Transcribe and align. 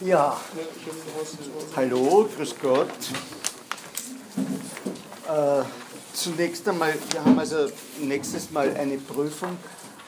Ja, 0.00 0.36
hallo, 1.74 2.28
grüß 2.36 2.54
Gott. 2.62 2.88
Äh, 5.26 5.64
zunächst 6.12 6.68
einmal, 6.68 6.94
wir 7.10 7.24
haben 7.24 7.36
also 7.36 7.68
nächstes 8.00 8.52
Mal 8.52 8.72
eine 8.76 8.96
Prüfung. 8.98 9.56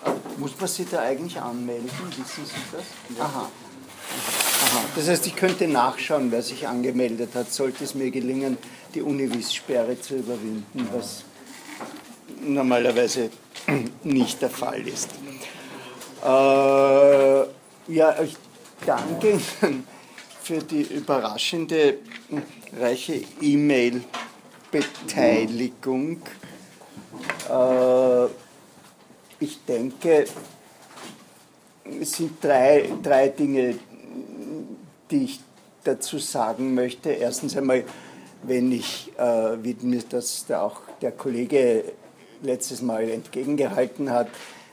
Äh, 0.05 0.11
muss 0.39 0.53
man 0.61 0.69
sich 0.69 0.89
da 0.89 1.01
eigentlich 1.01 1.41
anmelden? 1.41 1.91
Wissen 2.11 2.47
Sie 2.47 2.53
das? 2.71 3.19
Aha. 3.19 3.41
Aha. 3.41 4.85
Das 4.95 5.09
heißt, 5.09 5.27
ich 5.27 5.35
könnte 5.35 5.67
nachschauen, 5.67 6.31
wer 6.31 6.43
sich 6.43 6.69
angemeldet 6.69 7.31
hat, 7.35 7.53
sollte 7.53 7.83
es 7.83 7.97
mir 7.97 8.13
gelingen, 8.13 8.59
die 8.95 9.03
Univis-Sperre 9.03 10.01
zu 10.01 10.15
überwinden, 10.19 10.89
was 10.93 11.25
normalerweise 12.41 13.31
nicht 14.05 14.41
der 14.41 14.51
Fall 14.51 14.87
ist. 14.87 15.09
Äh, 16.25 17.93
ja, 17.93 18.23
ich 18.23 18.37
danke 18.87 19.41
Ihnen 19.63 19.87
für 20.43 20.59
die 20.59 20.83
überraschende, 20.83 21.99
reiche 22.79 23.23
E-Mail-Beteiligung. 23.41 26.21
Äh, 27.49 28.27
ich 29.41 29.59
denke, 29.67 30.27
es 32.01 32.13
sind 32.13 32.43
drei, 32.43 32.89
drei 33.03 33.29
Dinge, 33.29 33.75
die 35.11 35.25
ich 35.25 35.41
dazu 35.85 36.19
sagen 36.19 36.75
möchte. 36.75 37.11
Erstens 37.11 37.55
einmal, 37.57 37.85
wenn 38.43 38.73
ich, 38.73 39.13
äh, 39.19 39.63
wie 39.63 39.77
mir 39.83 40.03
das 40.09 40.47
der 40.47 40.63
auch 40.63 40.81
der 41.01 41.13
Kollege 41.13 41.85
letztes 42.43 42.83
Mal 42.83 43.09
entgegengehalten 43.11 44.11
hat, 44.11 44.29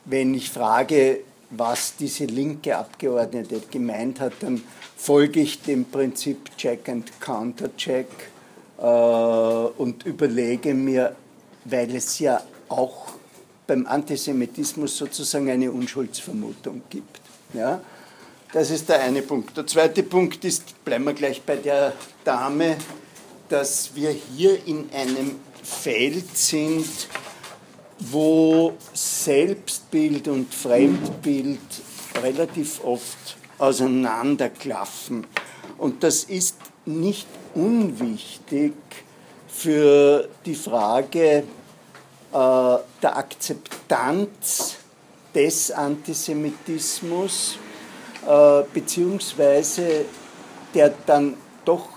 wenn 0.06 0.34
ich 0.34 0.50
frage, 0.50 1.20
was 1.50 1.96
diese 1.96 2.26
linke 2.26 2.78
Abgeordnete 2.78 3.62
gemeint 3.72 4.20
hat, 4.20 4.34
dann 4.42 4.62
folge 4.96 5.40
ich 5.40 5.62
dem 5.62 5.86
Prinzip 5.86 6.56
Check 6.58 6.90
and 6.90 7.22
Counter-Check 7.22 8.08
äh, 8.80 8.82
und 8.82 10.06
überlege 10.06 10.74
mir, 10.74 11.16
weil 11.66 11.96
es 11.96 12.20
ja 12.20 12.42
auch 12.70 13.08
beim 13.66 13.86
Antisemitismus 13.86 14.98
sozusagen 14.98 15.50
eine 15.50 15.72
Unschuldsvermutung 15.72 16.82
gibt. 16.90 17.22
Ja? 17.54 17.82
Das 18.54 18.72
ist 18.72 18.88
der 18.90 19.02
eine 19.02 19.22
Punkt. 19.22 19.56
Der 19.58 19.68
zweite 19.68 20.04
Punkt 20.04 20.44
ist, 20.46 20.84
bleiben 20.84 21.06
wir 21.06 21.14
gleich 21.14 21.42
bei 21.42 21.58
der 21.58 21.94
Dame, 22.24 22.78
dass 23.50 23.92
wir 23.94 24.10
hier 24.10 24.66
in 24.66 24.90
einem 24.94 25.36
Feld 25.64 26.38
sind, 26.38 26.86
wo 28.00 28.74
Selbstbild 28.94 30.28
und 30.28 30.54
Fremdbild 30.54 31.60
relativ 32.22 32.84
oft 32.84 33.38
auseinanderklaffen. 33.58 35.26
Und 35.78 36.04
das 36.04 36.24
ist 36.24 36.58
nicht 36.86 37.28
unwichtig 37.56 38.74
für 39.48 40.30
die 40.46 40.56
Frage 40.56 41.20
äh, 41.20 41.44
der 42.32 43.18
Akzeptanz 43.18 44.76
des 45.34 45.72
Antisemitismus, 45.72 47.58
äh, 48.28 48.64
beziehungsweise 48.74 50.06
der 50.74 50.94
dann 51.06 51.36
doch 51.66 51.90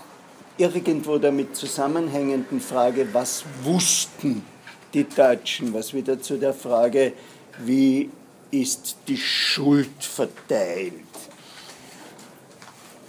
irgendwo 0.57 1.17
damit 1.17 1.55
zusammenhängenden 1.55 2.59
Frage, 2.59 3.07
was 3.13 3.43
wussten 3.63 4.45
die 4.93 5.07
Deutschen, 5.07 5.73
was 5.73 5.93
wieder 5.93 6.21
zu 6.21 6.37
der 6.37 6.53
Frage, 6.53 7.13
wie 7.59 8.09
ist 8.51 8.97
die 9.07 9.17
Schuld 9.17 10.03
verteilt. 10.03 10.93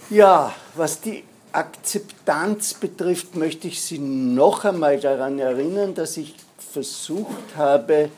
Ja, 0.09 0.53
was 0.75 1.01
die 1.01 1.23
Akzeptanz 1.51 2.73
betrifft, 2.73 3.35
möchte 3.35 3.67
ich 3.67 3.81
Sie 3.81 3.99
noch 3.99 4.65
einmal 4.65 4.99
daran 4.99 5.39
erinnern, 5.39 5.93
dass 5.93 6.17
ich 6.17 6.35
versucht 6.57 7.55
habe, 7.55 8.09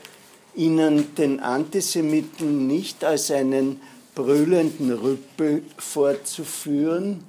Ihnen 0.56 1.14
den 1.16 1.42
Antisemiten 1.42 2.66
nicht 2.68 3.04
als 3.04 3.30
einen 3.30 3.82
brüllenden 4.16 4.94
Rüppel 4.94 5.64
vorzuführen, 5.78 7.24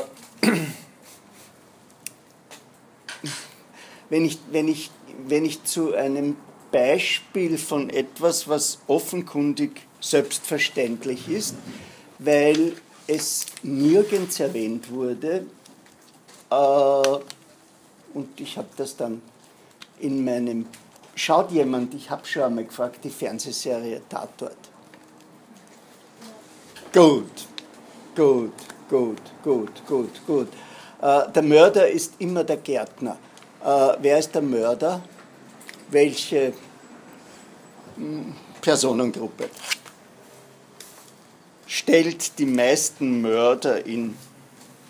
wenn, 4.09 4.25
ich, 4.25 4.39
wenn, 4.51 4.67
ich, 4.67 4.91
wenn 5.27 5.45
ich 5.45 5.63
zu 5.63 5.93
einem 5.93 6.35
Beispiel 6.71 7.57
von 7.57 7.89
etwas, 7.89 8.47
was 8.47 8.79
offenkundig 8.87 9.71
selbstverständlich 10.01 11.29
ist, 11.29 11.55
weil 12.19 12.73
es 13.07 13.45
nirgends 13.63 14.39
erwähnt 14.39 14.91
wurde, 14.91 15.45
äh, 16.49 17.19
und 18.13 18.39
ich 18.39 18.57
habe 18.57 18.69
das 18.77 18.95
dann 18.95 19.21
in 19.99 20.23
meinem, 20.23 20.67
schaut 21.15 21.51
jemand, 21.51 21.93
ich 21.93 22.09
habe 22.09 22.25
schon 22.25 22.43
einmal 22.43 22.63
gefragt, 22.65 22.99
die 23.03 23.09
Fernsehserie 23.09 24.01
Tatort. 24.09 24.57
Gut, 26.93 27.47
gut, 28.15 28.53
gut, 28.89 29.21
gut, 29.43 29.85
gut, 29.85 30.25
gut. 30.25 30.47
Äh, 31.01 31.29
der 31.31 31.43
Mörder 31.43 31.89
ist 31.89 32.13
immer 32.19 32.43
der 32.43 32.57
Gärtner. 32.57 33.17
Äh, 33.63 33.97
wer 33.99 34.17
ist 34.17 34.33
der 34.33 34.41
Mörder? 34.41 35.01
Welche 35.91 36.53
hm, 37.97 38.33
Personengruppe? 38.61 39.49
Stellt 41.75 42.39
die 42.39 42.45
meisten 42.45 43.21
Mörder 43.21 43.85
in 43.85 44.15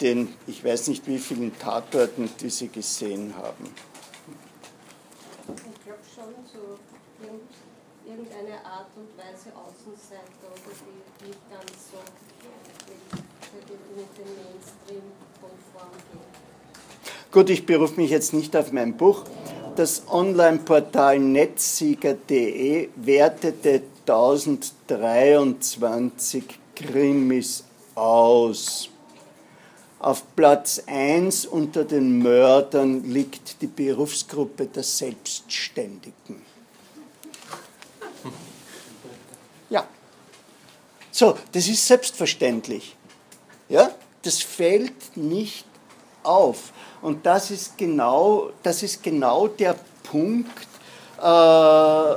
den, 0.02 0.36
ich 0.46 0.64
weiß 0.64 0.90
nicht 0.90 1.08
wie 1.08 1.18
vielen 1.18 1.58
Tatorten, 1.58 2.30
die 2.40 2.52
Sie 2.52 2.68
gesehen 2.68 3.34
haben? 3.36 3.74
Ich 5.48 5.56
glaube 5.84 6.04
schon 6.14 6.36
so 6.46 6.78
irgendeine 8.06 8.64
Art 8.64 8.92
und 8.96 9.18
Weise 9.18 9.52
Außenseiter 9.56 10.52
oder 10.52 10.76
die 11.22 11.28
nicht 11.28 11.50
ganz 11.50 11.72
so 11.92 11.98
mit, 13.56 13.68
mit 13.98 14.18
dem 14.18 14.36
Mainstream 14.36 15.06
konform 15.42 15.94
gehen. 16.12 16.30
Gut, 17.32 17.50
ich 17.50 17.66
berufe 17.66 18.00
mich 18.00 18.12
jetzt 18.12 18.34
nicht 18.34 18.56
auf 18.56 18.72
mein 18.72 18.96
Buch. 18.96 19.24
Das 19.76 20.04
Online-Portal 20.08 21.18
netzsieger.de 21.20 22.90
wertete 22.96 23.82
1023 24.08 26.60
Krimis 26.76 27.64
aus. 27.96 28.90
Auf 30.00 30.24
Platz 30.36 30.84
1 30.86 31.48
unter 31.48 31.84
den 31.84 32.20
Mördern 32.20 33.04
liegt 33.06 33.62
die 33.62 33.68
Berufsgruppe 33.68 34.68
der 34.68 34.84
Selbstständigen. 34.84 36.42
Ja. 39.70 39.88
So, 41.12 41.38
das 41.52 41.68
ist 41.68 41.88
selbstverständlich. 41.88 42.96
Ja, 43.68 43.90
das 44.22 44.42
fällt 44.42 45.18
nicht 45.18 45.66
auf. 46.22 46.74
Und 47.02 47.26
das 47.26 47.52
ist 47.52 47.78
genau, 47.78 48.52
das 48.62 48.84
ist 48.84 49.02
genau 49.02 49.48
der 49.48 49.76
Punkt, 50.04 50.68
äh, 51.18 52.16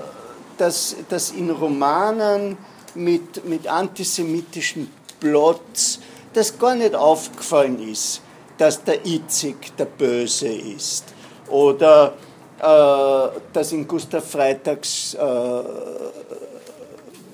dass, 0.58 0.96
dass 1.08 1.30
in 1.30 1.50
Romanen 1.50 2.58
mit, 2.98 3.44
mit 3.44 3.66
antisemitischen 3.66 4.90
Plots, 5.20 6.00
das 6.32 6.58
gar 6.58 6.74
nicht 6.74 6.94
aufgefallen 6.94 7.88
ist, 7.88 8.20
dass 8.58 8.82
der 8.84 9.04
Itzig 9.06 9.76
der 9.76 9.86
Böse 9.86 10.48
ist. 10.48 11.04
Oder 11.48 12.14
äh, 12.58 13.40
dass 13.52 13.72
in 13.72 13.86
Gustav 13.86 14.28
Freitags 14.28 15.14
äh, 15.14 15.62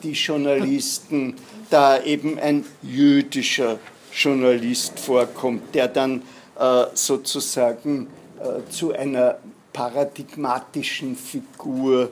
die 0.03 0.13
Journalisten 0.13 1.35
da 1.71 2.03
eben 2.03 2.39
ein 2.39 2.65
jüdischer 2.83 3.79
Journalist 4.13 5.01
vorkommt, 5.01 5.75
der 5.75 5.89
dann 5.89 6.23
äh, 6.59 6.85
sozusagen 6.95 8.07
äh, 8.39 8.71
zu 8.71 8.93
einer 8.93 9.39
paradigmatischen 9.73 11.17
Figur 11.17 12.11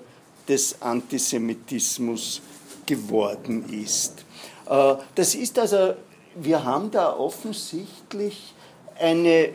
des 0.48 0.80
Antisemitismus 0.82 2.40
geworden 2.86 3.64
ist. 3.72 4.24
Äh, 4.68 4.94
das 5.14 5.34
ist 5.34 5.58
also, 5.58 5.94
wir 6.34 6.64
haben 6.64 6.90
da 6.90 7.16
offensichtlich 7.16 8.54
eine, 8.98 9.50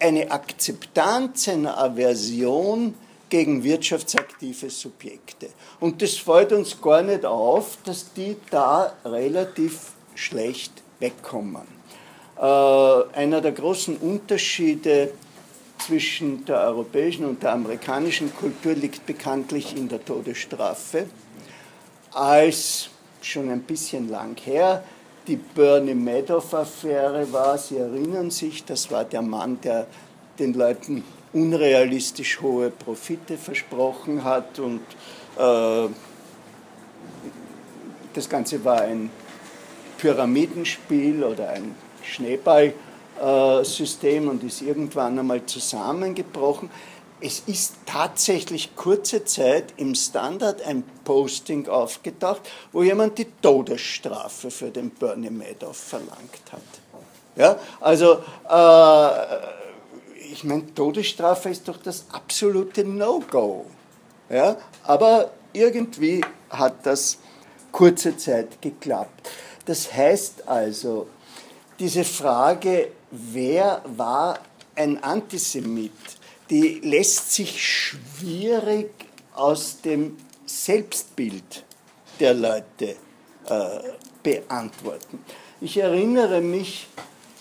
eine 0.00 0.30
Akzeptanz, 0.30 1.48
eine 1.48 1.76
Aversion 1.76 2.94
gegen 3.28 3.64
wirtschaftsaktive 3.64 4.68
Subjekte. 4.68 5.48
Und 5.80 6.02
das 6.02 6.16
fällt 6.16 6.52
uns 6.52 6.80
gar 6.80 7.02
nicht 7.02 7.24
auf, 7.24 7.78
dass 7.84 8.12
die 8.12 8.36
da 8.50 8.92
relativ 9.04 9.92
schlecht 10.14 10.82
wegkommen. 11.00 11.66
Äh, 12.36 12.42
einer 12.42 13.40
der 13.40 13.52
großen 13.52 13.96
Unterschiede 13.96 15.12
zwischen 15.78 16.44
der 16.44 16.60
europäischen 16.60 17.24
und 17.24 17.42
der 17.42 17.52
amerikanischen 17.52 18.34
Kultur 18.34 18.74
liegt 18.74 19.06
bekanntlich 19.06 19.76
in 19.76 19.88
der 19.88 20.04
Todesstrafe. 20.04 21.06
Als 22.14 22.88
schon 23.20 23.48
ein 23.48 23.62
bisschen 23.62 24.10
lang 24.10 24.36
her 24.44 24.82
die 25.26 25.36
Bernie 25.36 25.94
Madoff-Affäre 25.94 27.32
war, 27.32 27.56
Sie 27.56 27.78
erinnern 27.78 28.30
sich, 28.30 28.62
das 28.64 28.90
war 28.90 29.04
der 29.04 29.22
Mann, 29.22 29.60
der 29.62 29.86
den 30.38 30.52
Leuten 30.54 31.04
unrealistisch 31.32 32.40
hohe 32.40 32.70
Profite 32.70 33.36
versprochen 33.38 34.24
hat 34.24 34.58
und 34.58 34.80
äh, 35.38 35.86
das 38.12 38.28
Ganze 38.28 38.64
war 38.64 38.80
ein 38.82 39.10
Pyramidenspiel 39.98 41.22
oder 41.24 41.48
ein 41.50 41.74
Schneeballsystem 42.02 44.28
und 44.28 44.44
ist 44.44 44.60
irgendwann 44.60 45.18
einmal 45.18 45.46
zusammengebrochen. 45.46 46.68
Es 47.24 47.40
ist 47.46 47.74
tatsächlich 47.86 48.74
kurze 48.74 49.24
Zeit 49.24 49.74
im 49.76 49.94
Standard 49.94 50.60
ein 50.62 50.82
Posting 51.04 51.68
aufgetaucht, 51.68 52.40
wo 52.72 52.82
jemand 52.82 53.16
die 53.16 53.28
Todesstrafe 53.40 54.50
für 54.50 54.70
den 54.70 54.90
Bernie 54.90 55.30
Madoff 55.30 55.76
verlangt 55.76 56.42
hat. 56.50 56.62
Ja, 57.36 57.58
also 57.80 58.18
äh, 58.50 60.32
ich 60.32 60.42
meine, 60.42 60.74
Todesstrafe 60.74 61.50
ist 61.50 61.68
doch 61.68 61.76
das 61.76 62.06
absolute 62.10 62.84
No-Go. 62.84 63.66
Ja, 64.28 64.56
aber 64.82 65.30
irgendwie 65.52 66.24
hat 66.50 66.84
das 66.84 67.18
kurze 67.70 68.16
Zeit 68.16 68.60
geklappt. 68.60 69.30
Das 69.66 69.92
heißt 69.92 70.48
also, 70.48 71.06
diese 71.78 72.02
Frage, 72.02 72.88
wer 73.10 73.82
war 73.84 74.40
ein 74.74 75.02
Antisemit, 75.04 75.92
die 76.52 76.80
lässt 76.84 77.32
sich 77.32 77.64
schwierig 77.66 78.90
aus 79.34 79.80
dem 79.80 80.18
Selbstbild 80.44 81.64
der 82.20 82.34
Leute 82.34 82.96
äh, 83.46 83.78
beantworten. 84.22 85.24
Ich 85.62 85.78
erinnere 85.78 86.42
mich 86.42 86.88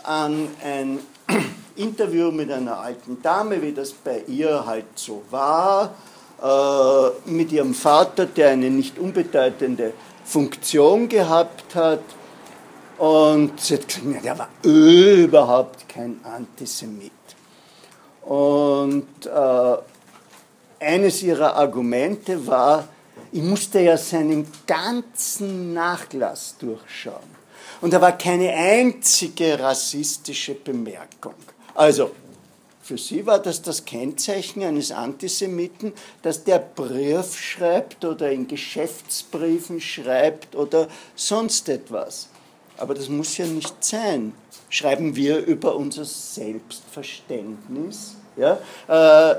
an 0.04 0.48
ein 0.64 1.00
Interview 1.76 2.32
mit 2.32 2.50
einer 2.54 2.80
alten 2.80 3.22
Dame, 3.22 3.62
wie 3.62 3.74
das 3.74 3.92
bei 3.92 4.24
ihr 4.28 4.66
halt 4.66 4.86
so 4.96 5.24
war, 5.30 5.94
äh, 6.42 7.30
mit 7.30 7.52
ihrem 7.52 7.74
Vater, 7.74 8.28
der 8.28 8.52
eine 8.52 8.70
nicht 8.70 8.98
unbedeutende 8.98 9.92
Funktion 10.24 11.10
gehabt 11.10 11.76
hat. 11.76 12.04
Und 12.98 13.60
sie 13.60 13.74
hat 13.74 13.88
gesagt, 13.90 14.24
der 14.24 14.40
war 14.40 14.50
überhaupt 14.64 15.90
kein 15.90 16.22
Antisemit. 16.24 17.12
Und 18.32 19.26
äh, 19.26 19.78
eines 20.80 21.22
ihrer 21.22 21.58
Argumente 21.58 22.48
war, 22.48 22.88
ich 23.34 23.42
musste 23.42 23.82
ja 23.82 23.98
seinen 23.98 24.48
ganzen 24.66 25.74
Nachlass 25.74 26.56
durchschauen. 26.58 27.36
Und 27.82 27.92
da 27.92 28.00
war 28.00 28.18
keine 28.18 28.54
einzige 28.54 29.60
rassistische 29.60 30.54
Bemerkung. 30.54 31.34
Also, 31.76 32.12
für 32.82 32.98
sie 32.98 33.26
war 33.26 33.40
das 33.40 33.62
das 33.62 33.84
Kennzeichen 33.84 34.64
eines 34.64 34.94
Antisemiten, 34.94 35.92
dass 36.22 36.46
der 36.46 36.60
Brief 36.60 37.38
schreibt 37.38 38.06
oder 38.06 38.32
in 38.32 38.48
Geschäftsbriefen 38.48 39.82
schreibt 39.82 40.56
oder 40.56 40.88
sonst 41.16 41.68
etwas. 41.68 42.30
Aber 42.78 42.94
das 42.94 43.10
muss 43.10 43.36
ja 43.36 43.46
nicht 43.46 43.84
sein. 43.84 44.32
Schreiben 44.70 45.18
wir 45.18 45.40
über 45.40 45.76
unser 45.76 46.06
Selbstverständnis? 46.06 48.16
Ja? 48.36 48.58
Äh, 48.88 49.36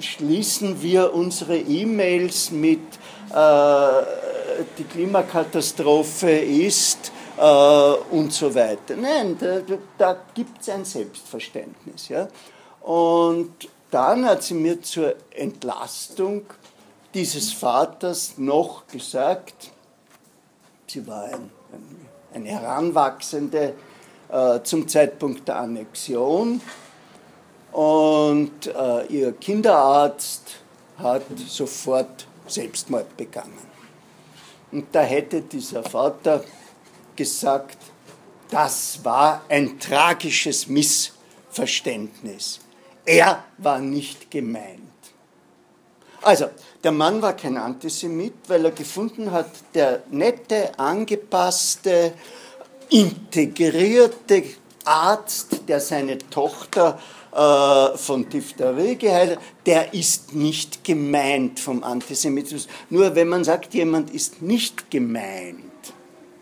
schließen 0.00 0.82
wir 0.82 1.14
unsere 1.14 1.56
E-Mails 1.56 2.50
mit 2.50 2.80
äh, 3.34 4.02
die 4.78 4.84
Klimakatastrophe 4.84 6.30
ist 6.30 7.12
äh, 7.36 7.42
und 7.42 8.32
so 8.32 8.54
weiter. 8.54 8.96
Nein, 8.96 9.36
da, 9.38 9.60
da 9.98 10.16
gibt 10.34 10.60
es 10.60 10.68
ein 10.68 10.84
Selbstverständnis. 10.84 12.08
Ja? 12.08 12.28
Und 12.80 13.68
dann 13.90 14.24
hat 14.26 14.42
sie 14.42 14.54
mir 14.54 14.82
zur 14.82 15.14
Entlastung 15.30 16.44
dieses 17.14 17.52
Vaters 17.52 18.34
noch 18.38 18.86
gesagt, 18.86 19.70
sie 20.86 21.06
war 21.06 21.24
ein, 21.24 21.50
ein, 21.72 22.06
eine 22.34 22.48
Heranwachsende 22.48 23.74
äh, 24.30 24.60
zum 24.62 24.88
Zeitpunkt 24.88 25.46
der 25.46 25.56
Annexion 25.56 26.60
und 27.72 28.66
äh, 28.66 29.06
ihr 29.06 29.32
Kinderarzt 29.32 30.56
hat 30.98 31.22
sofort 31.48 32.26
Selbstmord 32.46 33.16
begangen. 33.16 33.72
Und 34.70 34.86
da 34.92 35.02
hätte 35.02 35.42
dieser 35.42 35.82
Vater 35.82 36.44
gesagt, 37.16 37.78
das 38.50 39.02
war 39.02 39.42
ein 39.48 39.78
tragisches 39.78 40.66
Missverständnis. 40.66 42.60
Er 43.04 43.44
war 43.58 43.78
nicht 43.78 44.30
gemeint. 44.30 44.80
Also, 46.20 46.46
der 46.84 46.92
Mann 46.92 47.20
war 47.20 47.34
kein 47.34 47.56
Antisemit, 47.56 48.34
weil 48.46 48.64
er 48.64 48.70
gefunden 48.70 49.32
hat, 49.32 49.50
der 49.74 50.04
nette, 50.10 50.78
angepasste, 50.78 52.12
integrierte 52.90 54.44
Arzt, 54.84 55.68
der 55.68 55.80
seine 55.80 56.18
Tochter 56.18 56.98
äh, 57.34 57.96
von 57.96 58.28
Diphtherie 58.28 58.96
geheilt, 58.96 59.38
der 59.64 59.94
ist 59.94 60.34
nicht 60.34 60.84
gemeint 60.84 61.60
vom 61.60 61.82
Antisemitismus. 61.82 62.68
Nur 62.90 63.14
wenn 63.14 63.28
man 63.28 63.44
sagt, 63.44 63.72
jemand 63.74 64.10
ist 64.10 64.42
nicht 64.42 64.90
gemeint, 64.90 65.62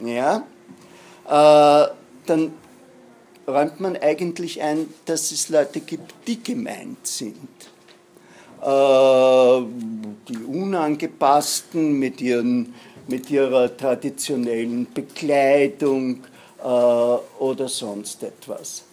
ja, 0.04 0.44
äh, 1.26 1.92
dann 2.26 2.52
räumt 3.46 3.80
man 3.80 3.96
eigentlich 3.96 4.62
ein, 4.62 4.92
dass 5.04 5.30
es 5.30 5.48
Leute 5.48 5.80
gibt, 5.80 6.12
die 6.26 6.42
gemeint 6.42 7.06
sind. 7.06 7.36
Äh, 8.62 9.62
die 10.28 10.44
Unangepassten 10.44 11.98
mit, 11.98 12.20
ihren, 12.20 12.74
mit 13.08 13.30
ihrer 13.30 13.76
traditionellen 13.76 14.86
Bekleidung 14.92 16.24
äh, 16.62 16.64
oder 16.64 17.68
sonst 17.68 18.22
etwas. 18.22 18.84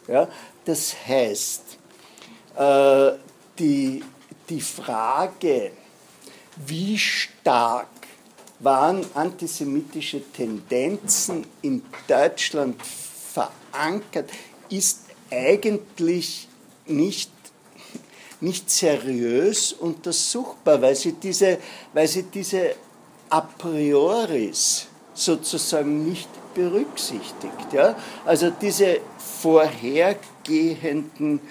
Das 0.63 0.95
heißt, 1.07 1.66
die, 2.57 4.03
die 4.49 4.61
Frage, 4.61 5.71
wie 6.65 6.97
stark 6.97 7.87
waren 8.59 9.05
antisemitische 9.13 10.21
Tendenzen 10.31 11.45
in 11.61 11.83
Deutschland 12.07 12.81
verankert, 12.81 14.31
ist 14.69 15.01
eigentlich 15.29 16.47
nicht, 16.87 17.31
nicht 18.41 18.69
seriös 18.69 19.73
untersuchbar, 19.73 20.81
weil 20.81 20.95
sie 20.95 21.11
diese, 21.13 21.59
weil 21.93 22.07
sie 22.07 22.23
diese 22.23 22.75
a 23.29 23.41
prioris 23.41 24.87
sozusagen 25.13 26.09
nicht 26.09 26.29
berücksichtigt. 26.53 27.73
Ja? 27.73 27.95
Also 28.25 28.49
diese 28.49 29.01
vorhergehenden 29.41 31.39
äh, 31.39 31.41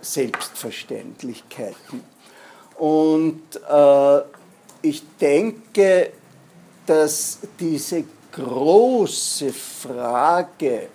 Selbstverständlichkeiten. 0.00 2.04
Und 2.76 3.42
äh, 3.68 4.20
ich 4.82 5.02
denke, 5.20 6.12
dass 6.86 7.38
diese 7.58 8.04
große 8.32 9.52
Frage, 9.52 10.88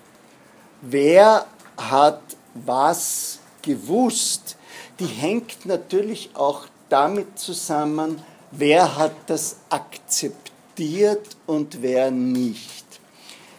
wer 0.81 1.45
hat 1.77 2.21
was 2.53 3.39
gewusst, 3.61 4.57
die 4.99 5.05
hängt 5.05 5.65
natürlich 5.65 6.29
auch 6.33 6.65
damit 6.89 7.39
zusammen, 7.39 8.21
wer 8.51 8.97
hat 8.97 9.13
das 9.27 9.57
akzeptiert 9.69 11.37
und 11.47 11.81
wer 11.81 12.11
nicht. 12.11 12.82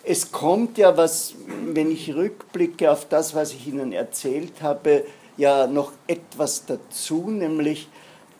Es 0.04 0.30
kommt 0.30 0.78
ja 0.78 0.96
was, 0.96 1.34
wenn 1.46 1.90
ich 1.90 2.14
rückblicke 2.14 2.90
auf 2.90 3.08
das, 3.08 3.34
was 3.34 3.52
ich 3.52 3.68
Ihnen 3.68 3.92
erzählt 3.92 4.62
habe, 4.62 5.04
ja 5.36 5.66
noch 5.66 5.92
etwas 6.06 6.66
dazu, 6.66 7.30
nämlich, 7.30 7.88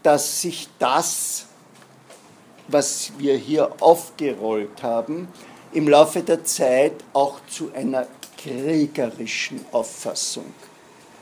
dass 0.03 0.43
sich 0.43 0.69
das, 0.79 1.47
was 2.69 3.13
wir 3.19 3.37
hier 3.37 3.73
aufgerollt 3.81 4.83
haben, 4.83 5.29
im 5.73 5.89
Laufe 5.89 6.23
der 6.23 6.45
Zeit 6.45 6.93
auch 7.13 7.41
zu 7.49 7.71
einer 7.75 8.07
kriegerischen 8.39 9.65
Auffassung 9.73 10.53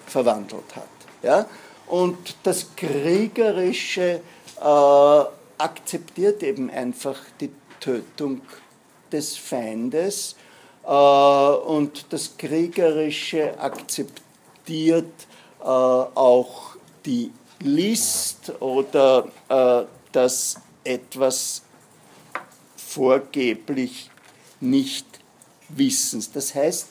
verwandelt 0.07 0.77
hat. 0.77 0.89
Ja? 1.23 1.47
Und 1.87 2.37
das 2.43 2.67
Kriegerische 2.77 4.21
äh, 4.61 5.25
akzeptiert 5.59 6.43
eben 6.43 6.71
einfach 6.71 7.19
die 7.41 7.51
Tötung 7.81 8.43
des 9.13 9.37
Feindes 9.37 10.37
äh, 10.85 10.89
und 10.89 12.07
das 12.11 12.37
Kriegerische 12.37 13.59
akzeptiert 13.59 15.13
äh, 15.61 15.65
auch 15.65 16.77
die 17.05 17.31
List 17.61 18.53
oder 18.61 19.29
äh, 19.49 19.85
das 20.13 20.57
etwas 20.85 21.63
vorgeblich 22.77 24.11
nicht 24.61 25.07
Wissens. 25.69 26.31
Das 26.33 26.55
heißt, 26.55 26.89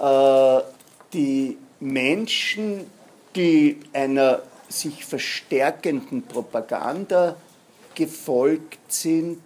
äh, 0.00 0.60
die 1.12 1.58
Menschen, 1.80 2.90
die 3.34 3.80
einer 3.92 4.42
sich 4.68 5.04
verstärkenden 5.04 6.22
Propaganda 6.22 7.36
gefolgt 7.94 8.92
sind, 8.92 9.40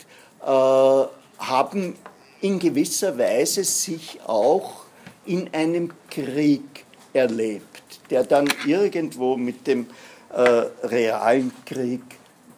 äh, 0.44 1.04
haben 1.38 1.96
in 2.40 2.58
gewisser 2.58 3.16
Weise 3.18 3.64
sich 3.64 4.20
auch 4.26 4.84
in 5.26 5.52
einem 5.54 5.92
Krieg 6.10 6.84
erlebt, 7.12 8.00
der 8.10 8.24
dann 8.24 8.48
irgendwo 8.66 9.36
mit 9.36 9.66
dem 9.66 9.86
äh, 10.30 10.40
realen 10.86 11.52
Krieg 11.64 12.02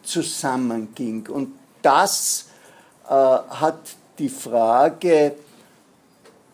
zusammenging. 0.03 1.27
Und 1.27 1.53
das 1.81 2.47
äh, 3.05 3.11
hat 3.11 3.79
die 4.19 4.29
Frage, 4.29 5.35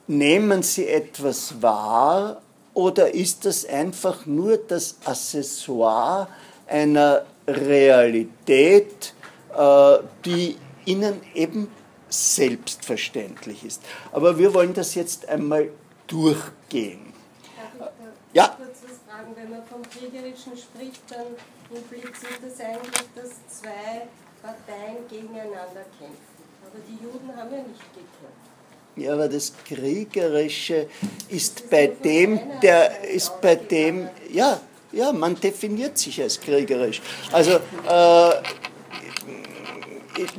nehmen 0.08 0.62
Sie 0.64 0.88
etwas 0.88 1.62
wahr 1.62 2.42
oder 2.74 3.14
ist 3.14 3.46
das 3.46 3.66
einfach 3.66 4.26
nur 4.26 4.58
das 4.58 4.98
Accessoire 5.06 6.28
einer 6.68 7.24
Realität, 7.48 9.14
äh, 9.58 9.98
die 10.26 10.58
Ihnen 10.86 11.22
eben 11.34 11.70
selbstverständlich 12.14 13.66
ist. 13.66 13.82
Aber 14.12 14.38
wir 14.38 14.54
wollen 14.54 14.74
das 14.74 14.96
jetzt 14.96 15.28
einmal 15.28 15.70
durchgehen. 16.08 17.14
Darf 17.58 17.70
ich 17.74 17.80
da 17.80 17.92
ja. 18.34 18.48
kurz 18.58 18.78
was 18.84 19.00
fragen? 19.08 19.36
Wenn 19.36 19.50
man 19.50 19.64
vom 19.66 19.82
Kriegerischen 19.84 20.54
spricht, 20.58 21.02
dann 21.10 21.28
impliziert 21.76 22.40
das 22.42 22.60
eigentlich, 22.60 23.08
dass 23.16 23.62
zwei 23.62 24.08
Parteien 24.42 25.08
gegeneinander 25.10 25.86
kämpfen. 25.98 26.34
Aber 26.66 26.80
die 26.88 27.04
Juden 27.04 27.36
haben 27.36 27.52
ja 27.52 27.64
nicht 27.64 27.82
gekämpft. 27.94 28.54
Ja, 28.96 29.14
aber 29.14 29.28
das 29.28 29.54
Kriegerische 29.66 30.88
ist 31.30 31.68
bei 31.70 31.88
dem, 31.88 32.40
der 32.62 33.04
ist 33.10 33.42
bei 33.42 33.56
dem, 33.56 34.08
ja, 34.32 34.62
ja, 34.92 35.12
man 35.12 35.40
definiert 35.40 35.98
sich 35.98 36.22
als 36.22 36.40
kriegerisch. 36.40 37.02
Also 37.32 37.54
äh, 37.54 38.32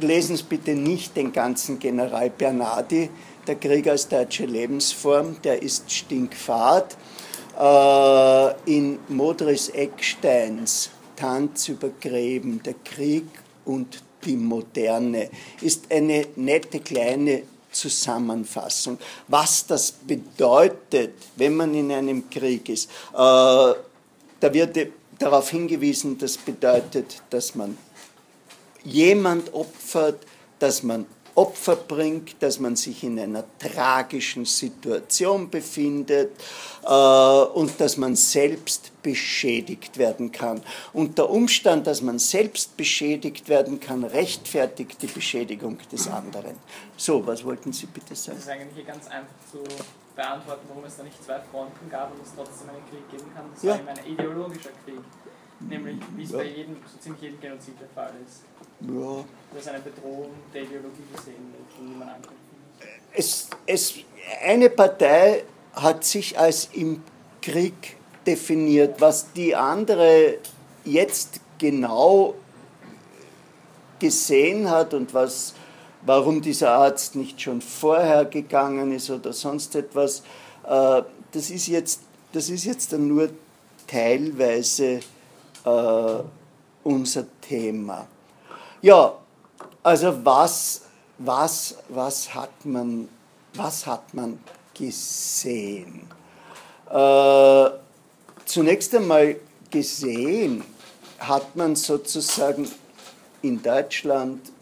lesen 0.00 0.36
Sie 0.36 0.44
bitte 0.44 0.74
nicht 0.74 1.16
den 1.16 1.32
ganzen 1.32 1.78
General 1.78 2.30
Bernardi, 2.30 3.10
der 3.46 3.56
Krieg 3.56 3.86
als 3.88 4.08
deutsche 4.08 4.46
Lebensform, 4.46 5.36
der 5.42 5.62
ist 5.62 5.90
stinkfad. 5.90 6.96
Äh, 7.58 8.70
in 8.76 8.98
Modris 9.08 9.68
Ecksteins 9.68 10.90
Tanz 11.16 11.68
über 11.68 11.90
Gräben, 12.00 12.62
der 12.62 12.74
Krieg 12.84 13.26
und 13.64 14.02
die 14.24 14.36
Moderne, 14.36 15.30
ist 15.60 15.90
eine 15.90 16.26
nette 16.36 16.80
kleine 16.80 17.42
Zusammenfassung, 17.70 18.98
was 19.28 19.66
das 19.66 19.92
bedeutet, 19.92 21.14
wenn 21.36 21.56
man 21.56 21.74
in 21.74 21.92
einem 21.92 22.28
Krieg 22.30 22.68
ist. 22.68 22.90
Äh, 23.12 23.16
da 23.16 24.52
wird 24.52 24.76
darauf 25.18 25.50
hingewiesen, 25.50 26.18
das 26.18 26.36
bedeutet, 26.36 27.22
dass 27.30 27.54
man 27.54 27.76
jemand 28.84 29.52
opfert, 29.52 30.20
dass 30.58 30.82
man 30.82 31.06
Opfer 31.36 31.74
bringt, 31.74 32.40
dass 32.40 32.60
man 32.60 32.76
sich 32.76 33.02
in 33.02 33.18
einer 33.18 33.44
tragischen 33.58 34.44
Situation 34.44 35.50
befindet 35.50 36.30
äh, 36.84 36.88
und 36.88 37.80
dass 37.80 37.96
man 37.96 38.14
selbst 38.14 38.92
beschädigt 39.02 39.98
werden 39.98 40.30
kann. 40.30 40.62
Und 40.92 41.18
der 41.18 41.28
Umstand, 41.28 41.88
dass 41.88 42.02
man 42.02 42.20
selbst 42.20 42.76
beschädigt 42.76 43.48
werden 43.48 43.80
kann, 43.80 44.04
rechtfertigt 44.04 45.02
die 45.02 45.08
Beschädigung 45.08 45.78
des 45.90 46.06
anderen. 46.06 46.56
So, 46.96 47.26
was 47.26 47.44
wollten 47.44 47.72
Sie 47.72 47.86
bitte 47.86 48.14
sagen? 48.14 48.38
Das 48.38 48.46
ist 48.46 48.50
eigentlich 48.52 48.74
hier 48.76 48.84
ganz 48.84 49.08
einfach 49.08 49.34
zu 49.50 49.58
beantworten, 50.14 50.66
warum 50.68 50.84
es 50.84 50.96
da 50.96 51.02
nicht 51.02 51.22
zwei 51.24 51.40
Fronten 51.50 51.90
gab 51.90 52.12
und 52.12 52.22
es 52.22 52.30
trotzdem 52.36 52.68
einen 52.68 52.88
Krieg 52.88 53.10
geben 53.10 53.34
kann. 53.34 53.46
Das 53.52 53.62
ja. 53.64 53.70
war 53.70 53.80
eben 53.80 53.88
ein 53.88 54.06
ideologischer 54.06 54.70
Krieg. 54.84 55.00
Nämlich, 55.60 55.96
wie 56.16 56.22
es 56.22 56.30
ja. 56.30 56.38
bei 56.38 56.44
jedem, 56.44 56.76
so 56.90 56.98
ziemlich 56.98 57.22
jedem 57.22 57.40
Genozid 57.40 57.74
der 57.80 57.88
Fall 57.88 58.12
ist. 58.24 58.42
Ja. 58.80 59.24
Das 59.52 59.62
ist 59.62 59.68
eine 59.68 59.80
Bedrohung 59.80 60.30
der 60.52 60.62
Ideologie 60.62 61.04
gesehen, 61.14 61.54
die 61.78 61.84
niemand 61.84 62.10
angreifen 62.10 62.44
es, 63.14 63.48
es, 63.66 63.94
Eine 64.42 64.70
Partei 64.70 65.44
hat 65.72 66.04
sich 66.04 66.38
als 66.38 66.68
im 66.72 67.02
Krieg 67.40 67.96
definiert, 68.26 69.00
was 69.00 69.32
die 69.32 69.54
andere 69.54 70.38
jetzt 70.84 71.40
genau 71.58 72.34
gesehen 73.98 74.68
hat 74.70 74.94
und 74.94 75.14
was, 75.14 75.54
warum 76.02 76.40
dieser 76.42 76.72
Arzt 76.72 77.16
nicht 77.16 77.40
schon 77.40 77.60
vorher 77.60 78.24
gegangen 78.24 78.92
ist 78.92 79.10
oder 79.10 79.32
sonst 79.32 79.74
etwas, 79.76 80.22
äh, 80.66 81.02
das, 81.32 81.50
ist 81.50 81.68
jetzt, 81.68 82.00
das 82.32 82.48
ist 82.50 82.64
jetzt 82.64 82.92
dann 82.92 83.08
nur 83.08 83.30
teilweise 83.86 85.00
äh, 85.64 86.16
unser 86.82 87.26
Thema. 87.40 88.06
Ja, 88.84 89.14
also 89.82 90.14
was, 90.26 90.82
was, 91.16 91.78
was, 91.88 92.34
hat, 92.34 92.66
man, 92.66 93.08
was 93.54 93.86
hat 93.86 94.12
man 94.12 94.38
gesehen? 94.74 96.02
Äh, 96.90 97.70
zunächst 98.44 98.94
einmal 98.94 99.36
gesehen 99.70 100.64
hat 101.18 101.56
man 101.56 101.76
sozusagen 101.76 102.68
in 103.40 103.62
Deutschland 103.62 104.52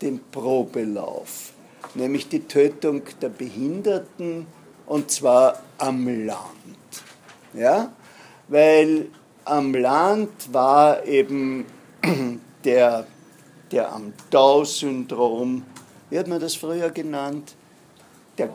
den 0.00 0.20
Probelauf, 0.30 1.52
nämlich 1.96 2.28
die 2.28 2.46
Tötung 2.46 3.02
der 3.20 3.30
Behinderten 3.30 4.46
und 4.86 5.10
zwar 5.10 5.60
am 5.78 6.06
Land. 6.24 7.02
Ja? 7.52 7.90
Weil 8.46 9.08
am 9.44 9.74
Land 9.74 10.52
war 10.52 11.04
eben 11.04 11.66
der 12.64 13.08
der 13.72 13.92
am 13.92 14.12
Down-Syndrom, 14.30 15.64
wie 16.10 16.18
hat 16.18 16.28
man 16.28 16.40
das 16.40 16.54
früher 16.54 16.90
genannt? 16.90 17.54
Der 18.38 18.50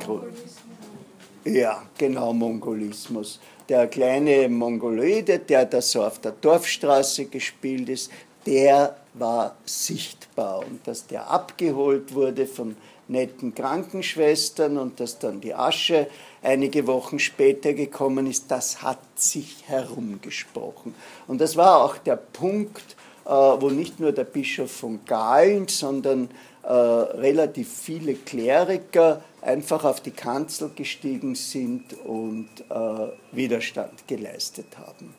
ja, 1.45 1.83
genau, 1.97 2.33
Mongolismus. 2.33 3.39
Der 3.69 3.87
kleine 3.87 4.49
Mongoloide, 4.49 5.39
der 5.39 5.65
da 5.65 5.81
so 5.81 6.03
auf 6.03 6.19
der 6.19 6.33
Dorfstraße 6.33 7.25
gespielt 7.25 7.87
ist, 7.89 8.11
der 8.45 8.97
war 9.13 9.55
sichtbar. 9.65 10.59
Und 10.59 10.85
dass 10.85 11.07
der 11.07 11.29
abgeholt 11.29 12.13
wurde 12.13 12.47
von 12.47 12.75
netten 13.07 13.55
Krankenschwestern 13.55 14.77
und 14.77 14.99
dass 14.99 15.19
dann 15.19 15.39
die 15.39 15.53
Asche 15.53 16.07
einige 16.43 16.85
Wochen 16.85 17.19
später 17.19 17.73
gekommen 17.73 18.27
ist, 18.27 18.51
das 18.51 18.81
hat 18.81 18.99
sich 19.15 19.63
herumgesprochen. 19.67 20.93
Und 21.27 21.39
das 21.39 21.55
war 21.55 21.81
auch 21.83 21.97
der 21.97 22.17
Punkt, 22.17 22.96
wo 23.27 23.69
nicht 23.69 23.99
nur 23.99 24.11
der 24.11 24.23
Bischof 24.23 24.71
von 24.71 25.03
Galen, 25.05 25.67
sondern 25.67 26.29
äh, 26.63 26.71
relativ 26.71 27.71
viele 27.71 28.15
Kleriker 28.15 29.21
einfach 29.41 29.83
auf 29.83 30.01
die 30.01 30.11
Kanzel 30.11 30.71
gestiegen 30.75 31.35
sind 31.35 31.93
und 32.05 32.49
äh, 32.69 33.07
Widerstand 33.31 34.07
geleistet 34.07 34.67
haben. 34.77 35.13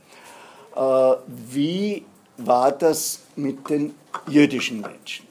Wie 1.27 2.05
war 2.37 2.71
das 2.71 3.19
mit 3.35 3.69
den 3.69 3.97
jüdischen 4.29 4.81
Menschen? 4.81 5.27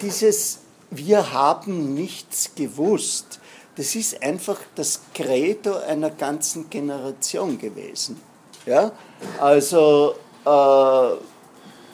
Dieses 0.00 0.58
Wir 0.90 1.32
haben 1.32 1.94
nichts 1.94 2.56
gewusst, 2.56 3.38
das 3.76 3.94
ist 3.94 4.20
einfach 4.20 4.58
das 4.74 5.00
Credo 5.14 5.76
einer 5.76 6.10
ganzen 6.10 6.70
Generation 6.70 7.56
gewesen. 7.58 8.20
Ja? 8.66 8.92
Also 9.38 10.16
äh, 10.44 11.16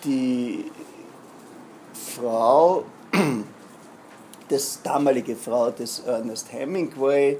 die 0.04 0.70
Frau 1.94 2.84
das 4.50 4.82
damalige 4.82 5.36
Frau 5.36 5.70
des 5.70 6.00
Ernest 6.00 6.52
Hemingway, 6.52 7.38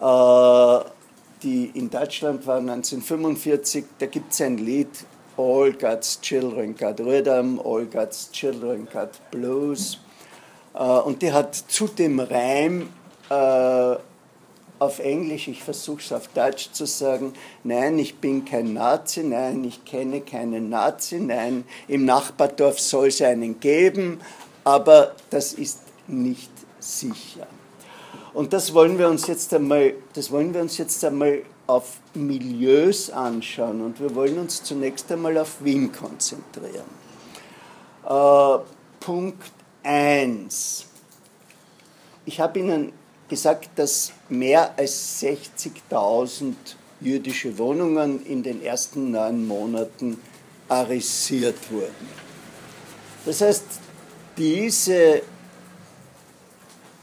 äh, 0.00 0.78
die 1.42 1.70
in 1.74 1.90
Deutschland 1.90 2.46
war 2.46 2.58
1945. 2.58 3.84
Da 3.98 4.06
gibt 4.06 4.32
es 4.32 4.40
ein 4.42 4.58
Lied, 4.58 4.88
All 5.36 5.72
God's 5.72 6.20
Children 6.20 6.76
Got 6.76 7.00
Rhythm, 7.00 7.58
All 7.64 7.86
God's 7.86 8.30
Children 8.30 8.86
Got 8.92 9.10
Blues. 9.30 9.98
Äh, 10.74 10.82
und 10.82 11.22
die 11.22 11.32
hat 11.32 11.54
zu 11.54 11.88
dem 11.88 12.20
Reim 12.20 12.90
auf 14.78 14.98
Englisch, 14.98 15.48
ich 15.48 15.62
versuche 15.62 16.00
es 16.00 16.12
auf 16.12 16.28
Deutsch 16.28 16.70
zu 16.72 16.86
sagen, 16.86 17.32
nein, 17.64 17.98
ich 17.98 18.18
bin 18.18 18.44
kein 18.44 18.74
Nazi, 18.74 19.22
nein, 19.22 19.64
ich 19.64 19.84
kenne 19.84 20.20
keinen 20.20 20.68
Nazi, 20.68 21.18
nein, 21.18 21.64
im 21.88 22.04
Nachbardorf 22.04 22.78
soll 22.78 23.08
es 23.08 23.22
einen 23.22 23.58
geben, 23.60 24.20
aber 24.64 25.14
das 25.30 25.54
ist 25.54 25.80
nicht 26.06 26.50
sicher. 26.78 27.46
Und 28.34 28.52
das 28.52 28.74
wollen 28.74 28.98
wir 28.98 29.08
uns 29.08 29.26
jetzt 29.26 29.54
einmal, 29.54 29.94
das 30.12 30.30
wollen 30.30 30.52
wir 30.52 30.60
uns 30.60 30.76
jetzt 30.76 31.02
einmal 31.04 31.42
auf 31.66 31.98
Milieus 32.14 33.10
anschauen 33.10 33.80
und 33.80 33.98
wir 33.98 34.14
wollen 34.14 34.38
uns 34.38 34.62
zunächst 34.62 35.10
einmal 35.10 35.38
auf 35.38 35.64
Wien 35.64 35.90
konzentrieren. 35.90 36.84
Äh, 38.04 38.58
Punkt 39.00 39.50
1. 39.82 40.86
Ich 42.24 42.40
habe 42.40 42.58
Ihnen 42.58 42.92
gesagt, 43.28 43.70
dass 43.76 44.12
mehr 44.28 44.72
als 44.78 45.22
60.000 45.22 46.54
jüdische 47.00 47.56
Wohnungen 47.58 48.24
in 48.24 48.42
den 48.42 48.62
ersten 48.62 49.10
neun 49.10 49.46
Monaten 49.46 50.20
arisiert 50.68 51.70
wurden. 51.70 52.08
Das 53.24 53.40
heißt, 53.40 53.64
diese, 54.36 55.22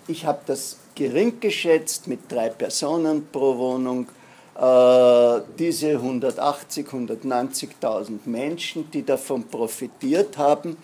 ich 0.08 0.26
habe 0.26 0.40
das 0.46 0.78
gering 0.96 1.40
geschätzt 1.40 2.08
mit 2.08 2.32
drei 2.32 2.50
Personen 2.50 3.28
pro 3.32 3.58
Wohnung, 3.58 4.08
äh, 4.56 5.42
diese 5.58 5.92
180, 5.92 6.88
190.000 6.88 8.20
Menschen, 8.26 8.90
die 8.92 9.04
davon 9.04 9.48
profitiert 9.48 10.38
haben, 10.38 10.78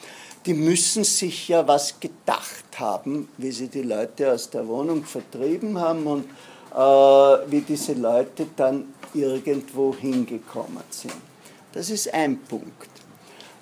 die 0.45 0.53
müssen 0.53 1.03
sich 1.03 1.49
ja 1.49 1.67
was 1.67 1.99
gedacht 1.99 2.79
haben, 2.79 3.29
wie 3.37 3.51
sie 3.51 3.67
die 3.67 3.81
Leute 3.81 4.31
aus 4.31 4.49
der 4.49 4.67
Wohnung 4.67 5.03
vertrieben 5.03 5.79
haben 5.79 6.07
und 6.07 6.25
äh, 6.73 7.51
wie 7.51 7.61
diese 7.61 7.93
Leute 7.93 8.47
dann 8.55 8.93
irgendwo 9.13 9.93
hingekommen 9.95 10.83
sind. 10.89 11.13
Das 11.73 11.89
ist 11.89 12.13
ein 12.13 12.39
Punkt. 12.39 12.89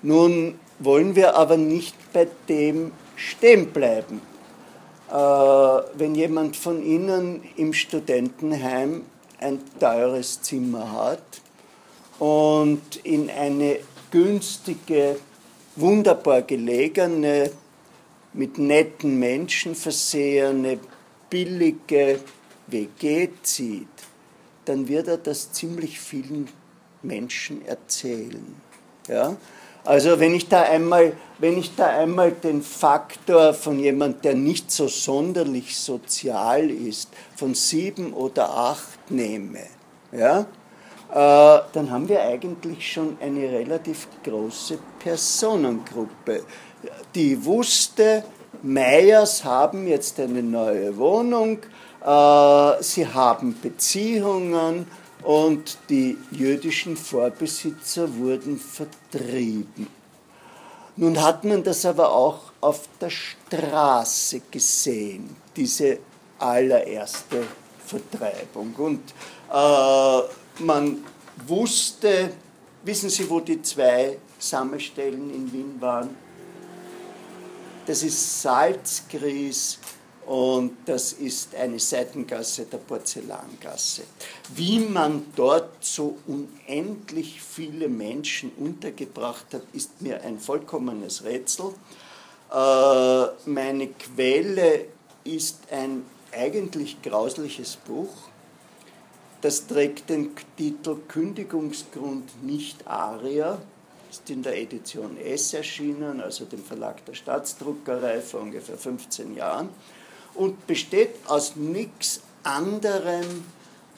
Nun 0.02 0.58
wollen 0.78 1.16
wir 1.16 1.34
aber 1.36 1.56
nicht 1.56 1.94
bei 2.12 2.28
dem 2.48 2.92
stehen 3.16 3.72
bleiben. 3.72 4.20
Äh, 5.10 5.14
wenn 5.14 6.14
jemand 6.14 6.56
von 6.56 6.82
Ihnen 6.82 7.42
im 7.56 7.72
Studentenheim 7.72 9.02
ein 9.40 9.60
teures 9.80 10.42
Zimmer 10.42 10.92
hat 10.92 11.22
und 12.18 12.96
in 13.04 13.30
eine 13.30 13.78
günstige 14.10 15.16
wunderbar 15.80 16.42
gelegene, 16.42 17.50
mit 18.32 18.58
netten 18.58 19.18
Menschen 19.18 19.74
versehene, 19.74 20.78
billige 21.30 22.20
WG 22.66 23.28
zieht, 23.42 23.88
dann 24.64 24.88
wird 24.88 25.08
er 25.08 25.18
das 25.18 25.52
ziemlich 25.52 25.98
vielen 25.98 26.48
Menschen 27.02 27.64
erzählen. 27.66 28.54
Ja? 29.08 29.36
Also 29.84 30.20
wenn 30.20 30.34
ich, 30.34 30.48
da 30.48 30.62
einmal, 30.62 31.14
wenn 31.38 31.56
ich 31.56 31.74
da 31.74 31.86
einmal 31.86 32.32
den 32.32 32.62
Faktor 32.62 33.54
von 33.54 33.78
jemand, 33.78 34.24
der 34.24 34.34
nicht 34.34 34.70
so 34.70 34.86
sonderlich 34.86 35.76
sozial 35.78 36.70
ist, 36.70 37.08
von 37.34 37.54
sieben 37.54 38.12
oder 38.12 38.50
acht 38.50 39.10
nehme, 39.10 39.64
ja, 40.12 40.46
dann 41.12 41.90
haben 41.90 42.08
wir 42.08 42.22
eigentlich 42.22 42.92
schon 42.92 43.16
eine 43.20 43.50
relativ 43.50 44.08
große 44.22 44.78
Personengruppe, 44.98 46.44
die 47.14 47.44
wusste, 47.44 48.24
Meyers 48.62 49.44
haben 49.44 49.86
jetzt 49.86 50.18
eine 50.20 50.42
neue 50.42 50.96
Wohnung, 50.96 51.58
äh, 52.04 52.82
sie 52.82 53.06
haben 53.06 53.56
Beziehungen 53.60 54.86
und 55.22 55.78
die 55.88 56.16
jüdischen 56.30 56.96
Vorbesitzer 56.96 58.16
wurden 58.16 58.58
vertrieben. 58.58 59.88
Nun 60.96 61.22
hat 61.22 61.44
man 61.44 61.62
das 61.62 61.84
aber 61.86 62.10
auch 62.12 62.52
auf 62.60 62.88
der 63.00 63.10
Straße 63.10 64.42
gesehen, 64.50 65.36
diese 65.54 65.98
allererste 66.38 67.44
Vertreibung. 67.86 68.74
Und 68.76 69.14
äh, 69.52 70.20
man 70.60 71.04
wusste, 71.46 72.30
wissen 72.82 73.10
Sie, 73.10 73.28
wo 73.28 73.40
die 73.40 73.62
zwei 73.62 74.18
Sammelstellen 74.38 75.32
in 75.34 75.52
Wien 75.52 75.80
waren? 75.80 76.10
Das 77.86 78.02
ist 78.02 78.42
Salzgries 78.42 79.78
und 80.26 80.76
das 80.84 81.14
ist 81.14 81.54
eine 81.54 81.78
Seitengasse 81.78 82.66
der 82.66 82.76
Porzellangasse. 82.78 84.02
Wie 84.54 84.78
man 84.80 85.24
dort 85.34 85.82
so 85.82 86.18
unendlich 86.26 87.40
viele 87.40 87.88
Menschen 87.88 88.52
untergebracht 88.58 89.46
hat, 89.54 89.62
ist 89.72 90.02
mir 90.02 90.20
ein 90.22 90.38
vollkommenes 90.38 91.24
Rätsel. 91.24 91.72
Äh, 92.52 93.26
meine 93.46 93.88
Quelle 93.88 94.84
ist 95.24 95.60
ein 95.70 96.04
eigentlich 96.30 97.00
grausliches 97.00 97.76
Buch 97.76 98.27
das 99.40 99.66
trägt 99.66 100.10
den 100.10 100.30
Titel 100.56 100.96
Kündigungsgrund 101.06 102.42
nicht 102.42 102.86
Aria, 102.86 103.58
ist 104.10 104.28
in 104.30 104.42
der 104.42 104.58
Edition 104.58 105.16
S 105.18 105.52
erschienen, 105.54 106.20
also 106.20 106.44
dem 106.44 106.64
Verlag 106.64 107.04
der 107.04 107.14
Staatsdruckerei 107.14 108.20
vor 108.20 108.40
ungefähr 108.40 108.78
15 108.78 109.36
Jahren, 109.36 109.68
und 110.34 110.66
besteht 110.66 111.10
aus 111.26 111.56
nichts 111.56 112.20
anderem 112.42 113.44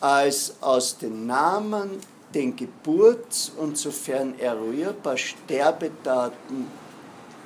als 0.00 0.54
aus 0.60 0.98
den 0.98 1.26
Namen, 1.26 1.90
den 2.34 2.56
Geburts- 2.56 3.52
und 3.56 3.76
sofern 3.76 4.38
eruierbar 4.38 5.16
Sterbedaten 5.16 6.66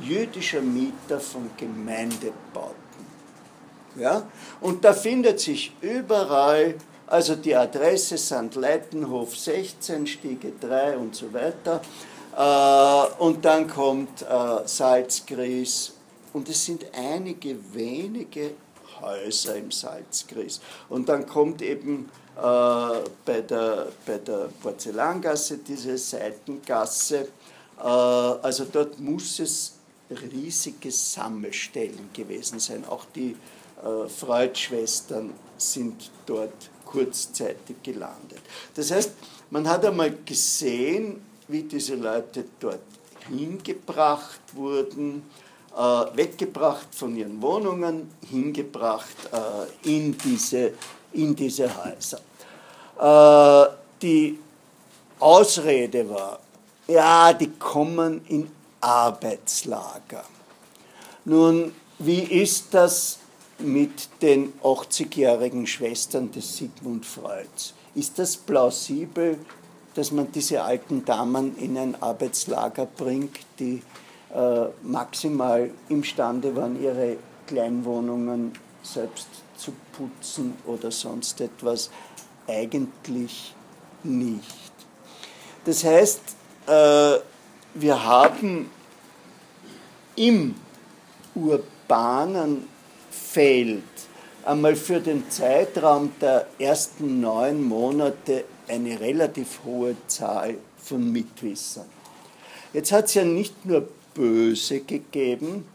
jüdischer 0.01 0.61
Mieter 0.61 1.21
von 1.21 1.51
Gemeindebauten. 1.57 2.75
Ja? 3.97 4.27
Und 4.61 4.85
da 4.85 4.93
findet 4.93 5.41
sich 5.41 5.73
überall 5.81 6.75
also 7.07 7.37
die 7.37 7.55
Adresse 7.55 8.17
St. 8.19 8.55
Leitenhof 8.55 9.37
16, 9.37 10.07
Stiege 10.07 10.53
3 10.61 10.97
und 10.97 11.15
so 11.15 11.33
weiter. 11.33 11.81
Äh, 12.37 13.23
und 13.23 13.45
dann 13.45 13.69
kommt 13.69 14.23
äh, 14.23 14.67
Salzgries 14.67 15.93
und 16.33 16.49
es 16.49 16.65
sind 16.65 16.87
einige 16.93 17.57
wenige 17.73 18.53
Häuser 19.01 19.57
im 19.57 19.71
Salzgries. 19.71 20.61
Und 20.89 21.09
dann 21.09 21.27
kommt 21.27 21.63
eben 21.63 22.11
äh, 22.37 22.41
bei, 22.41 23.41
der, 23.41 23.89
bei 24.05 24.19
der 24.19 24.49
Porzellangasse 24.63 25.59
diese 25.59 25.97
Seitengasse. 25.99 27.29
also 27.77 28.65
dort 28.71 29.01
muss 29.01 29.41
es 29.41 29.75
riesige 30.11 30.93
Sammelstellen 30.93 32.09
gewesen 32.13 32.61
sein. 32.61 32.85
Auch 32.89 33.05
die 33.15 33.37
Freudschwestern 34.09 35.35
sind 35.59 36.11
dort 36.25 36.71
kurzzeitig 36.95 37.77
gelandet. 37.83 38.41
Das 38.75 38.91
heißt, 38.93 39.13
man 39.51 39.69
hat 39.69 39.85
einmal 39.85 40.13
gesehen, 40.25 41.21
wie 41.49 41.65
diese 41.65 41.97
Leute 41.97 42.45
dort 42.61 42.81
hingebracht 43.29 44.41
wurden, 44.53 45.29
äh, 45.77 45.81
weggebracht 46.17 46.87
von 46.93 47.17
ihren 47.17 47.43
Wohnungen, 47.43 48.13
hingebracht 48.31 49.17
äh, 49.33 49.91
in, 49.97 50.17
diese, 50.19 50.73
in 51.13 51.35
diese 51.35 51.69
Häuser. 51.69 52.21
Äh, 53.01 53.75
die 54.01 54.39
Ausrede 55.19 56.09
war, 56.09 56.39
ja, 56.87 57.33
die 57.33 57.51
kommen 57.59 58.25
in 58.29 58.49
Arbeitslager. 58.81 60.25
Nun, 61.25 61.75
wie 61.99 62.21
ist 62.21 62.73
das 62.73 63.19
mit 63.59 64.09
den 64.21 64.53
80-jährigen 64.63 65.67
Schwestern 65.67 66.33
des 66.33 66.57
Sigmund 66.57 67.07
Freuds. 67.07 67.75
Ist 67.95 68.19
das 68.19 68.37
plausibel, 68.37 69.39
dass 69.95 70.11
man 70.11 70.33
diese 70.33 70.63
alten 70.63 71.05
Damen 71.05 71.57
in 71.59 71.79
ein 71.79 72.03
Arbeitslager 72.03 72.87
bringt, 72.87 73.39
die 73.59 73.83
äh, 74.35 74.67
maximal 74.83 75.71
imstande 75.89 76.55
waren, 76.57 76.83
ihre 76.83 77.17
Kleinwohnungen 77.47 78.53
selbst 78.83 79.29
zu 79.57 79.73
putzen 79.97 80.55
oder 80.67 80.91
sonst 80.91 81.41
etwas? 81.41 81.91
Eigentlich 82.49 83.55
nicht. 84.03 84.73
Das 85.65 85.85
heißt, 85.85 86.21
äh, 86.67 87.19
wir 87.75 88.05
haben 88.05 88.71
im 90.17 90.55
urbanen 91.35 92.69
fehlt 93.35 93.83
einmal 94.45 94.77
für 94.77 95.01
den 95.01 95.29
Zeitraum 95.29 96.13
der 96.21 96.47
ersten 96.61 97.21
neun 97.21 97.65
Monate 97.65 98.45
eine 98.69 99.01
relativ 99.01 99.59
hohe 99.65 99.97
Zahl 100.07 100.55
von 100.77 101.11
Mitwissern. 101.11 101.89
Jetzt 102.73 102.93
hat 102.93 103.07
es 103.07 103.15
ja 103.15 103.25
nicht 103.25 103.67
nur 103.67 103.89
Böse 104.15 104.81
gegeben, 104.81 105.67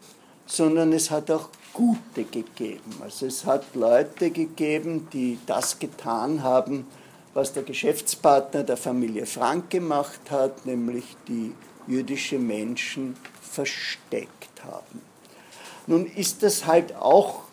sondern 0.45 0.93
es 0.93 1.11
hat 1.11 1.29
auch 1.31 1.49
Gute 1.73 2.23
gegeben. 2.23 2.93
Also 3.01 3.25
es 3.25 3.45
hat 3.45 3.75
Leute 3.75 4.31
gegeben, 4.31 5.09
die 5.11 5.37
das 5.45 5.79
getan 5.79 6.41
haben, 6.41 6.87
was 7.33 7.51
der 7.51 7.63
Geschäftspartner 7.63 8.63
der 8.63 8.77
Familie 8.77 9.25
Frank 9.25 9.69
gemacht 9.69 10.21
hat, 10.31 10.65
nämlich 10.65 11.17
die 11.27 11.51
jüdische 11.87 12.39
Menschen 12.39 13.17
versteckt 13.41 14.63
haben. 14.63 15.01
Nun 15.87 16.05
ist 16.05 16.43
das 16.43 16.65
halt 16.67 16.95
auch, 16.95 17.48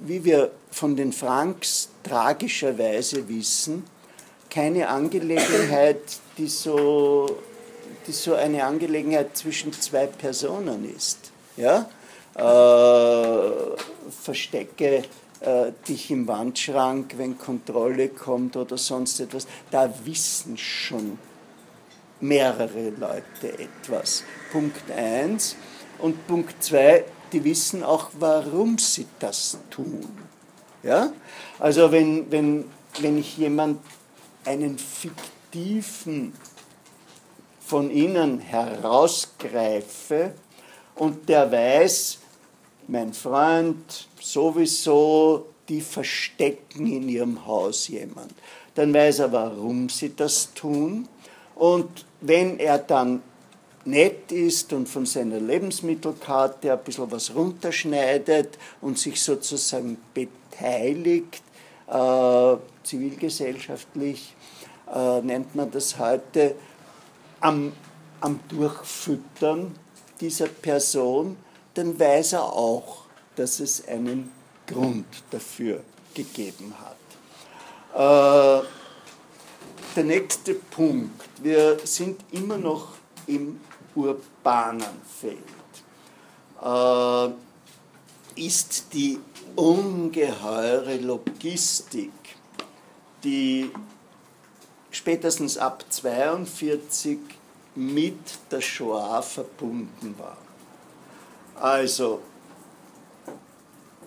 wie 0.00 0.24
wir 0.24 0.50
von 0.70 0.96
den 0.96 1.12
Franks 1.12 1.88
tragischerweise 2.02 3.28
wissen, 3.28 3.84
keine 4.50 4.88
Angelegenheit, 4.88 6.00
die 6.38 6.48
so, 6.48 7.26
die 8.06 8.12
so 8.12 8.34
eine 8.34 8.64
Angelegenheit 8.64 9.36
zwischen 9.36 9.72
zwei 9.72 10.06
Personen 10.06 10.94
ist. 10.94 11.32
Ja? 11.56 11.88
Äh, 12.34 13.76
verstecke 14.22 15.02
äh, 15.40 15.72
dich 15.88 16.10
im 16.10 16.26
Wandschrank, 16.26 17.14
wenn 17.16 17.38
Kontrolle 17.38 18.08
kommt 18.08 18.56
oder 18.56 18.78
sonst 18.78 19.20
etwas. 19.20 19.46
Da 19.70 19.92
wissen 20.04 20.56
schon 20.56 21.18
mehrere 22.20 22.90
Leute 22.90 23.58
etwas. 23.58 24.24
Punkt 24.50 24.90
1. 24.90 25.56
Und 25.98 26.26
Punkt 26.26 26.62
2, 26.62 27.04
die 27.34 27.44
wissen 27.44 27.82
auch, 27.82 28.10
warum 28.18 28.78
sie 28.78 29.06
das 29.18 29.58
tun. 29.68 30.08
Ja? 30.84 31.12
Also 31.58 31.90
wenn, 31.90 32.30
wenn, 32.30 32.64
wenn 33.00 33.18
ich 33.18 33.36
jemand 33.36 33.80
einen 34.44 34.78
fiktiven 34.78 36.32
von 37.60 37.90
ihnen 37.90 38.38
herausgreife 38.38 40.32
und 40.94 41.28
der 41.28 41.50
weiß, 41.50 42.18
mein 42.86 43.12
Freund 43.12 44.08
sowieso, 44.20 45.46
die 45.68 45.80
verstecken 45.80 46.86
in 46.86 47.08
ihrem 47.08 47.46
Haus 47.46 47.88
jemand. 47.88 48.32
Dann 48.76 48.94
weiß 48.94 49.20
er, 49.20 49.32
warum 49.32 49.88
sie 49.88 50.14
das 50.14 50.52
tun. 50.54 51.08
Und 51.56 52.04
wenn 52.20 52.60
er 52.60 52.78
dann 52.78 53.22
nett 53.84 54.32
ist 54.32 54.72
und 54.72 54.88
von 54.88 55.06
seiner 55.06 55.40
Lebensmittelkarte 55.40 56.72
ein 56.72 56.78
bisschen 56.84 57.10
was 57.10 57.34
runterschneidet 57.34 58.58
und 58.80 58.98
sich 58.98 59.20
sozusagen 59.20 59.98
beteiligt, 60.14 61.42
äh, 61.86 62.56
zivilgesellschaftlich 62.82 64.34
äh, 64.92 65.20
nennt 65.20 65.54
man 65.54 65.70
das 65.70 65.98
heute, 65.98 66.54
am, 67.40 67.72
am 68.20 68.40
Durchfüttern 68.48 69.74
dieser 70.20 70.46
Person, 70.46 71.36
dann 71.74 71.98
weiß 71.98 72.34
er 72.34 72.44
auch, 72.44 73.04
dass 73.36 73.60
es 73.60 73.86
einen 73.86 74.30
Grund 74.66 75.06
dafür 75.30 75.80
gegeben 76.14 76.72
hat. 76.80 78.62
Äh, 78.62 78.66
der 79.96 80.04
nächste 80.04 80.54
Punkt. 80.54 81.22
Wir 81.42 81.78
sind 81.84 82.20
immer 82.32 82.56
noch 82.56 82.94
im 83.26 83.60
urbanen 83.94 85.00
Feld. 85.20 85.38
Äh, 86.62 87.32
ist 88.40 88.92
die 88.92 89.20
ungeheure 89.54 90.96
Logistik, 90.96 92.12
die 93.22 93.70
spätestens 94.90 95.56
ab 95.58 95.84
1942 95.84 97.18
mit 97.76 98.18
der 98.50 98.60
Shoah 98.60 99.22
verbunden 99.22 100.14
war. 100.18 100.36
Also, 101.60 102.20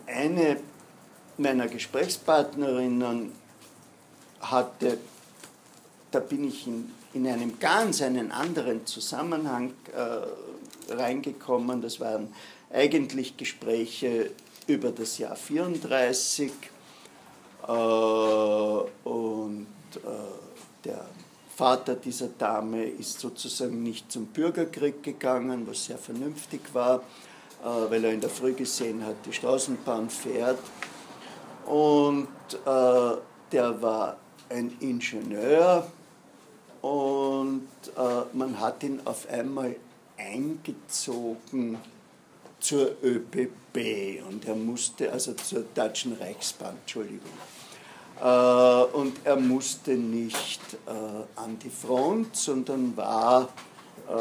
eine 0.06 0.60
meiner 1.38 1.68
Gesprächspartnerinnen 1.68 3.32
hatte, 4.40 4.98
da 6.12 6.20
bin 6.20 6.48
ich 6.48 6.68
in, 6.68 6.92
in 7.14 7.28
einem 7.28 7.60
ganz 7.60 8.02
einen 8.02 8.32
anderen 8.32 8.86
Zusammenhang 8.86 9.74
äh, 9.96 10.94
reingekommen, 10.94 11.82
das 11.82 12.00
waren 12.00 12.34
eigentlich 12.72 13.38
Gespräche 13.38 14.32
über 14.68 14.92
das 14.92 15.18
Jahr 15.18 15.36
34 15.36 16.52
äh, 17.68 17.72
und 17.72 19.68
äh, 19.96 20.00
der 20.84 21.06
Vater 21.56 21.96
dieser 21.96 22.28
Dame 22.28 22.86
ist 22.86 23.20
sozusagen 23.20 23.82
nicht 23.82 24.12
zum 24.12 24.28
Bürgerkrieg 24.28 25.02
gegangen, 25.02 25.66
was 25.66 25.86
sehr 25.86 25.98
vernünftig 25.98 26.62
war 26.74 27.02
äh, 27.64 27.92
weil 27.92 28.04
er 28.06 28.14
in 28.14 28.22
der 28.22 28.30
Früh 28.30 28.54
gesehen 28.54 29.04
hat, 29.06 29.16
die 29.26 29.34
Straßenbahn 29.34 30.10
fährt. 30.10 30.60
Und 31.66 32.28
äh, 32.66 33.18
der 33.52 33.82
war 33.82 34.18
ein 34.50 34.76
Ingenieur 34.80 35.92
und 36.88 37.68
äh, 37.98 38.24
man 38.34 38.60
hat 38.60 38.84
ihn 38.84 39.02
auf 39.06 39.30
einmal 39.30 39.76
eingezogen 40.18 41.78
zur 42.60 42.92
ÖBB 43.04 44.24
und 44.28 44.46
er 44.46 44.56
musste, 44.56 45.12
also 45.12 45.34
zur 45.34 45.66
Deutschen 45.76 46.14
Reichsbahn, 46.14 46.78
Entschuldigung. 46.82 47.32
Äh, 48.22 48.84
und 48.96 49.18
er 49.26 49.36
musste 49.36 49.92
nicht 49.92 50.62
äh, 50.86 50.90
an 51.36 51.60
die 51.60 51.70
Front, 51.70 52.36
sondern 52.36 52.96
war 52.96 53.50
äh, 54.08 54.14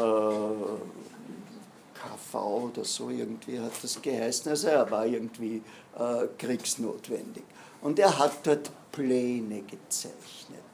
KV 1.97 2.35
oder 2.71 2.83
so 2.83 3.09
irgendwie 3.09 3.59
hat 3.59 3.71
das 3.81 4.01
geheißen. 4.01 4.51
Also 4.51 4.67
er 4.67 4.89
war 4.91 5.05
irgendwie 5.05 5.61
äh, 5.97 6.27
kriegsnotwendig. 6.37 7.43
Und 7.81 7.97
er 7.99 8.17
hat 8.17 8.45
dort 8.45 8.69
Pläne 8.91 9.61
gezeichnet. 9.61 10.66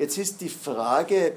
Jetzt 0.00 0.16
ist 0.16 0.40
die 0.40 0.48
Frage, 0.48 1.34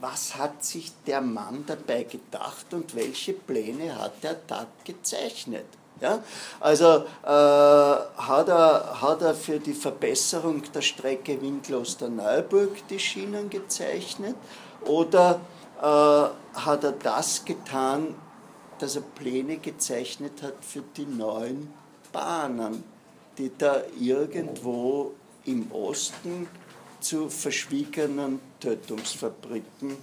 was 0.00 0.34
hat 0.38 0.64
sich 0.64 0.90
der 1.06 1.20
Mann 1.20 1.64
dabei 1.66 2.04
gedacht 2.04 2.72
und 2.72 2.96
welche 2.96 3.34
Pläne 3.34 4.00
hat 4.00 4.14
er 4.22 4.36
da 4.46 4.66
gezeichnet? 4.82 5.66
Ja? 6.00 6.24
Also 6.58 7.04
äh, 7.22 7.26
hat, 7.26 8.48
er, 8.48 8.98
hat 8.98 9.20
er 9.20 9.34
für 9.34 9.58
die 9.58 9.74
Verbesserung 9.74 10.62
der 10.72 10.80
Strecke 10.80 11.38
Winkloster-Neuburg 11.42 12.88
die 12.88 12.98
Schienen 12.98 13.50
gezeichnet 13.50 14.36
oder 14.86 15.38
äh, 15.82 15.82
hat 15.82 16.82
er 16.82 16.92
das 16.92 17.44
getan, 17.44 18.14
dass 18.78 18.96
er 18.96 19.02
Pläne 19.02 19.58
gezeichnet 19.58 20.42
hat 20.42 20.64
für 20.64 20.82
die 20.96 21.04
neuen 21.04 21.74
Bahnen, 22.10 22.84
die 23.36 23.52
da 23.58 23.82
irgendwo 24.00 25.12
im 25.44 25.70
Osten 25.72 26.48
zu 27.04 27.28
verschwiegenen 27.28 28.40
Tötungsfabriken 28.60 29.96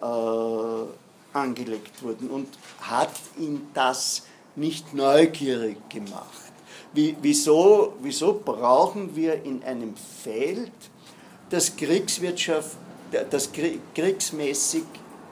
äh, 0.00 1.36
angelegt 1.36 2.02
wurden 2.02 2.30
und 2.30 2.48
hat 2.80 3.12
ihn 3.38 3.68
das 3.74 4.26
nicht 4.54 4.92
neugierig 4.94 5.76
gemacht. 5.88 6.52
Wie, 6.92 7.16
wieso, 7.22 7.94
wieso 8.02 8.34
brauchen 8.44 9.16
wir 9.16 9.42
in 9.44 9.62
einem 9.64 9.94
Feld, 9.96 10.72
das 11.48 11.74
Kriegswirtschaft, 11.76 12.76
das 13.30 13.50
kriegsmäßig 13.94 14.84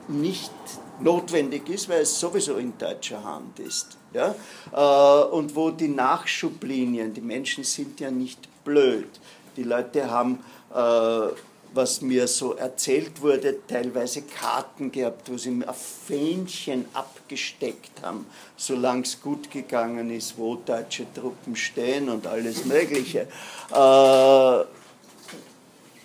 nicht 0.07 0.51
notwendig 0.99 1.69
ist, 1.69 1.89
weil 1.89 2.01
es 2.01 2.19
sowieso 2.19 2.55
in 2.57 2.77
deutscher 2.77 3.23
Hand 3.23 3.59
ist. 3.59 3.97
Ja? 4.13 4.35
Äh, 4.71 5.25
und 5.29 5.55
wo 5.55 5.71
die 5.71 5.87
Nachschublinien, 5.87 7.13
die 7.13 7.21
Menschen 7.21 7.63
sind 7.63 7.99
ja 7.99 8.11
nicht 8.11 8.47
blöd. 8.63 9.09
Die 9.57 9.63
Leute 9.63 10.09
haben, 10.09 10.39
äh, 10.73 11.33
was 11.73 12.01
mir 12.01 12.27
so 12.27 12.55
erzählt 12.55 13.21
wurde, 13.21 13.55
teilweise 13.67 14.23
Karten 14.23 14.91
gehabt, 14.91 15.31
wo 15.31 15.37
sie 15.37 15.63
auf 15.65 15.77
Fähnchen 16.07 16.85
abgesteckt 16.93 18.01
haben, 18.01 18.25
solange 18.57 19.03
es 19.03 19.21
gut 19.21 19.49
gegangen 19.49 20.11
ist, 20.11 20.37
wo 20.37 20.55
deutsche 20.55 21.05
Truppen 21.13 21.55
stehen 21.55 22.09
und 22.09 22.27
alles 22.27 22.65
Mögliche. 22.65 23.27
Äh, 23.73 24.65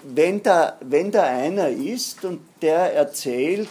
wenn 0.09 0.41
da, 0.43 0.77
wenn 0.81 1.11
da 1.11 1.25
einer 1.25 1.69
ist 1.69 2.25
und 2.25 2.41
der 2.63 2.95
erzählt, 2.95 3.69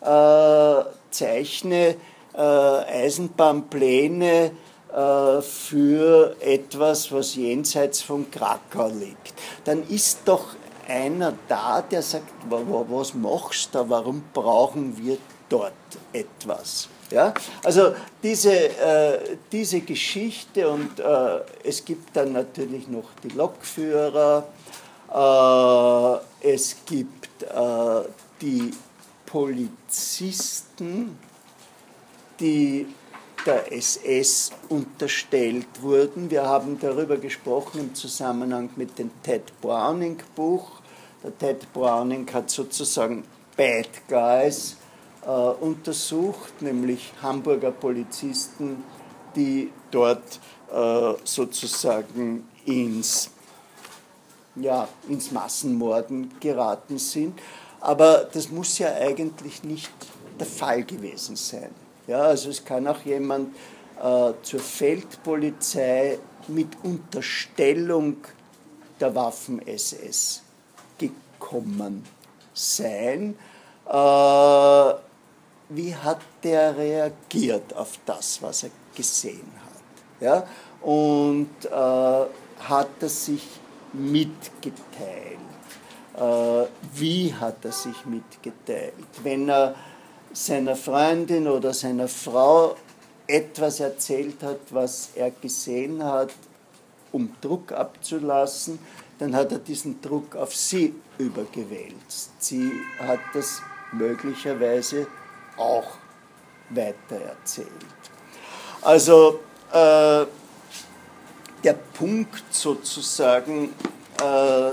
äh, 0.00 0.82
zeichne 1.10 1.94
äh, 2.34 2.40
Eisenbahnpläne 2.40 4.50
für 4.90 6.34
etwas, 6.40 7.12
was 7.12 7.34
jenseits 7.34 8.00
von 8.00 8.30
Krakau 8.30 8.88
liegt. 8.88 9.34
Dann 9.64 9.86
ist 9.88 10.20
doch 10.24 10.56
einer 10.88 11.34
da, 11.46 11.82
der 11.82 12.02
sagt, 12.02 12.32
was 12.48 13.14
machst 13.14 13.74
du 13.74 13.88
warum 13.88 14.24
brauchen 14.32 14.96
wir 14.96 15.18
dort 15.48 15.72
etwas? 16.12 16.88
Ja? 17.10 17.34
Also 17.62 17.94
diese, 18.22 18.52
äh, 18.52 19.36
diese 19.52 19.80
Geschichte 19.80 20.68
und 20.68 20.98
äh, 20.98 21.40
es 21.64 21.84
gibt 21.84 22.16
dann 22.16 22.32
natürlich 22.32 22.88
noch 22.88 23.10
die 23.22 23.28
Lokführer, 23.28 24.46
äh, 25.12 26.48
es 26.54 26.76
gibt 26.86 27.42
äh, 27.42 28.02
die 28.40 28.70
Polizisten, 29.26 31.18
die 32.40 32.86
der 33.46 33.72
SS 33.72 34.50
unterstellt 34.68 35.66
wurden. 35.80 36.30
Wir 36.30 36.44
haben 36.44 36.78
darüber 36.78 37.16
gesprochen 37.16 37.80
im 37.80 37.94
Zusammenhang 37.94 38.70
mit 38.76 38.98
dem 38.98 39.10
Ted 39.22 39.52
Browning 39.60 40.18
Buch. 40.34 40.80
Der 41.22 41.36
Ted 41.36 41.72
Browning 41.72 42.28
hat 42.32 42.50
sozusagen 42.50 43.24
Bad 43.56 43.88
Guys 44.08 44.76
äh, 45.26 45.30
untersucht, 45.30 46.62
nämlich 46.62 47.12
Hamburger 47.22 47.72
Polizisten, 47.72 48.84
die 49.34 49.70
dort 49.90 50.40
äh, 50.72 51.14
sozusagen 51.24 52.48
ins, 52.64 53.30
ja, 54.56 54.88
ins 55.08 55.30
Massenmorden 55.30 56.32
geraten 56.40 56.98
sind. 56.98 57.38
Aber 57.80 58.28
das 58.32 58.50
muss 58.50 58.78
ja 58.78 58.92
eigentlich 58.94 59.62
nicht 59.62 59.92
der 60.38 60.46
Fall 60.46 60.84
gewesen 60.84 61.36
sein. 61.36 61.70
Ja, 62.08 62.22
also 62.22 62.48
es 62.48 62.64
kann 62.64 62.86
auch 62.86 63.02
jemand 63.04 63.54
äh, 64.02 64.32
zur 64.42 64.60
Feldpolizei 64.60 66.18
mit 66.48 66.68
Unterstellung 66.82 68.16
der 68.98 69.14
Waffen-SS 69.14 70.42
gekommen 70.96 72.06
sein. 72.54 73.36
Äh, 73.86 74.94
wie 75.68 75.94
hat 75.94 76.20
der 76.42 76.78
reagiert 76.78 77.76
auf 77.76 77.98
das, 78.06 78.40
was 78.40 78.62
er 78.62 78.70
gesehen 78.94 79.52
hat? 79.62 80.22
Ja? 80.22 80.46
Und 80.80 81.50
äh, 81.66 81.68
hat 81.70 82.88
er 83.00 83.08
sich 83.10 83.46
mitgeteilt? 83.92 85.38
Äh, 86.16 86.66
wie 86.94 87.34
hat 87.34 87.62
er 87.66 87.72
sich 87.72 88.06
mitgeteilt? 88.06 88.94
Wenn 89.22 89.50
er 89.50 89.74
seiner 90.32 90.76
Freundin 90.76 91.48
oder 91.48 91.72
seiner 91.74 92.08
Frau 92.08 92.76
etwas 93.26 93.80
erzählt 93.80 94.42
hat, 94.42 94.60
was 94.70 95.10
er 95.14 95.30
gesehen 95.30 96.02
hat, 96.02 96.32
um 97.12 97.34
Druck 97.40 97.72
abzulassen, 97.72 98.78
dann 99.18 99.34
hat 99.34 99.52
er 99.52 99.58
diesen 99.58 100.00
Druck 100.00 100.36
auf 100.36 100.54
sie 100.54 100.94
übergewälzt. 101.18 102.30
Sie 102.38 102.70
hat 103.00 103.20
das 103.34 103.60
möglicherweise 103.92 105.06
auch 105.56 105.86
weitererzählt. 106.70 107.68
Also 108.82 109.40
äh, 109.72 110.26
der 111.64 111.72
Punkt 111.94 112.44
sozusagen 112.50 113.74
äh, 114.22 114.70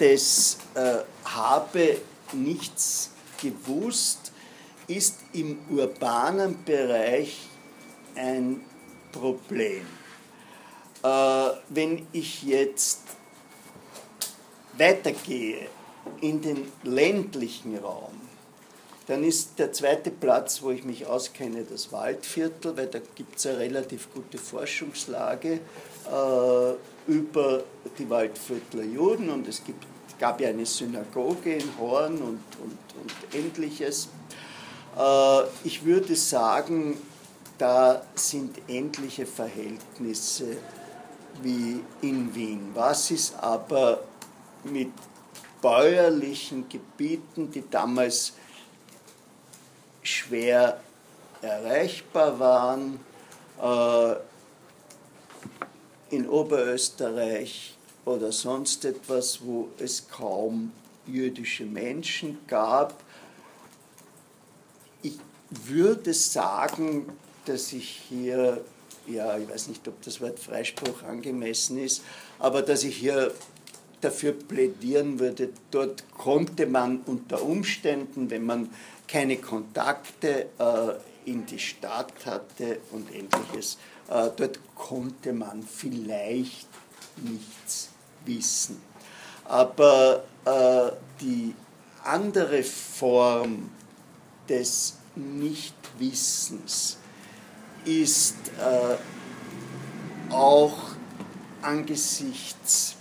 des 0.00 0.58
äh, 0.74 0.98
habe 1.24 1.98
nichts 2.32 3.10
gewusst, 3.40 4.27
ist 4.88 5.16
im 5.32 5.58
urbanen 5.70 6.64
Bereich 6.64 7.46
ein 8.14 8.60
Problem. 9.12 9.86
Äh, 11.02 11.50
wenn 11.68 12.06
ich 12.12 12.42
jetzt 12.42 13.00
weitergehe 14.76 15.68
in 16.20 16.40
den 16.40 16.72
ländlichen 16.82 17.76
Raum, 17.78 18.12
dann 19.06 19.24
ist 19.24 19.58
der 19.58 19.72
zweite 19.72 20.10
Platz, 20.10 20.62
wo 20.62 20.70
ich 20.70 20.84
mich 20.84 21.06
auskenne, 21.06 21.64
das 21.64 21.92
Waldviertel, 21.92 22.76
weil 22.76 22.88
da 22.88 22.98
gibt 23.14 23.38
es 23.38 23.46
eine 23.46 23.58
relativ 23.58 24.12
gute 24.12 24.36
Forschungslage 24.36 25.60
äh, 26.06 27.10
über 27.10 27.64
die 27.98 28.10
Waldviertler 28.10 28.84
Juden 28.84 29.30
und 29.30 29.48
es 29.48 29.64
gibt, 29.64 29.86
gab 30.18 30.40
ja 30.40 30.48
eine 30.48 30.66
Synagoge 30.66 31.54
in 31.54 31.78
Horn 31.78 32.18
und, 32.18 32.42
und, 32.62 32.78
und 33.00 33.34
ähnliches. 33.34 34.08
Äh, 34.98 35.42
ich 35.64 35.84
würde 35.84 36.16
sagen, 36.16 36.96
da 37.56 38.02
sind 38.14 38.60
ähnliche 38.68 39.26
Verhältnisse 39.26 40.56
wie 41.42 41.82
in 42.02 42.34
Wien. 42.34 42.70
Was 42.74 43.10
ist 43.10 43.34
aber 43.40 44.00
mit 44.64 44.90
bäuerlichen 45.62 46.68
Gebieten, 46.68 47.50
die 47.50 47.64
damals 47.68 48.32
schwer 50.02 50.80
erreichbar 51.42 52.38
waren, 52.38 53.00
äh, 53.62 54.16
in 56.10 56.28
Oberösterreich 56.28 57.76
oder 58.04 58.32
sonst 58.32 58.84
etwas, 58.84 59.40
wo 59.42 59.68
es 59.78 60.08
kaum 60.08 60.72
jüdische 61.06 61.64
Menschen 61.64 62.38
gab, 62.46 62.94
würde 65.50 66.14
sagen, 66.14 67.06
dass 67.46 67.72
ich 67.72 68.02
hier, 68.08 68.62
ja, 69.06 69.38
ich 69.38 69.48
weiß 69.48 69.68
nicht, 69.68 69.86
ob 69.88 70.00
das 70.02 70.20
Wort 70.20 70.38
Freispruch 70.38 71.02
angemessen 71.02 71.78
ist, 71.78 72.02
aber 72.38 72.62
dass 72.62 72.84
ich 72.84 72.96
hier 72.96 73.32
dafür 74.00 74.32
plädieren 74.32 75.18
würde, 75.18 75.50
dort 75.70 76.04
konnte 76.16 76.66
man 76.66 77.00
unter 77.06 77.42
Umständen, 77.42 78.30
wenn 78.30 78.44
man 78.44 78.70
keine 79.08 79.38
Kontakte 79.38 80.46
äh, 80.58 81.30
in 81.30 81.46
die 81.46 81.58
Stadt 81.58 82.12
hatte 82.26 82.78
und 82.92 83.08
ähnliches, 83.12 83.78
äh, 84.08 84.30
dort 84.36 84.60
konnte 84.74 85.32
man 85.32 85.62
vielleicht 85.62 86.68
nichts 87.16 87.88
wissen. 88.24 88.80
Aber 89.44 90.24
äh, 90.44 90.92
die 91.20 91.54
andere 92.04 92.62
Form 92.62 93.70
des 94.48 94.94
Nichtwissens 95.18 96.98
ist 97.84 98.36
äh, 98.58 100.32
auch 100.32 100.76
angesichts 101.62 102.96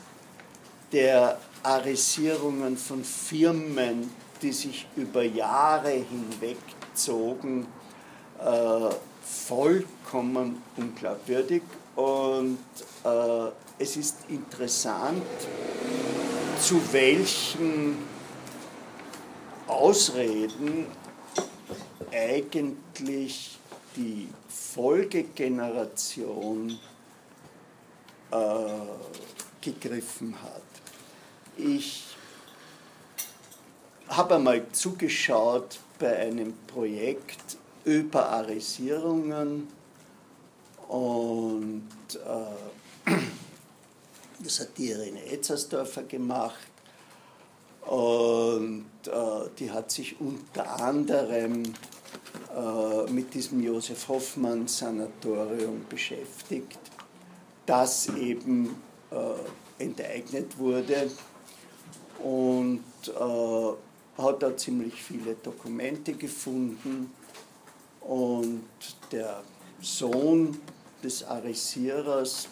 der 0.92 1.40
Arisierungen 1.64 2.78
von 2.78 3.04
Firmen, 3.04 4.10
die 4.42 4.52
sich 4.52 4.88
über 4.96 5.24
Jahre 5.24 5.92
hinweg 5.92 6.58
zogen, 6.94 7.68
äh, 8.40 8.90
vollkommen 9.22 10.62
unglaubwürdig. 10.78 11.64
Und 11.96 12.60
äh, 13.04 13.52
es 13.80 13.98
ist 13.98 14.18
interessant, 14.30 15.24
zu 16.60 16.82
welchen 16.92 17.98
Ausreden 19.68 20.88
eigentlich 22.12 23.58
die 23.96 24.28
Folgegeneration 24.48 26.80
äh, 28.32 28.66
gegriffen 29.62 30.36
hat. 30.42 30.64
Ich 31.58 32.16
habe 34.08 34.36
einmal 34.36 34.66
zugeschaut 34.72 35.80
bei 36.00 36.18
einem 36.18 36.54
Projekt 36.68 37.58
über 37.84 38.30
Arisierungen 38.30 39.68
und 40.88 41.90
äh, 42.14 43.10
das 44.40 44.60
hat 44.60 44.78
die 44.78 44.92
Irene 44.92 45.26
Etzersdorfer 45.26 46.04
gemacht 46.04 46.67
und 47.88 48.86
äh, 49.06 49.50
die 49.58 49.72
hat 49.72 49.92
sich 49.92 50.20
unter 50.20 50.82
anderem 50.82 51.64
äh, 51.64 53.12
mit 53.12 53.34
diesem 53.34 53.62
Josef 53.64 54.08
Hoffmann 54.10 54.68
Sanatorium 54.68 55.86
beschäftigt, 55.88 56.80
das 57.66 58.10
eben 58.10 58.76
äh, 59.12 59.84
enteignet 59.84 60.58
wurde. 60.58 61.10
Und 62.24 62.84
äh, 63.08 64.22
hat 64.22 64.42
da 64.44 64.58
ziemlich 64.58 65.02
viele 65.02 65.36
Dokumente 65.36 66.14
gefunden. 66.14 67.14
Und 68.02 68.66
der 69.12 69.44
Sohn 69.82 70.58
des 71.04 71.24
Arisierers, 71.24 72.48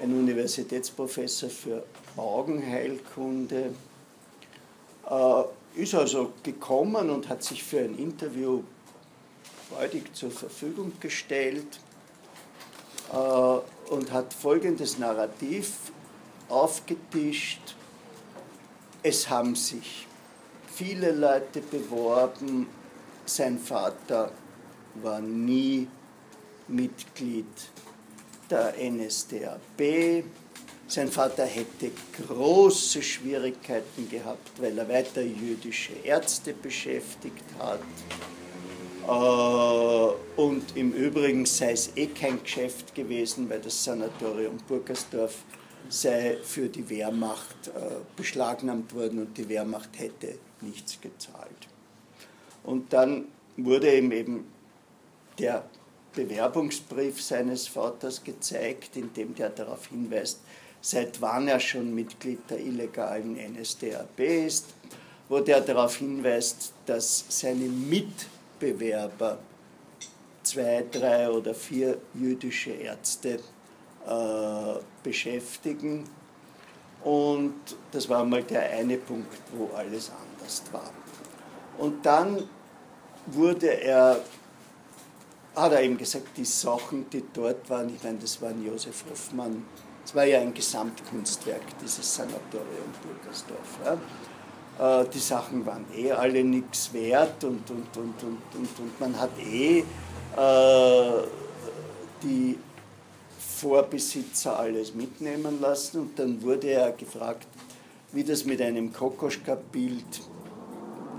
ein 0.00 0.12
Universitätsprofessor 0.12 1.48
für 1.48 1.84
Augenheilkunde, 2.16 3.74
äh, 5.08 5.42
ist 5.74 5.94
also 5.94 6.32
gekommen 6.42 7.10
und 7.10 7.28
hat 7.28 7.42
sich 7.42 7.62
für 7.62 7.80
ein 7.80 7.96
Interview 7.98 8.62
freudig 9.70 10.14
zur 10.14 10.30
Verfügung 10.30 10.92
gestellt 11.00 11.80
äh, 13.12 13.16
und 13.16 14.12
hat 14.12 14.34
folgendes 14.34 14.98
Narrativ 14.98 15.72
aufgetischt. 16.48 17.76
Es 19.02 19.28
haben 19.28 19.54
sich 19.54 20.06
viele 20.72 21.12
Leute 21.12 21.60
beworben, 21.60 22.66
sein 23.24 23.58
Vater 23.58 24.30
war 24.96 25.20
nie 25.20 25.88
Mitglied 26.68 27.46
der 28.50 28.74
NSDAP. 28.78 30.24
Sein 30.92 31.10
Vater 31.10 31.46
hätte 31.46 31.90
große 32.18 33.02
Schwierigkeiten 33.02 34.10
gehabt, 34.10 34.60
weil 34.60 34.76
er 34.76 34.86
weiter 34.90 35.22
jüdische 35.22 35.94
Ärzte 36.04 36.52
beschäftigt 36.52 37.46
hat. 37.58 37.80
Äh, 39.08 40.38
und 40.38 40.76
im 40.76 40.92
Übrigen 40.92 41.46
sei 41.46 41.72
es 41.72 41.96
eh 41.96 42.08
kein 42.08 42.42
Geschäft 42.42 42.94
gewesen, 42.94 43.48
weil 43.48 43.60
das 43.60 43.82
Sanatorium 43.82 44.58
Burgersdorf 44.68 45.38
sei 45.88 46.36
für 46.42 46.68
die 46.68 46.86
Wehrmacht 46.90 47.68
äh, 47.68 47.70
beschlagnahmt 48.14 48.94
worden 48.94 49.20
und 49.20 49.38
die 49.38 49.48
Wehrmacht 49.48 49.98
hätte 49.98 50.34
nichts 50.60 51.00
gezahlt. 51.00 51.68
Und 52.64 52.92
dann 52.92 53.28
wurde 53.56 53.96
ihm 53.96 54.12
eben 54.12 54.44
der 55.38 55.64
Bewerbungsbrief 56.12 57.22
seines 57.22 57.66
Vaters 57.66 58.22
gezeigt, 58.22 58.96
in 58.96 59.14
dem 59.14 59.34
der 59.34 59.48
darauf 59.48 59.86
hinweist, 59.86 60.40
seit 60.82 61.20
wann 61.22 61.48
er 61.48 61.60
schon 61.60 61.94
Mitglied 61.94 62.40
der 62.50 62.58
illegalen 62.58 63.36
NSDAP 63.36 64.20
ist, 64.20 64.66
wo 65.28 65.38
der 65.40 65.60
darauf 65.60 65.96
hinweist, 65.96 66.72
dass 66.84 67.24
seine 67.28 67.64
Mitbewerber 67.64 69.38
zwei, 70.42 70.84
drei 70.90 71.30
oder 71.30 71.54
vier 71.54 71.98
jüdische 72.14 72.72
Ärzte 72.72 73.38
äh, 74.06 74.80
beschäftigen. 75.02 76.04
Und 77.04 77.54
das 77.92 78.08
war 78.08 78.24
mal 78.24 78.42
der 78.42 78.68
eine 78.70 78.96
Punkt, 78.96 79.38
wo 79.56 79.70
alles 79.76 80.10
anders 80.10 80.62
war. 80.72 80.90
Und 81.78 82.04
dann 82.04 82.48
wurde 83.26 83.68
er, 83.68 84.20
hat 85.54 85.72
er 85.72 85.82
eben 85.82 85.96
gesagt, 85.96 86.36
die 86.36 86.44
Sachen, 86.44 87.08
die 87.10 87.24
dort 87.32 87.70
waren, 87.70 87.94
ich 87.94 88.02
meine, 88.02 88.18
das 88.18 88.42
waren 88.42 88.64
Josef 88.64 89.04
Hoffmann, 89.08 89.64
es 90.04 90.14
war 90.14 90.24
ja 90.24 90.40
ein 90.40 90.52
Gesamtkunstwerk, 90.52 91.62
dieses 91.82 92.14
Sanatorium 92.14 92.92
Burgersdorf. 93.02 93.78
Ja. 93.84 93.98
Äh, 94.78 95.06
die 95.08 95.18
Sachen 95.18 95.64
waren 95.64 95.84
eh 95.94 96.12
alle 96.12 96.42
nichts 96.42 96.92
wert 96.92 97.44
und, 97.44 97.70
und, 97.70 97.96
und, 97.96 98.22
und, 98.22 98.56
und, 98.56 98.78
und 98.78 99.00
man 99.00 99.18
hat 99.18 99.30
eh 99.38 99.80
äh, 99.80 101.22
die 102.22 102.58
Vorbesitzer 103.38 104.58
alles 104.58 104.94
mitnehmen 104.94 105.60
lassen 105.60 106.00
und 106.00 106.18
dann 106.18 106.42
wurde 106.42 106.68
er 106.68 106.92
gefragt, 106.92 107.46
wie 108.12 108.24
das 108.24 108.44
mit 108.44 108.60
einem 108.60 108.92
Kokoschka-Bild, 108.92 110.20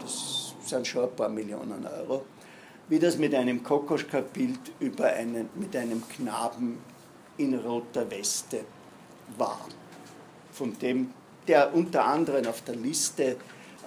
das 0.01 0.53
sind 0.65 0.85
schon 0.85 1.03
ein 1.03 1.15
paar 1.15 1.29
Millionen 1.29 1.87
Euro, 1.87 2.23
wie 2.89 2.99
das 2.99 3.17
mit 3.17 3.33
einem 3.33 3.63
Kokoschka-Bild 3.63 4.59
über 4.79 5.05
einen, 5.05 5.49
mit 5.55 5.75
einem 5.75 6.03
Knaben 6.09 6.79
in 7.37 7.59
roter 7.59 8.09
Weste 8.09 8.61
war, 9.37 9.67
von 10.51 10.77
dem, 10.79 11.13
der 11.47 11.73
unter 11.73 12.05
anderem 12.05 12.45
auf 12.47 12.61
der 12.61 12.75
Liste 12.75 13.37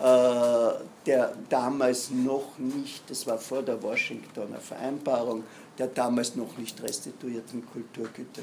äh, 0.01 0.73
der 1.07 1.35
damals 1.49 2.11
noch 2.11 2.59
nicht, 2.59 3.09
das 3.09 3.27
war 3.27 3.39
vor 3.39 3.63
der 3.63 3.83
Washingtoner 3.83 4.61
Vereinbarung, 4.61 5.45
der 5.79 5.87
damals 5.87 6.37
noch 6.37 6.59
nicht 6.59 6.83
restituierten 6.83 7.65
Kulturgüter. 7.65 8.43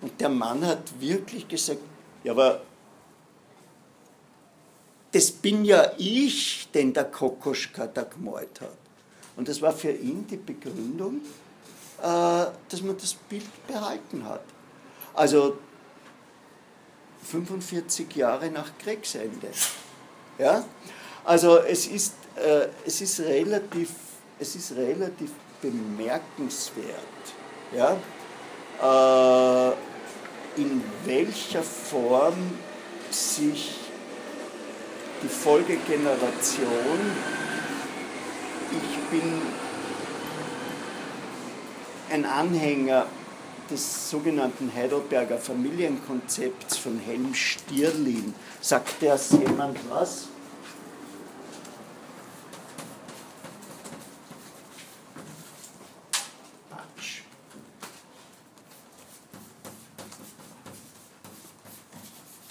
Und 0.00 0.20
der 0.20 0.28
Mann 0.28 0.64
hat 0.64 1.00
wirklich 1.00 1.48
gesagt, 1.48 1.80
ja, 2.22 2.32
aber 2.32 2.60
das 5.10 5.30
bin 5.32 5.64
ja 5.64 5.92
ich, 5.98 6.68
den 6.72 6.92
der 6.92 7.04
Kokoschka 7.04 7.86
da 7.88 8.04
gemalt 8.04 8.60
hat. 8.60 8.76
Und 9.36 9.48
das 9.48 9.60
war 9.62 9.72
für 9.72 9.90
ihn 9.90 10.26
die 10.28 10.36
Begründung, 10.36 11.22
dass 12.00 12.82
man 12.82 12.96
das 12.98 13.14
Bild 13.14 13.66
behalten 13.66 14.24
hat. 14.24 14.42
Also 15.14 15.58
45 17.24 18.14
Jahre 18.16 18.50
nach 18.50 18.70
Kriegsende. 18.78 19.48
Ja? 20.38 20.64
Also 21.24 21.58
es 21.58 21.86
ist, 21.86 22.14
äh, 22.36 22.68
es 22.84 23.00
ist, 23.00 23.20
relativ, 23.20 23.90
es 24.38 24.56
ist 24.56 24.72
relativ 24.72 25.30
bemerkenswert, 25.62 26.84
ja? 27.72 27.96
Äh, 28.82 29.72
in 30.56 30.82
welcher 31.04 31.62
Form 31.62 32.58
sich 33.10 33.76
die 35.22 35.28
Folgegeneration, 35.28 36.98
ich 38.70 38.98
bin 39.10 39.40
ein 42.14 42.24
Anhänger 42.24 43.06
des 43.68 44.08
sogenannten 44.08 44.72
Heidelberger 44.72 45.36
Familienkonzepts 45.36 46.76
von 46.76 47.00
Helm 47.00 47.34
Stierlin. 47.34 48.32
Sagt 48.60 49.02
das 49.02 49.32
jemand 49.32 49.78
was? 49.90 50.28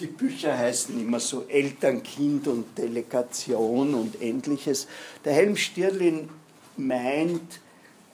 Die 0.01 0.07
Bücher 0.07 0.57
heißen 0.57 0.99
immer 0.99 1.21
so 1.21 1.45
Eltern, 1.47 2.03
Kind 2.03 2.49
und 2.49 2.77
Delegation 2.77 3.93
und 3.93 4.21
ähnliches. 4.21 4.87
Der 5.23 5.31
Helm 5.31 5.55
Stierlin 5.55 6.27
meint, 6.75 7.61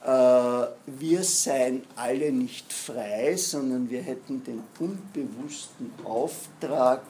wir 0.02 1.24
seien 1.24 1.82
alle 1.94 2.32
nicht 2.32 2.72
frei, 2.72 3.36
sondern 3.36 3.90
wir 3.90 4.00
hätten 4.02 4.42
den 4.44 4.62
unbewussten 4.78 5.92
Auftrag, 6.04 7.02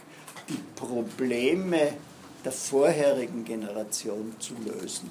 die 0.49 0.59
Probleme 0.75 1.93
der 2.45 2.53
vorherigen 2.53 3.45
Generation 3.45 4.35
zu 4.41 4.55
lösen. 4.65 5.11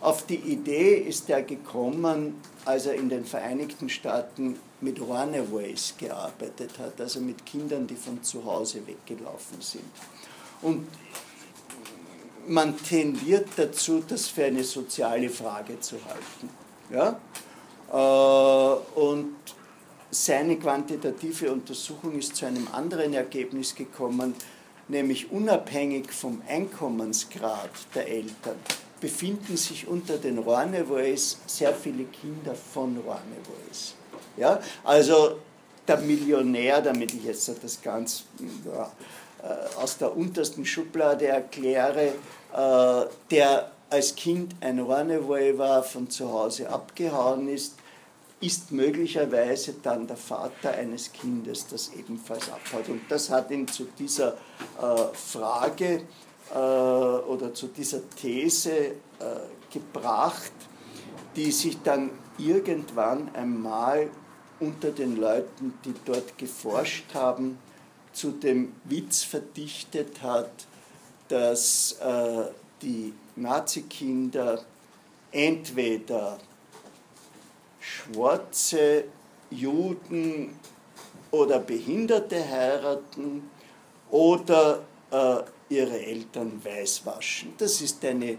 Auf 0.00 0.26
die 0.26 0.36
Idee 0.36 0.94
ist 0.94 1.28
er 1.28 1.42
gekommen, 1.42 2.40
als 2.64 2.86
er 2.86 2.94
in 2.94 3.08
den 3.08 3.24
Vereinigten 3.24 3.88
Staaten 3.88 4.58
mit 4.80 5.00
Runaways 5.00 5.94
gearbeitet 5.98 6.78
hat, 6.78 7.00
also 7.00 7.20
mit 7.20 7.44
Kindern, 7.44 7.86
die 7.86 7.96
von 7.96 8.22
zu 8.22 8.44
Hause 8.44 8.86
weggelaufen 8.86 9.60
sind. 9.60 9.90
Und 10.62 10.86
man 12.46 12.76
tendiert 12.78 13.48
dazu, 13.56 14.02
das 14.06 14.28
für 14.28 14.44
eine 14.44 14.62
soziale 14.62 15.28
Frage 15.28 15.80
zu 15.80 15.96
halten. 16.04 16.48
Ja? 16.90 17.18
Äh, 17.92 18.98
und 19.00 19.36
seine 20.10 20.56
quantitative 20.56 21.52
Untersuchung 21.52 22.18
ist 22.18 22.36
zu 22.36 22.46
einem 22.46 22.68
anderen 22.72 23.14
Ergebnis 23.14 23.74
gekommen, 23.74 24.34
nämlich 24.88 25.30
unabhängig 25.30 26.10
vom 26.10 26.42
Einkommensgrad 26.48 27.70
der 27.94 28.08
Eltern 28.08 28.56
befinden 29.00 29.56
sich 29.56 29.86
unter 29.86 30.18
den 30.18 30.38
Rouennevois 30.38 31.38
sehr 31.46 31.74
viele 31.74 32.04
Kinder 32.04 32.54
von 32.54 32.96
Rouennevois. 32.96 33.94
Ja? 34.36 34.60
Also 34.84 35.38
der 35.86 35.98
Millionär, 35.98 36.80
damit 36.82 37.14
ich 37.14 37.24
jetzt 37.24 37.50
das 37.62 37.80
ganz 37.80 38.24
äh, 38.40 39.78
aus 39.80 39.98
der 39.98 40.16
untersten 40.16 40.64
Schublade 40.64 41.26
erkläre, 41.26 42.12
äh, 42.52 43.06
der 43.30 43.70
als 43.90 44.14
Kind 44.14 44.54
ein 44.60 44.78
Rouennevois 44.78 45.56
war, 45.56 45.82
von 45.82 46.10
zu 46.10 46.30
Hause 46.32 46.68
abgehauen 46.68 47.48
ist, 47.48 47.74
ist 48.40 48.70
möglicherweise 48.70 49.74
dann 49.82 50.06
der 50.06 50.16
Vater 50.16 50.70
eines 50.72 51.12
Kindes, 51.12 51.66
das 51.66 51.92
ebenfalls 51.94 52.48
abhaut. 52.50 52.88
Und 52.88 53.02
das 53.08 53.30
hat 53.30 53.50
ihn 53.50 53.66
zu 53.66 53.88
dieser 53.98 54.34
äh, 54.80 55.14
Frage 55.14 56.02
äh, 56.54 56.58
oder 56.58 57.52
zu 57.52 57.68
dieser 57.68 58.08
These 58.10 58.70
äh, 58.70 58.92
gebracht, 59.72 60.52
die 61.34 61.50
sich 61.50 61.82
dann 61.82 62.10
irgendwann 62.38 63.34
einmal 63.34 64.08
unter 64.60 64.90
den 64.90 65.16
Leuten, 65.16 65.74
die 65.84 65.94
dort 66.04 66.38
geforscht 66.38 67.14
haben, 67.14 67.58
zu 68.12 68.30
dem 68.30 68.72
Witz 68.84 69.22
verdichtet 69.22 70.22
hat, 70.22 70.50
dass 71.28 71.96
äh, 72.00 72.44
die 72.82 73.12
Nazikinder 73.40 74.64
entweder 75.32 76.38
schwarze 77.80 79.04
Juden 79.50 80.58
oder 81.30 81.58
Behinderte 81.58 82.48
heiraten 82.48 83.50
oder 84.10 84.82
äh, 85.10 85.36
ihre 85.68 86.00
Eltern 86.00 86.60
weiß 86.64 87.04
waschen. 87.06 87.52
Das 87.58 87.80
ist 87.80 88.04
eine 88.04 88.32
äh, 88.32 88.36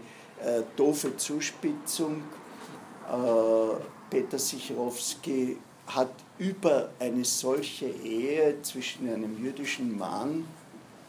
doofe 0.76 1.16
Zuspitzung. 1.16 2.22
Äh, 3.08 3.74
Peter 4.10 4.38
Sichrowski 4.38 5.56
hat 5.86 6.12
über 6.38 6.90
eine 6.98 7.24
solche 7.24 7.86
Ehe 7.86 8.60
zwischen 8.62 9.12
einem 9.12 9.42
jüdischen 9.44 9.96
Mann 9.96 10.46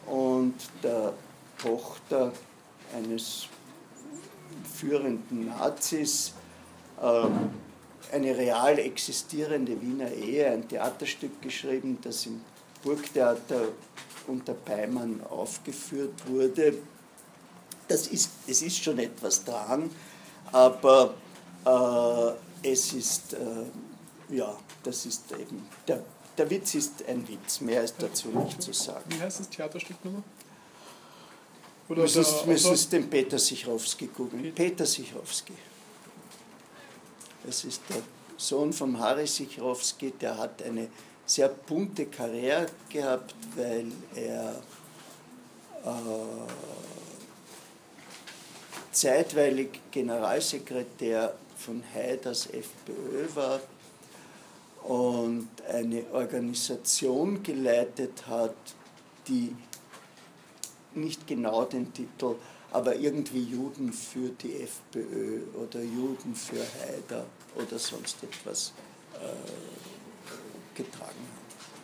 und 0.07 0.55
der 0.83 1.13
Tochter 1.57 2.31
eines 2.95 3.47
führenden 4.81 5.47
Nazis 5.47 6.33
äh, 6.99 7.27
eine 8.15 8.37
real 8.37 8.79
existierende 8.79 9.79
Wiener 9.79 10.11
Ehe, 10.11 10.49
ein 10.51 10.67
Theaterstück 10.67 11.41
geschrieben, 11.41 11.99
das 12.01 12.25
im 12.25 12.41
Burgtheater 12.83 13.69
unter 14.27 14.53
Peimann 14.53 15.21
aufgeführt 15.29 16.27
wurde. 16.27 16.73
Das 17.87 18.07
ist, 18.07 18.31
es 18.47 18.61
ist 18.61 18.83
schon 18.83 18.97
etwas 18.99 19.43
dran, 19.43 19.89
aber 20.51 21.13
äh, 21.65 22.69
es 22.71 22.93
ist, 22.93 23.33
äh, 23.33 24.35
ja, 24.35 24.57
das 24.83 25.05
ist 25.05 25.31
eben, 25.33 25.67
der, 25.87 26.03
der 26.37 26.49
Witz 26.49 26.73
ist 26.75 27.07
ein 27.07 27.27
Witz, 27.27 27.61
mehr 27.61 27.83
ist 27.83 27.95
dazu 27.99 28.29
nicht 28.29 28.61
zu 28.61 28.73
sagen. 28.73 29.03
Wie 29.09 29.21
heißt 29.21 29.41
das 29.41 29.49
Theaterstück 29.49 30.03
nochmal? 30.03 30.23
Oder 31.91 32.03
müsstest, 32.03 32.47
müsstest 32.47 32.93
den 32.93 33.09
Peter 33.09 33.37
Sichrowski 33.37 34.07
googeln. 34.07 34.53
Peter 34.55 34.85
Sichrowski. 34.85 35.51
Das 37.43 37.65
ist 37.65 37.81
der 37.89 38.01
Sohn 38.37 38.71
von 38.71 38.97
Harry 38.97 39.27
Sichrowski, 39.27 40.11
der 40.11 40.37
hat 40.37 40.63
eine 40.63 40.87
sehr 41.25 41.49
bunte 41.49 42.05
Karriere 42.05 42.67
gehabt, 42.87 43.35
weil 43.57 43.91
er 44.15 44.55
äh, 45.83 45.89
zeitweilig 48.93 49.81
Generalsekretär 49.91 51.33
von 51.57 51.83
Haiders 51.93 52.47
FPÖ 52.47 53.35
war 53.35 53.59
und 54.83 55.49
eine 55.69 56.05
Organisation 56.13 57.43
geleitet 57.43 58.25
hat, 58.27 58.55
die 59.27 59.53
nicht 60.95 61.27
genau 61.27 61.65
den 61.65 61.93
Titel, 61.93 62.35
aber 62.71 62.95
irgendwie 62.95 63.43
Juden 63.43 63.91
für 63.91 64.29
die 64.29 64.61
FPÖ 64.61 65.41
oder 65.61 65.81
Juden 65.81 66.35
für 66.35 66.59
Haider 66.59 67.25
oder 67.55 67.77
sonst 67.77 68.23
etwas 68.23 68.73
äh, 69.15 70.77
getragen 70.77 71.09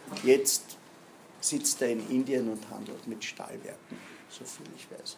hat. 0.09 0.23
Jetzt 0.23 0.77
sitzt 1.41 1.81
er 1.81 1.89
in 1.89 2.09
Indien 2.09 2.49
und 2.49 2.69
handelt 2.69 3.05
mit 3.07 3.23
Stahlwerken, 3.23 3.97
so 4.29 4.45
viel 4.45 4.67
ich 4.75 4.87
weiß. 4.91 5.17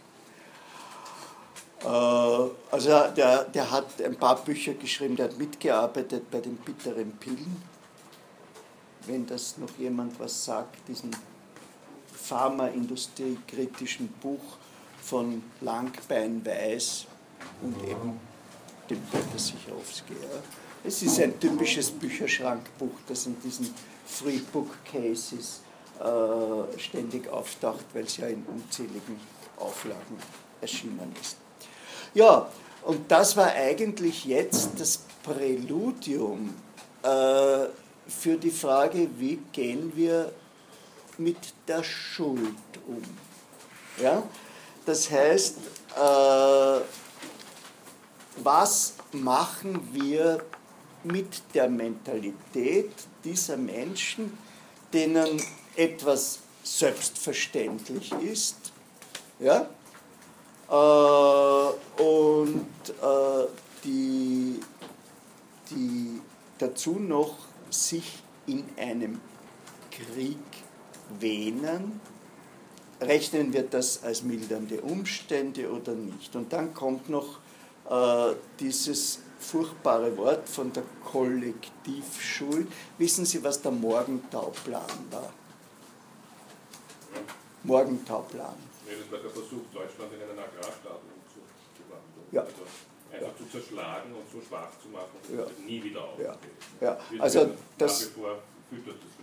Äh, 1.84 2.50
also 2.72 2.90
der, 3.16 3.44
der 3.46 3.72
hat 3.72 4.02
ein 4.02 4.16
paar 4.16 4.44
Bücher 4.44 4.74
geschrieben, 4.74 5.16
der 5.16 5.30
hat 5.30 5.38
mitgearbeitet 5.38 6.30
bei 6.32 6.40
den 6.40 6.58
bitteren 6.58 7.12
Pillen. 7.18 7.62
Wenn 9.06 9.26
das 9.26 9.58
noch 9.58 9.78
jemand 9.78 10.20
was 10.20 10.46
sagt, 10.46 10.88
diesen 10.88 11.16
Pharmaindustrie-kritischen 12.30 14.10
Buch 14.22 14.58
von 15.02 15.42
Langbein 15.62 16.46
Weiß 16.46 17.06
und 17.64 17.76
eben 17.84 18.20
dem 18.88 19.02
Peter 19.12 19.40
Sichrowski. 19.40 20.14
Es 20.84 21.02
ist 21.02 21.20
ein 21.20 21.40
typisches 21.40 21.90
Bücherschrankbuch, 21.90 22.94
das 23.08 23.26
in 23.26 23.36
diesen 23.42 23.74
Free 24.06 24.40
Book 24.54 24.78
Cases 24.86 25.62
äh, 26.00 26.80
ständig 26.80 27.28
auftaucht, 27.30 27.86
weil 27.94 28.04
es 28.04 28.18
ja 28.18 28.28
in 28.28 28.44
unzähligen 28.46 29.20
Auflagen 29.58 30.18
erschienen 30.62 31.14
ist. 31.20 31.38
Ja, 32.14 32.48
und 32.84 33.12
das 33.12 33.36
war 33.36 33.48
eigentlich 33.48 34.26
jetzt 34.26 34.80
das 34.80 35.00
Präludium 35.24 36.54
äh, 37.02 37.08
für 38.08 38.38
die 38.38 38.52
Frage, 38.52 39.08
wie 39.18 39.40
gehen 39.52 39.92
wir 39.96 40.32
mit 41.20 41.54
der 41.68 41.84
Schuld 41.84 42.56
um. 42.88 43.04
Ja? 44.02 44.24
Das 44.86 45.12
heißt, 45.12 45.58
äh, 45.96 46.82
was 48.44 48.94
machen 49.12 49.90
wir 49.92 50.44
mit 51.04 51.42
der 51.54 51.70
Mentalität 51.70 52.92
dieser 53.24 53.58
Menschen, 53.58 54.38
denen 54.94 55.42
etwas 55.76 56.40
selbstverständlich 56.64 58.12
ist, 58.12 58.72
ja? 59.40 59.70
Äh, 60.70 62.02
und 62.04 62.66
äh, 63.02 63.48
die, 63.84 64.60
die 65.70 66.22
dazu 66.58 67.00
noch 67.00 67.36
sich 67.70 68.22
in 68.46 68.66
einem 68.78 69.20
Krieg 69.92 70.38
wähnen, 71.20 72.00
rechnen 73.02 73.54
wir 73.54 73.64
das 73.64 74.04
als 74.04 74.24
mildernde 74.24 74.82
Umstände 74.82 75.72
oder 75.72 75.94
nicht. 75.94 76.36
Und 76.36 76.52
dann 76.54 76.74
kommt 76.74 77.10
noch 77.10 77.40
äh, 77.90 78.36
dieses 78.60 79.20
furchtbare 79.40 80.16
Wort 80.18 80.48
von 80.50 80.72
der 80.74 80.84
Kollektivschuld. 81.06 82.68
Wissen 82.98 83.26
Sie, 83.26 83.44
was 83.44 83.62
der 83.62 83.72
Morgentauplan 83.72 84.84
war? 85.12 85.34
Morgentauplan. 87.64 88.56
Nee, 88.86 88.94
das 89.02 89.12
war 89.12 89.20
der 89.20 89.32
Versuch, 89.32 89.62
Deutschland 89.74 90.14
in 90.14 90.22
einen 90.22 90.40
Agrarstaat 90.40 91.00
umzuwandeln. 91.04 92.28
Ja. 92.32 92.42
Also 92.42 92.64
einfach 93.12 93.28
ja. 93.28 93.38
zu 93.38 93.52
zerschlagen 93.52 94.14
und 94.14 94.32
so 94.32 94.46
schwach 94.48 94.70
zu 94.82 94.90
machen, 94.90 95.18
dass 95.24 95.32
ja. 95.32 95.44
es 95.46 95.66
nie 95.66 95.84
wieder 95.84 96.04
aufgeht. 96.04 96.28
Ja. 96.82 96.98
ja. 97.12 97.22
Also 97.22 97.52
das, 97.78 98.02
nach 98.02 98.08
wie 98.08 98.22
vor 98.22 98.36
das 98.72 99.00
Gespür. 99.02 99.19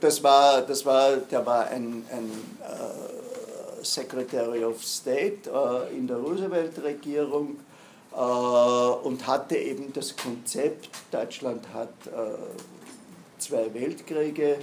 Das 0.00 0.22
war, 0.22 0.62
das 0.62 0.84
war, 0.84 1.16
der 1.16 1.46
war 1.46 1.66
ein, 1.68 2.04
ein 2.10 2.30
äh, 2.62 3.84
Secretary 3.84 4.64
of 4.64 4.84
State 4.84 5.50
äh, 5.50 5.96
in 5.96 6.06
der 6.06 6.18
Roosevelt-Regierung 6.18 7.56
äh, 8.12 8.16
und 8.18 9.26
hatte 9.26 9.56
eben 9.56 9.92
das 9.92 10.14
Konzept, 10.16 10.90
Deutschland 11.10 11.62
hat 11.72 11.88
äh, 12.06 12.36
zwei 13.38 13.72
Weltkriege 13.72 14.58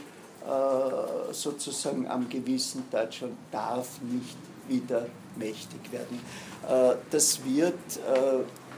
äh, 0.45 1.33
sozusagen 1.33 2.07
am 2.07 2.29
Gewissen, 2.29 2.85
Deutschland 2.91 3.33
darf 3.51 3.87
nicht 4.01 4.37
wieder 4.67 5.07
mächtig 5.35 5.91
werden. 5.91 6.19
Äh, 6.67 6.95
das 7.09 7.43
wird 7.43 7.73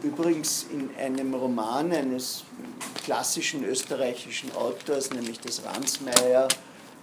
übrigens 0.04 0.68
in 0.72 0.89
einem 0.98 1.34
Roman 1.34 1.91
eines 1.91 2.43
klassischen 3.04 3.64
österreichischen 3.64 4.56
Autors, 4.56 5.12
nämlich 5.12 5.39
des 5.39 5.64
Ransmayr, 5.64 6.48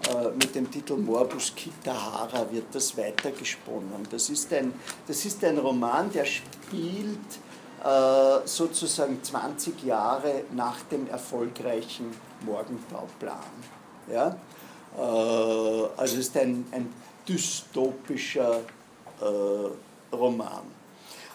äh, 0.08 0.30
mit 0.30 0.54
dem 0.54 0.68
Titel 0.70 0.96
Morbus 0.96 1.52
Kitahara 1.54 2.50
wird 2.50 2.66
das 2.72 2.96
weitergesponnen. 2.96 4.08
Das 4.10 4.30
ist 4.30 4.52
ein, 4.52 4.72
das 5.06 5.24
ist 5.24 5.44
ein 5.44 5.58
Roman, 5.58 6.10
der 6.10 6.24
spielt 6.24 7.18
äh, 7.84 8.46
sozusagen 8.46 9.22
20 9.22 9.84
Jahre 9.84 10.42
nach 10.54 10.82
dem 10.90 11.08
erfolgreichen 11.08 12.06
Morgentauplan. 12.44 13.38
Ja? 14.10 14.36
Äh, 14.96 15.00
also 15.96 16.18
ist 16.18 16.36
ein, 16.36 16.66
ein 16.72 16.92
dystopischer 17.28 18.60
Roman. 20.12 20.81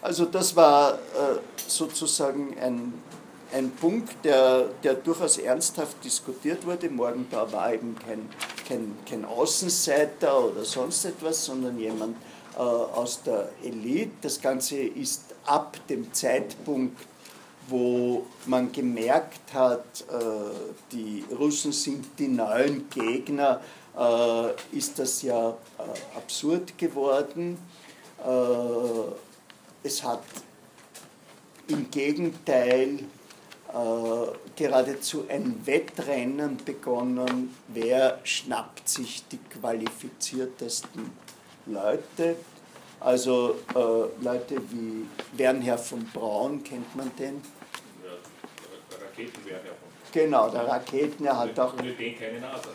Also 0.01 0.25
das 0.25 0.55
war 0.55 0.93
äh, 0.93 0.97
sozusagen 1.67 2.55
ein, 2.59 2.93
ein 3.51 3.71
Punkt, 3.71 4.13
der, 4.23 4.65
der 4.83 4.93
durchaus 4.95 5.37
ernsthaft 5.37 6.03
diskutiert 6.03 6.65
wurde. 6.65 6.89
Morgenthau 6.89 7.51
war 7.51 7.73
eben 7.73 7.95
kein, 8.05 8.29
kein, 8.67 8.95
kein 9.09 9.25
Außenseiter 9.25 10.45
oder 10.45 10.63
sonst 10.63 11.05
etwas, 11.05 11.45
sondern 11.45 11.79
jemand 11.79 12.15
äh, 12.55 12.59
aus 12.59 13.23
der 13.23 13.49
Elite. 13.63 14.11
Das 14.21 14.39
Ganze 14.39 14.77
ist 14.77 15.23
ab 15.45 15.77
dem 15.89 16.13
Zeitpunkt, 16.13 17.01
wo 17.69 18.25
man 18.45 18.71
gemerkt 18.71 19.53
hat, 19.53 20.05
äh, 20.09 20.15
die 20.91 21.25
Russen 21.37 21.71
sind 21.71 22.05
die 22.19 22.27
neuen 22.27 22.89
Gegner, 22.89 23.61
ist 24.71 24.99
das 24.99 25.23
ja 25.23 25.57
absurd 26.15 26.77
geworden. 26.77 27.57
Es 29.87 30.03
hat 30.03 30.21
im 31.69 31.89
Gegenteil 31.89 32.99
äh, 32.99 34.27
geradezu 34.57 35.23
ein 35.29 35.65
Wettrennen 35.65 36.57
begonnen, 36.57 37.55
wer 37.69 38.19
schnappt 38.25 38.89
sich 38.89 39.23
die 39.29 39.37
qualifiziertesten 39.37 41.09
Leute. 41.67 42.35
Also 42.99 43.59
äh, 43.73 44.23
Leute 44.25 44.57
wie 44.71 45.05
Wernher 45.37 45.77
von 45.77 46.03
Braun, 46.13 46.61
kennt 46.65 46.93
man 46.93 47.09
den? 47.15 47.41
Ja, 48.03 48.09
der 48.91 49.07
Raketenwernher 49.07 49.71
von 49.71 50.11
Genau, 50.11 50.49
der 50.49 50.67
Raketenwernher 50.67 51.39
hat 51.39 51.59
auch... 51.61 51.73
Ohne 51.79 51.93
den 51.93 52.19
keine 52.19 52.41
Nase. 52.41 52.69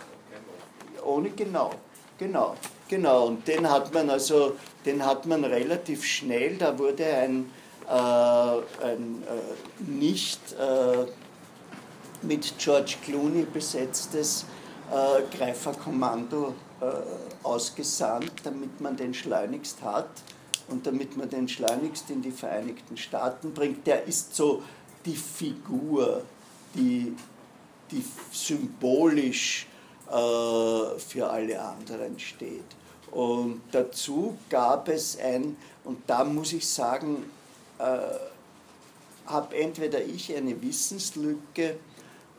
Ohne, 1.05 1.29
genau, 1.29 1.73
genau, 2.19 2.57
genau. 2.89 3.27
Und 3.27 3.47
den 3.47 3.69
hat 3.69 3.93
man 3.93 4.11
also 4.11 4.57
den 4.85 5.05
hat 5.05 5.27
man 5.27 5.45
relativ 5.45 6.05
schnell, 6.05 6.57
da 6.57 6.79
wurde 6.79 7.07
ein, 7.07 7.51
äh, 7.89 7.93
ein 7.93 9.23
äh, 9.23 9.91
nicht 9.91 10.41
äh, 10.59 11.07
mit 12.23 12.55
George 12.59 12.97
Clooney 13.05 13.45
besetztes 13.45 14.45
äh, 14.91 15.37
Greiferkommando 15.37 16.55
äh, 16.81 16.85
ausgesandt, 17.43 18.33
damit 18.45 18.81
man 18.81 18.97
den 18.97 19.15
schleunigst 19.15 19.83
hat. 19.83 20.11
und 20.69 20.87
damit 20.87 21.17
man 21.17 21.29
den 21.29 21.49
schleunigst 21.49 22.09
in 22.11 22.23
die 22.23 22.31
Vereinigten 22.31 22.97
Staaten 22.97 23.53
bringt, 23.53 23.87
der 23.87 24.05
ist 24.05 24.35
so 24.35 24.63
die 25.05 25.17
Figur, 25.17 26.23
die, 26.75 27.15
die 27.91 28.05
symbolisch 28.33 29.67
für 30.13 31.31
alle 31.31 31.61
anderen 31.61 32.19
steht. 32.19 32.65
Und 33.11 33.61
dazu 33.73 34.37
gab 34.49 34.89
es 34.89 35.19
ein, 35.19 35.57
und 35.85 35.99
da 36.07 36.25
muss 36.25 36.53
ich 36.53 36.67
sagen, 36.67 37.25
äh, 37.79 37.99
habe 39.27 39.57
entweder 39.57 40.03
ich 40.03 40.35
eine 40.35 40.61
Wissenslücke 40.61 41.77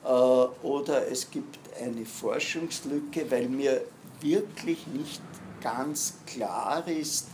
äh, 0.03 0.07
oder 0.07 1.07
es 1.11 1.29
gibt 1.29 1.59
eine 1.79 2.05
Forschungslücke, 2.05 3.29
weil 3.29 3.49
mir 3.49 3.81
wirklich 4.21 4.87
nicht 4.87 5.21
ganz 5.61 6.15
klar 6.25 6.87
ist, 6.87 7.27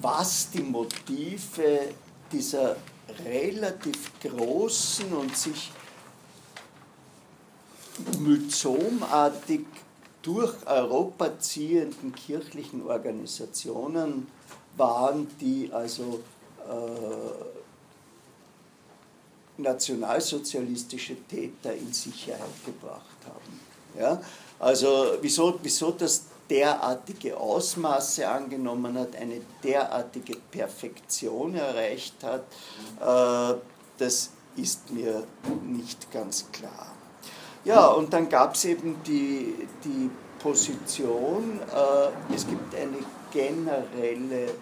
was 0.00 0.50
die 0.50 0.62
Motive 0.62 1.80
dieser 2.32 2.76
relativ 3.24 4.10
großen 4.20 5.12
und 5.12 5.36
sich 5.36 5.70
myzomartig 8.20 9.66
durch 10.22 10.54
Europa 10.66 11.38
ziehenden 11.38 12.14
kirchlichen 12.14 12.86
Organisationen 12.86 14.26
waren, 14.76 15.28
die 15.40 15.70
also 15.72 16.20
äh, 16.68 17.62
nationalsozialistische 19.58 21.16
Täter 21.28 21.74
in 21.74 21.92
Sicherheit 21.92 22.64
gebracht 22.64 23.16
haben. 23.24 23.60
Ja? 23.98 24.20
Also 24.58 25.16
wieso, 25.20 25.58
wieso 25.62 25.92
das 25.92 26.24
derartige 26.50 27.36
Ausmaße 27.36 28.28
angenommen 28.28 28.98
hat, 28.98 29.16
eine 29.16 29.40
derartige 29.62 30.36
Perfektion 30.50 31.54
erreicht 31.54 32.16
hat, 32.22 32.44
äh, 33.00 33.58
das 33.98 34.30
ist 34.56 34.90
mir 34.90 35.24
nicht 35.64 36.10
ganz 36.10 36.46
klar. 36.52 36.95
Ja, 37.66 37.88
und 37.88 38.12
dann 38.12 38.28
gab 38.28 38.54
es 38.54 38.64
eben 38.64 39.02
die, 39.04 39.66
die 39.82 40.08
Position, 40.38 41.58
äh, 41.62 42.10
es 42.32 42.46
gibt 42.46 42.72
eine 42.76 42.98
generelle 43.32 44.54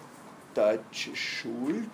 deutsche 0.55 1.15
Schuld, 1.15 1.85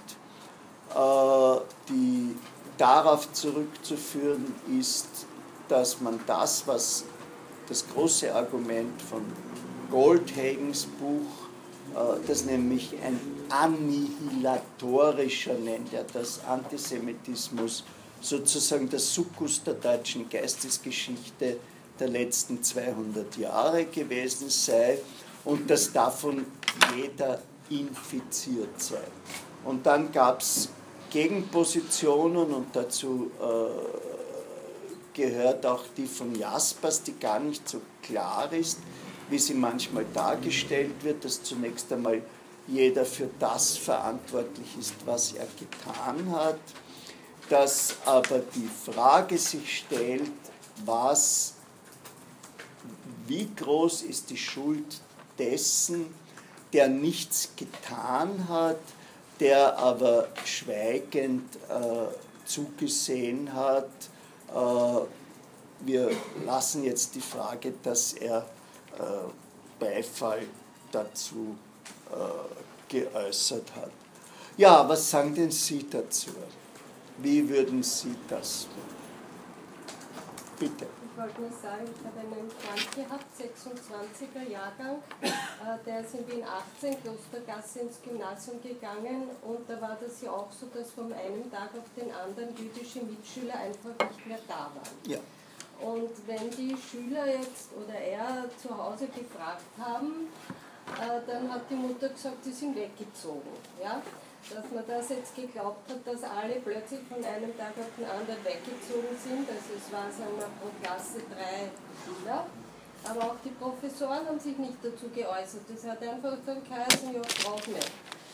äh, 0.95 1.55
die 1.89 2.33
darauf 2.77 3.33
zurückzuführen 3.33 4.55
ist, 4.79 5.25
dass 5.67 5.99
man 5.99 6.17
das, 6.27 6.65
was 6.65 7.03
das 7.67 7.83
große 7.93 8.33
Argument 8.33 9.01
von 9.01 9.25
Goldhagens 9.91 10.85
Buch, 10.85 11.49
äh, 11.93 12.19
das 12.25 12.45
nämlich 12.45 12.95
ein 13.05 13.19
annihilatorischer 13.49 15.55
nennt 15.55 15.91
er 15.91 16.05
das 16.05 16.39
Antisemitismus, 16.47 17.83
sozusagen 18.21 18.89
der 18.89 18.99
Sukkus 18.99 19.63
der 19.63 19.73
deutschen 19.75 20.29
Geistesgeschichte 20.29 21.57
der 21.99 22.07
letzten 22.07 22.63
200 22.63 23.37
Jahre 23.37 23.85
gewesen 23.85 24.49
sei 24.49 24.99
und 25.43 25.69
dass 25.69 25.91
davon 25.91 26.45
jeder 26.95 27.41
infiziert 27.69 28.81
sei. 28.81 29.03
Und 29.63 29.85
dann 29.85 30.11
gab 30.11 30.41
es 30.41 30.69
Gegenpositionen 31.09 32.53
und 32.53 32.75
dazu 32.75 33.31
äh, 33.39 34.11
gehört 35.13 35.65
auch 35.65 35.83
die 35.95 36.07
von 36.07 36.33
Jaspers, 36.35 37.03
die 37.03 37.19
gar 37.19 37.39
nicht 37.39 37.67
so 37.67 37.81
klar 38.01 38.51
ist, 38.53 38.79
wie 39.29 39.39
sie 39.39 39.53
manchmal 39.53 40.05
dargestellt 40.13 41.03
wird, 41.03 41.25
dass 41.25 41.43
zunächst 41.43 41.91
einmal 41.91 42.21
jeder 42.67 43.05
für 43.05 43.29
das 43.39 43.77
verantwortlich 43.77 44.77
ist, 44.79 44.95
was 45.05 45.33
er 45.33 45.47
getan 45.59 46.31
hat, 46.31 46.59
dass 47.51 47.95
aber 48.05 48.39
die 48.39 48.69
Frage 48.69 49.37
sich 49.37 49.79
stellt, 49.79 50.31
was, 50.85 51.55
wie 53.27 53.53
groß 53.53 54.03
ist 54.03 54.29
die 54.29 54.37
Schuld 54.37 55.01
dessen, 55.37 56.13
der 56.71 56.87
nichts 56.87 57.49
getan 57.57 58.47
hat, 58.47 58.79
der 59.41 59.77
aber 59.77 60.29
schweigend 60.45 61.53
äh, 61.67 62.07
zugesehen 62.45 63.51
hat. 63.53 63.89
Äh, 64.55 65.05
wir 65.81 66.11
lassen 66.45 66.85
jetzt 66.85 67.15
die 67.15 67.21
Frage, 67.21 67.73
dass 67.83 68.13
er 68.13 68.45
äh, 68.97 69.01
Beifall 69.77 70.43
dazu 70.89 71.57
äh, 72.11 72.87
geäußert 72.87 73.75
hat. 73.75 73.91
Ja, 74.55 74.87
was 74.87 75.09
sagen 75.09 75.35
denn 75.35 75.51
Sie 75.51 75.89
dazu? 75.89 76.29
Wie 77.21 77.47
würden 77.47 77.83
Sie 77.83 78.15
das? 78.27 78.67
Bitte. 80.57 80.87
Ich 81.03 81.17
wollte 81.17 81.41
nur 81.41 81.51
sagen, 81.51 81.85
ich 81.85 82.05
habe 82.05 82.19
einen 82.19 82.49
Freund 82.49 82.95
gehabt, 82.95 83.25
26er 83.37 84.49
Jahrgang, 84.49 85.03
äh, 85.21 85.77
der 85.85 85.99
ist 86.01 86.15
in 86.15 86.27
Wien 86.27 86.43
18, 86.43 86.97
Klostergasse 87.01 87.81
ins 87.81 88.01
Gymnasium 88.01 88.61
gegangen 88.61 89.29
und 89.43 89.69
da 89.69 89.79
war 89.81 89.97
das 90.01 90.21
ja 90.21 90.31
auch 90.31 90.51
so, 90.51 90.67
dass 90.73 90.91
von 90.91 91.13
einem 91.13 91.51
Tag 91.51 91.69
auf 91.77 91.89
den 91.95 92.11
anderen 92.11 92.55
jüdische 92.55 93.01
Mitschüler 93.03 93.55
einfach 93.55 94.07
nicht 94.07 94.25
mehr 94.25 94.39
da 94.47 94.71
waren. 94.73 94.97
Ja. 95.05 95.19
Und 95.81 96.11
wenn 96.27 96.49
die 96.51 96.75
Schüler 96.77 97.27
jetzt 97.27 97.69
oder 97.75 97.99
er 97.99 98.45
zu 98.61 98.75
Hause 98.75 99.07
gefragt 99.07 99.65
haben, 99.79 100.27
äh, 100.99 101.21
dann 101.27 101.51
hat 101.51 101.69
die 101.69 101.75
Mutter 101.75 102.09
gesagt, 102.09 102.43
sie 102.43 102.53
sind 102.53 102.75
weggezogen. 102.75 103.49
Ja? 103.81 104.01
Dass 104.49 104.65
man 104.71 104.83
das 104.87 105.09
jetzt 105.09 105.35
geglaubt 105.35 105.89
hat, 105.89 106.01
dass 106.05 106.23
alle 106.23 106.59
plötzlich 106.59 107.01
von 107.07 107.23
einem 107.23 107.55
Tag 107.57 107.73
auf 107.77 107.91
den 107.97 108.05
anderen 108.05 108.43
weggezogen 108.43 109.15
sind. 109.15 109.47
Also 109.47 109.77
es 109.77 109.91
waren 109.93 110.11
sagen 110.11 110.35
wir, 110.35 110.49
pro 110.59 110.69
Klasse 110.81 111.21
drei 111.29 111.69
Schüler. 112.03 112.45
Aber 113.03 113.31
auch 113.31 113.35
die 113.43 113.49
Professoren 113.51 114.27
haben 114.27 114.39
sich 114.39 114.57
nicht 114.57 114.77
dazu 114.83 115.09
geäußert. 115.09 115.63
Das 115.67 115.85
hat 115.85 116.01
einfach 116.01 116.37
dann 116.45 116.63
geheißen, 116.63 117.13
ja, 117.13 117.21
braucht 117.43 117.67
nicht. 117.67 117.91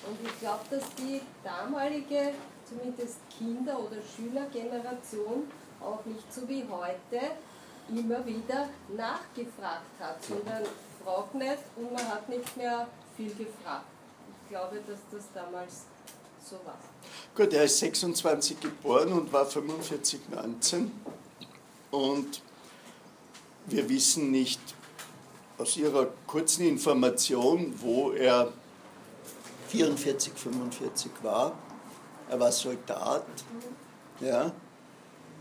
Und 0.07 0.17
ich 0.23 0.39
glaube, 0.39 0.63
dass 0.69 0.83
die 0.95 1.21
damalige, 1.43 2.33
zumindest 2.67 3.19
Kinder- 3.37 3.79
oder 3.79 3.97
Schülergeneration, 4.01 5.49
auch 5.79 6.03
nicht 6.05 6.33
so 6.33 6.47
wie 6.47 6.65
heute 6.69 7.31
immer 7.89 8.25
wieder 8.25 8.67
nachgefragt 8.89 9.95
hat, 9.99 10.23
sondern 10.23 10.63
fragt 11.03 11.35
nicht 11.35 11.63
und 11.75 11.93
man 11.93 12.07
hat 12.07 12.27
nicht 12.27 12.57
mehr 12.57 12.87
viel 13.15 13.33
gefragt. 13.33 13.85
Ich 14.43 14.49
glaube, 14.49 14.81
dass 14.87 14.99
das 15.11 15.25
damals 15.33 15.85
so 16.49 16.55
war. 16.65 16.77
Gut, 17.35 17.53
er 17.53 17.65
ist 17.65 17.79
26 17.79 18.59
geboren 18.59 19.11
und 19.11 19.31
war 19.33 19.45
45, 19.45 20.21
19 20.31 20.91
und 21.91 22.41
wir 23.65 23.89
wissen 23.89 24.31
nicht 24.31 24.61
aus 25.57 25.75
Ihrer 25.77 26.07
kurzen 26.25 26.67
Information, 26.67 27.73
wo 27.79 28.11
er 28.11 28.53
44, 29.67 30.33
45 30.33 31.11
war. 31.21 31.57
Er 32.29 32.39
war 32.39 32.51
Soldat. 32.51 33.25
Ja. 34.21 34.51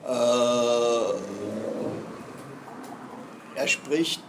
Äh, 0.04 1.18
er 3.54 3.68
spricht 3.68 4.22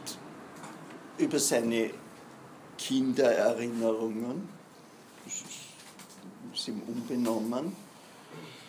über 1.18 1.40
seine 1.40 1.92
Kindererinnerungen, 2.78 4.57
ihm 6.68 6.82
unbenommen. 6.88 7.76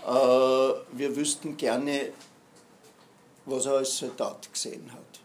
Äh, 0.06 0.10
wir 0.10 1.16
wüssten 1.16 1.56
gerne, 1.56 2.12
was 3.46 3.66
er 3.66 3.74
als 3.74 3.98
Soldat 3.98 4.52
gesehen 4.52 4.90
hat. 4.92 5.20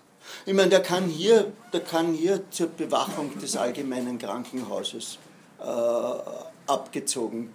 Ich 0.45 0.53
meine, 0.53 0.69
der 0.69 0.81
kann 0.81 1.05
hier, 1.05 1.51
der 1.71 1.81
kann 1.81 2.13
hier 2.13 2.49
zur 2.49 2.67
Bewachung 2.67 3.37
des 3.39 3.55
allgemeinen 3.55 4.17
Krankenhauses 4.17 5.19
äh, 5.59 5.65
abgezogen 6.67 7.53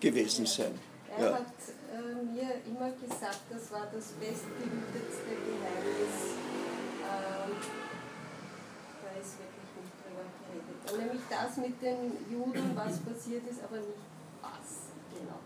gewesen 0.00 0.46
sein. 0.46 0.78
Er 1.16 1.24
ja. 1.24 1.32
hat 1.34 1.40
äh, 1.42 2.24
mir 2.24 2.60
immer 2.66 2.90
gesagt, 2.92 3.40
das 3.50 3.72
war 3.72 3.88
das 3.92 4.12
bestgehütetste 4.12 5.32
Geheimnis. 5.44 6.16
Ähm, 7.02 7.56
da 9.02 9.20
ist 9.20 9.36
wirklich 9.40 9.70
nicht 9.76 9.94
drüber 10.00 10.24
geredet. 10.40 10.92
Und 10.92 10.98
nämlich 10.98 11.22
das 11.28 11.56
mit 11.56 11.82
den 11.82 12.16
Juden, 12.30 12.72
was 12.74 12.98
passiert 13.00 13.46
ist, 13.50 13.62
aber 13.64 13.76
nicht. 13.76 14.19
Genau. 15.14 15.38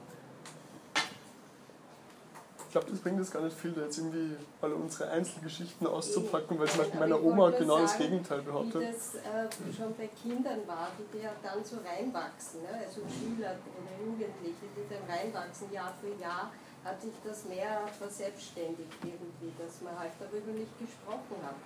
Ich 2.66 2.72
glaube, 2.72 2.90
das 2.90 3.00
bringt 3.00 3.18
jetzt 3.20 3.32
gar 3.32 3.42
nicht 3.42 3.56
viel, 3.56 3.70
da 3.70 3.82
jetzt 3.82 3.98
irgendwie 3.98 4.36
alle 4.60 4.74
unsere 4.74 5.08
Einzelgeschichten 5.08 5.86
auszupacken, 5.86 6.58
weil 6.58 6.66
zum 6.66 6.78
Beispiel 6.78 6.98
meine 6.98 7.22
Oma 7.22 7.50
genau 7.50 7.78
das 7.78 7.96
Gegenteil 7.96 8.42
behauptet. 8.42 8.80
Wie 8.80 8.86
das 8.86 9.14
äh, 9.14 9.72
schon 9.76 9.94
bei 9.94 10.08
Kindern 10.08 10.66
war, 10.66 10.90
die 10.98 11.18
ja 11.18 11.30
dann 11.40 11.64
so 11.64 11.76
reinwachsen, 11.86 12.62
ne? 12.62 12.82
also 12.84 13.02
Schüler 13.06 13.54
oder 13.62 13.94
Jugendliche, 14.04 14.66
die 14.74 14.90
dann 14.90 15.06
reinwachsen 15.06 15.72
Jahr 15.72 15.94
für 16.00 16.20
Jahr, 16.20 16.50
hat 16.84 17.00
sich 17.00 17.14
das 17.24 17.44
mehr 17.46 17.88
verselbstständigt 17.96 18.92
irgendwie, 19.02 19.52
dass 19.56 19.80
man 19.80 19.98
halt 19.98 20.12
darüber 20.18 20.52
nicht 20.52 20.78
gesprochen 20.78 21.40
hat. 21.46 21.56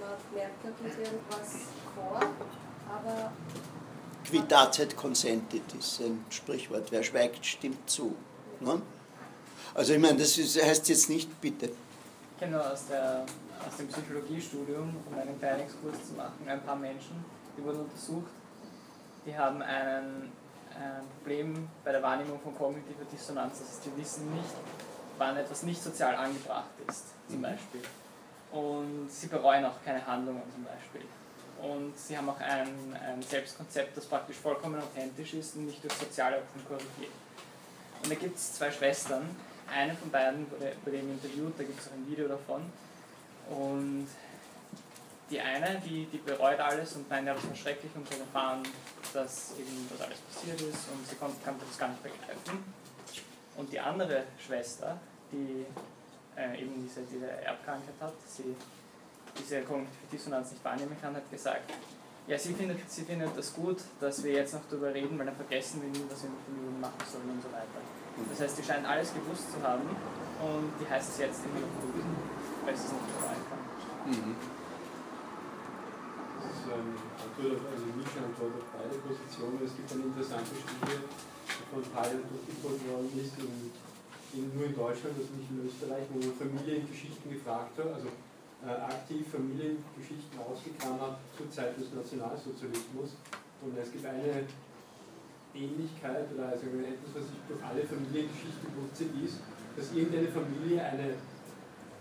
Man 0.00 0.10
hat 0.10 0.20
gemerkt, 0.28 0.58
da 0.62 0.70
geht 0.74 0.98
irgendwas 1.06 1.70
vor, 1.94 2.20
aber 2.90 3.32
Quitazet 4.24 4.96
consentit 4.96 5.74
ist 5.78 6.00
ein 6.00 6.24
Sprichwort. 6.30 6.90
Wer 6.90 7.02
schweigt, 7.02 7.44
stimmt 7.44 7.88
zu. 7.88 8.14
Ne? 8.60 8.80
Also 9.74 9.94
ich 9.94 9.98
meine, 9.98 10.18
das 10.18 10.38
ist, 10.38 10.62
heißt 10.62 10.88
jetzt 10.88 11.08
nicht 11.08 11.40
bitte. 11.40 11.70
Genau, 12.38 12.58
aus, 12.58 12.86
der, 12.88 13.24
aus 13.66 13.76
dem 13.76 13.88
Psychologiestudium, 13.88 14.96
um 15.06 15.18
einen 15.18 15.38
kleinen 15.38 15.60
Exkurs 15.60 15.96
zu 16.08 16.14
machen, 16.14 16.46
ein 16.46 16.62
paar 16.62 16.76
Menschen, 16.76 17.24
die 17.56 17.64
wurden 17.64 17.80
untersucht, 17.80 18.30
die 19.24 19.36
haben 19.36 19.62
einen, 19.62 20.32
ein 20.74 21.04
Problem 21.18 21.68
bei 21.84 21.92
der 21.92 22.02
Wahrnehmung 22.02 22.40
von 22.40 22.54
kognitiver 22.56 23.04
Dissonanz. 23.10 23.60
Das 23.60 23.68
heißt, 23.68 23.86
die 23.86 24.00
wissen 24.00 24.32
nicht, 24.34 24.54
wann 25.18 25.36
etwas 25.36 25.62
nicht 25.62 25.82
sozial 25.82 26.14
angebracht 26.16 26.70
ist, 26.88 27.04
zum. 27.28 27.42
Beispiel. 27.42 27.82
Und 28.50 29.08
sie 29.08 29.28
bereuen 29.28 29.64
auch 29.64 29.82
keine 29.84 30.04
Handlungen 30.06 30.42
zum 30.52 30.64
Beispiel. 30.64 31.08
Und 31.62 31.96
sie 31.96 32.18
haben 32.18 32.28
auch 32.28 32.40
ein, 32.40 32.96
ein 33.06 33.22
Selbstkonzept, 33.22 33.96
das 33.96 34.06
praktisch 34.06 34.36
vollkommen 34.36 34.80
authentisch 34.80 35.34
ist 35.34 35.54
und 35.54 35.66
nicht 35.66 35.82
durch 35.82 35.94
soziale 35.94 36.42
korrigiert. 36.66 37.12
Und 38.02 38.10
da 38.10 38.16
gibt 38.16 38.36
es 38.36 38.54
zwei 38.54 38.70
Schwestern. 38.70 39.30
Eine 39.72 39.94
von 39.94 40.10
beiden 40.10 40.50
wurde, 40.50 40.72
wurde 40.84 40.98
eben 40.98 41.12
interviewt, 41.12 41.54
da 41.56 41.62
gibt 41.62 41.80
es 41.80 41.86
auch 41.86 41.92
ein 41.92 42.06
Video 42.10 42.26
davon. 42.26 42.62
Und 43.48 44.08
die 45.30 45.40
eine, 45.40 45.80
die, 45.86 46.06
die 46.06 46.18
bereut 46.18 46.58
alles 46.58 46.96
und 46.96 47.08
meint, 47.08 47.26
ja, 47.26 47.34
das 47.34 47.46
war 47.46 47.54
schrecklich 47.54 47.92
und 47.94 48.10
hat 48.10 48.18
erfahren, 48.18 48.62
dass 49.14 49.52
eben 49.58 49.88
das 49.90 50.00
alles 50.04 50.18
passiert 50.18 50.60
ist 50.60 50.88
und 50.92 51.08
sie 51.08 51.14
konnte, 51.16 51.36
konnte 51.44 51.64
das 51.64 51.78
gar 51.78 51.88
nicht 51.88 52.02
begreifen. 52.02 52.64
Und 53.56 53.72
die 53.72 53.78
andere 53.78 54.24
Schwester, 54.44 54.98
die 55.30 55.64
äh, 56.36 56.60
eben 56.60 56.86
diese, 56.86 57.02
diese 57.02 57.30
Erbkrankheit 57.30 57.94
hat, 58.00 58.14
sie 58.26 58.56
diese 59.38 59.62
kognitive 59.62 60.06
Dissonanz 60.10 60.50
nicht 60.50 60.64
wahrnehmen 60.64 60.96
kann, 61.00 61.14
hat 61.14 61.30
gesagt, 61.30 61.70
ja, 62.26 62.38
sie 62.38 62.54
findet, 62.54 62.78
sie 62.88 63.02
findet 63.02 63.36
das 63.36 63.52
gut, 63.52 63.78
dass 63.98 64.22
wir 64.22 64.32
jetzt 64.32 64.54
noch 64.54 64.62
darüber 64.70 64.94
reden, 64.94 65.18
weil 65.18 65.26
dann 65.26 65.34
vergessen 65.34 65.82
wir 65.82 65.90
nie, 65.90 66.06
was 66.08 66.22
wir 66.22 66.30
mit 66.30 66.46
den 66.46 66.64
Juden 66.64 66.80
machen 66.80 67.02
sollen 67.10 67.28
und 67.30 67.42
so 67.42 67.50
weiter. 67.50 67.82
Das 68.30 68.40
heißt, 68.40 68.58
die 68.58 68.62
scheint 68.62 68.86
alles 68.86 69.10
gewusst 69.10 69.50
zu 69.50 69.58
haben 69.62 69.88
und 69.88 70.70
die 70.78 70.86
heißt 70.86 71.10
es 71.10 71.18
jetzt 71.18 71.42
immer 71.42 71.58
noch 71.58 71.74
gut, 71.82 71.98
weil 72.64 72.76
sie 72.76 72.86
es 72.86 72.92
nicht 72.92 73.08
bereuen 73.10 73.42
kann. 73.48 73.62
Mhm. 74.06 74.36
Das 76.42 76.52
ist 76.52 76.66
eine 76.70 76.94
Antwort 76.94 77.58
auf, 77.58 77.62
also 77.74 77.84
nicht 77.90 78.12
eine 78.14 78.26
Antwort 78.30 78.54
auf 78.54 78.68
beide 78.70 78.96
Positionen. 79.02 79.58
Es 79.64 79.74
gibt 79.74 79.88
eine 79.90 80.04
interessante 80.12 80.54
Studie 80.54 80.98
von 81.72 81.82
Teilen 81.82 82.22
durchgeführt 82.22 82.80
worden 82.86 83.10
ist, 83.18 83.34
in, 83.40 83.50
in, 84.36 84.44
nur 84.54 84.66
in 84.70 84.76
Deutschland, 84.76 85.16
also 85.18 85.32
nicht 85.34 85.50
in 85.50 85.58
Österreich, 85.66 86.06
wo 86.12 86.22
man 86.22 86.36
Familiengeschichten 86.38 87.26
gefragt 87.32 87.74
hat, 87.82 87.90
also 87.98 88.12
aktiv 88.70 89.26
Familiengeschichten 89.26 90.38
ausgekramt 90.38 91.18
zur 91.36 91.50
Zeit 91.50 91.74
des 91.78 91.90
Nationalsozialismus. 91.92 93.18
Und 93.62 93.78
es 93.78 93.90
gibt 93.90 94.06
eine 94.06 94.46
Ähnlichkeit 95.54 96.26
oder 96.34 96.54
also 96.54 96.66
etwas, 96.66 97.10
was 97.14 97.24
sich 97.26 97.40
durch 97.48 97.62
alle 97.62 97.82
Familiengeschichten 97.82 98.70
nutze, 98.78 99.04
ist, 99.18 99.42
dass 99.76 99.92
irgendeine 99.92 100.28
Familie 100.28 100.82
eine 100.82 101.18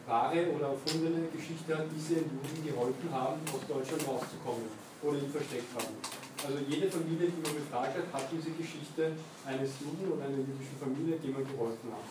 wahre 0.05 0.49
oder 0.53 0.73
erfundene 0.73 1.29
Geschichte 1.29 1.77
hat, 1.77 1.85
wie 1.93 1.99
sie 1.99 2.15
den 2.15 2.29
Juden 2.29 2.61
geholfen 2.65 3.09
haben, 3.11 3.39
aus 3.53 3.63
Deutschland 3.67 4.01
rauszukommen 4.07 4.65
oder 5.01 5.17
ihn 5.17 5.29
versteckt 5.29 5.69
haben. 5.77 5.93
Also 6.41 6.57
jede 6.65 6.89
Familie, 6.89 7.29
die 7.29 7.41
man 7.41 7.53
befragt 7.53 7.93
hat, 7.93 8.07
hat 8.09 8.25
diese 8.33 8.49
Geschichte 8.57 9.13
eines 9.45 9.77
Juden 9.77 10.09
oder 10.09 10.25
einer 10.25 10.41
jüdischen 10.41 10.77
Familie, 10.81 11.21
die 11.21 11.29
man 11.29 11.45
geholfen 11.45 11.93
hat. 11.93 12.07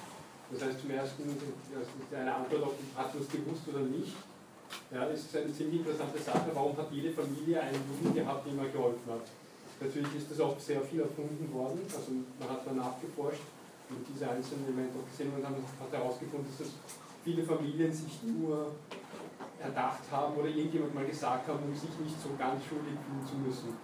Das 0.55 0.63
heißt 0.67 0.81
zum 0.81 0.91
ersten, 0.91 1.23
eine 2.15 2.35
Antwort 2.35 2.63
auf, 2.63 2.75
hat 2.97 3.15
man 3.15 3.23
es 3.23 3.31
gewusst 3.31 3.63
oder 3.71 3.87
nicht, 3.87 4.15
ja, 4.91 5.07
das 5.07 5.21
ist 5.21 5.37
eine 5.37 5.53
ziemlich 5.53 5.81
interessante 5.81 6.19
Sache. 6.19 6.51
Warum 6.55 6.77
hat 6.77 6.91
jede 6.91 7.11
Familie 7.11 7.61
einen 7.61 7.81
Juden 7.91 8.15
gehabt, 8.15 8.47
dem 8.47 8.59
er 8.59 8.69
geholfen 8.69 9.07
hat? 9.07 9.27
Natürlich 9.81 10.15
ist 10.17 10.31
das 10.31 10.41
auch 10.41 10.59
sehr 10.59 10.81
viel 10.83 11.01
erfunden 11.01 11.49
worden. 11.53 11.81
Also 11.87 12.13
man 12.39 12.49
hat 12.51 12.63
danach 12.67 13.01
geforscht 13.01 13.43
und 13.89 14.05
diese 14.07 14.29
einzelnen 14.29 14.67
Elemente 14.67 14.99
auch 14.99 15.09
gesehen 15.09 15.33
und 15.35 15.43
hat 15.43 15.93
herausgefunden, 15.93 16.47
dass 16.51 16.67
das 16.67 16.75
viele 17.25 17.43
Familien 17.43 17.93
sich 17.93 18.21
nur 18.23 18.73
erdacht 19.61 20.05
haben 20.11 20.37
oder 20.37 20.49
irgendjemand 20.49 20.95
mal 20.95 21.07
gesagt 21.07 21.49
haben, 21.49 21.61
um 21.65 21.75
sich 21.75 21.91
nicht 22.01 22.17
so 22.21 22.31
ganz 22.39 22.65
schuldig 22.65 22.97
fühlen 22.97 23.27
zu 23.27 23.37
müssen. 23.37 23.77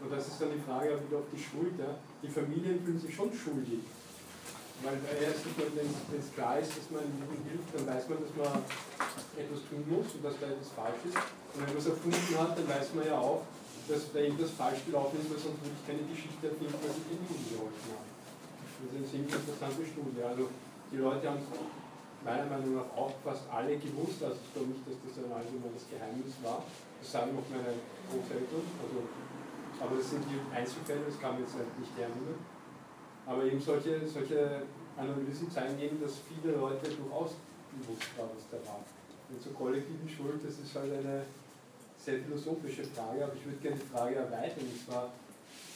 Und 0.00 0.10
das 0.10 0.26
ist 0.28 0.40
dann 0.40 0.48
die 0.54 0.60
Frage 0.60 0.98
wieder 1.06 1.18
auf 1.18 1.28
die 1.32 1.38
Schuld. 1.38 1.78
Ja. 1.78 1.94
Die 2.22 2.28
Familien 2.28 2.80
fühlen 2.82 2.98
sich 2.98 3.14
schon 3.14 3.32
schuldig. 3.32 3.80
Weil 4.80 4.96
erst 5.20 5.44
wenn 5.44 6.20
es 6.20 6.32
klar 6.32 6.56
ist, 6.56 6.72
dass 6.72 6.88
man 6.88 7.04
jemandem 7.04 7.44
hilft, 7.44 7.68
dann 7.76 7.84
weiß 7.84 8.08
man, 8.08 8.18
dass 8.24 8.32
man 8.32 8.64
etwas 9.36 9.60
tun 9.68 9.84
muss 9.84 10.08
und 10.16 10.24
dass 10.24 10.40
da 10.40 10.48
etwas 10.48 10.72
falsch 10.72 11.04
ist. 11.04 11.20
Und 11.20 11.58
wenn 11.60 11.72
man 11.76 11.82
es 11.84 11.88
erfunden 11.92 12.32
hat, 12.40 12.56
dann 12.56 12.64
weiß 12.64 12.88
man 12.96 13.04
ja 13.04 13.16
auch, 13.20 13.44
dass 13.84 14.08
da 14.08 14.18
irgendwas 14.24 14.56
falsch 14.56 14.80
gelaufen 14.88 15.20
ist, 15.20 15.28
weil 15.28 15.36
sonst 15.36 15.60
würde 15.60 15.76
ich 15.76 15.84
keine 15.84 16.04
Geschichte 16.08 16.42
erfinden, 16.48 16.80
dass 16.80 16.96
ich 16.96 17.06
den 17.12 17.20
Juden 17.28 17.46
geholfen 17.52 17.88
habe. 17.92 18.08
Das 18.08 18.88
ist 18.88 18.96
eine 18.96 19.04
ziemlich 19.04 19.34
interessante 19.36 19.84
Studie. 19.84 20.22
Also 20.24 20.48
die 20.88 20.96
Leute 20.96 21.28
haben 21.28 21.44
meiner 22.24 22.48
Meinung 22.48 22.80
nach 22.80 22.88
auch 22.96 23.12
fast 23.20 23.44
alle 23.52 23.76
gewusst, 23.76 24.20
also 24.24 24.36
ich 24.40 24.52
glaube 24.52 24.72
nicht, 24.72 24.84
dass 24.88 24.96
das 24.96 25.12
ein 25.20 25.32
allgemeines 25.32 25.84
Geheimnis 25.88 26.36
war. 26.40 26.64
Das 27.00 27.08
sagen 27.12 27.36
auch 27.36 27.48
meine 27.52 27.76
Großeltern. 28.08 28.64
Also, 28.80 28.98
aber 29.80 29.96
das 29.96 30.08
sind 30.08 30.24
die 30.28 30.40
Einzelfälle, 30.52 31.04
das 31.04 31.16
kann 31.20 31.36
man 31.36 31.44
jetzt 31.44 31.56
nicht 31.56 31.96
erinnern. 31.96 32.40
Aber 33.30 33.44
eben 33.44 33.60
solche, 33.60 34.02
solche 34.08 34.66
Analysen 34.98 35.48
zeigen 35.48 35.78
eben, 35.78 36.02
dass 36.02 36.18
viele 36.26 36.58
Leute 36.58 36.90
durchaus 36.90 37.38
bewusst 37.70 38.10
war, 38.18 38.26
was 38.34 38.42
da 38.50 38.58
war. 38.66 38.82
Und 39.30 39.38
zur 39.38 39.54
kollektiven 39.54 40.08
Schuld, 40.10 40.42
das 40.42 40.58
ist 40.58 40.74
halt 40.74 40.90
eine 40.90 41.22
sehr 41.94 42.18
philosophische 42.26 42.82
Frage, 42.90 43.22
aber 43.22 43.34
ich 43.38 43.46
würde 43.46 43.62
gerne 43.62 43.78
die 43.78 43.86
Frage 43.86 44.16
erweitern. 44.18 44.66
Und 44.66 44.74
zwar, 44.82 45.14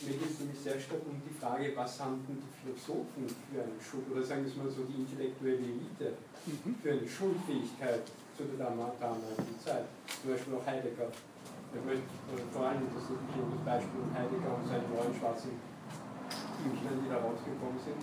mir 0.03 0.19
geht 0.19 0.35
es 0.35 0.43
nämlich 0.43 0.59
sehr 0.59 0.83
stark 0.83 1.07
um 1.07 1.15
die 1.23 1.31
Frage, 1.39 1.71
was 1.79 1.95
haben 2.03 2.27
denn 2.27 2.43
die 2.43 2.55
Philosophen 2.59 3.23
für 3.31 3.63
eine 3.63 3.79
Schuld, 3.79 4.11
oder 4.11 4.27
sagen 4.27 4.43
wir 4.43 4.51
es 4.51 4.59
mal 4.59 4.67
so, 4.67 4.83
die 4.91 5.07
intellektuelle 5.07 5.63
Elite 5.63 6.19
mhm. 6.51 6.75
für 6.83 6.91
eine 6.91 7.07
Schuldfähigkeit 7.07 8.03
zu 8.35 8.51
der 8.51 8.67
damaligen 8.67 9.55
Zeit. 9.63 9.87
Zum 10.11 10.35
Beispiel 10.35 10.59
auch 10.59 10.67
Heidegger. 10.67 11.07
Ich 11.71 11.83
möchte 11.87 12.07
vor 12.51 12.67
allem 12.67 12.83
interessiert 12.83 13.23
mich 13.31 13.39
das 13.39 13.63
Beispiel 13.63 13.99
von 14.03 14.11
Heidegger 14.11 14.51
und 14.59 14.67
seinen 14.67 14.91
neuen 14.91 15.15
schwarzen 15.15 15.55
Büchern, 16.65 16.97
die 17.05 17.09
da 17.13 17.21
rausgekommen 17.21 17.77
sind. 17.77 18.01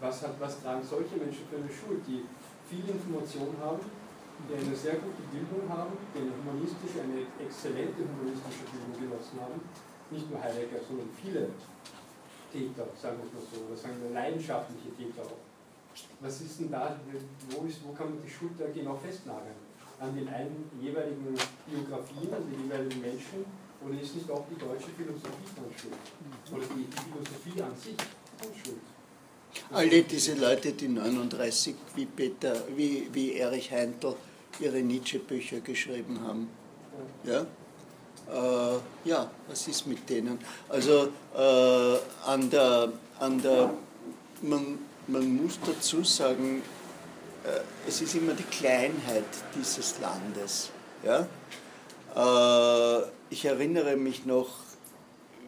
Was, 0.00 0.22
hat, 0.24 0.34
was 0.40 0.60
tragen 0.64 0.82
solche 0.82 1.16
Menschen 1.20 1.44
für 1.46 1.60
eine 1.60 1.70
Schuld, 1.70 2.00
die 2.08 2.24
viel 2.66 2.88
Information 2.88 3.52
haben, 3.60 3.84
die 4.48 4.54
eine 4.56 4.74
sehr 4.74 4.96
gute 4.98 5.22
Bildung 5.28 5.68
haben, 5.68 5.92
die 6.10 6.24
eine 6.24 6.34
humanistische, 6.34 7.04
eine 7.04 7.28
exzellente 7.38 8.02
humanistische 8.02 8.64
Bildung 8.72 8.96
genossen 8.96 9.36
haben, 9.38 9.60
nicht 10.10 10.26
nur 10.26 10.40
Heidegger, 10.40 10.80
sondern 10.82 11.08
viele 11.14 11.52
Täter, 12.50 12.84
sagen 12.96 13.20
wir 13.22 13.28
mal 13.32 13.44
so, 13.44 13.64
oder 13.64 13.76
sagen 13.76 13.96
wir 14.02 14.10
leidenschaftliche 14.10 14.90
Täter 14.96 15.22
auch. 15.22 15.40
Was 16.20 16.40
ist 16.40 16.60
denn 16.60 16.70
da, 16.70 16.96
wo, 17.50 17.66
ist, 17.66 17.84
wo 17.84 17.92
kann 17.92 18.10
man 18.10 18.20
die 18.22 18.30
Schuld 18.30 18.52
da 18.58 18.66
genau 18.72 18.96
festnageln? 18.96 19.60
An 20.00 20.16
den 20.16 20.28
einen 20.28 20.68
jeweiligen 20.80 21.36
Biografien, 21.68 22.32
an 22.32 22.44
den 22.50 22.64
jeweiligen 22.64 23.00
Menschen, 23.00 23.44
oder 23.84 24.00
ist 24.00 24.14
nicht 24.14 24.30
auch 24.30 24.44
die 24.50 24.58
deutsche 24.58 24.90
Philosophie 24.96 25.52
dann 25.56 25.72
schuld? 25.78 25.94
Oder 26.52 26.74
die, 26.74 26.86
Philosophie 26.92 27.62
an 27.62 27.76
sich 27.76 27.96
dann 27.96 28.50
schuld? 28.64 28.80
Alle 29.70 30.02
diese 30.02 30.34
Leute, 30.34 30.72
die 30.72 30.88
39 30.88 31.74
wie, 31.94 32.06
Peter, 32.06 32.54
wie, 32.76 33.08
wie 33.12 33.34
Erich 33.34 33.70
Heintl 33.70 34.14
ihre 34.60 34.80
Nietzsche-Bücher 34.80 35.60
geschrieben 35.60 36.20
haben. 36.26 36.48
Ja? 37.24 37.46
Äh, 38.30 38.78
ja, 39.04 39.30
was 39.48 39.68
ist 39.68 39.86
mit 39.86 40.08
denen? 40.08 40.38
Also 40.68 41.08
äh, 41.34 41.98
an 42.26 42.48
der, 42.50 42.92
an 43.18 43.42
der 43.42 43.70
man, 44.42 44.78
man 45.06 45.42
muss 45.42 45.58
dazu 45.64 46.04
sagen, 46.04 46.62
äh, 47.44 47.60
es 47.88 48.00
ist 48.00 48.14
immer 48.14 48.34
die 48.34 48.44
Kleinheit 48.44 49.24
dieses 49.54 49.98
Landes. 50.00 50.70
Ja? 51.04 51.26
Ich 53.32 53.44
erinnere 53.46 53.96
mich 53.96 54.26
noch, 54.26 54.50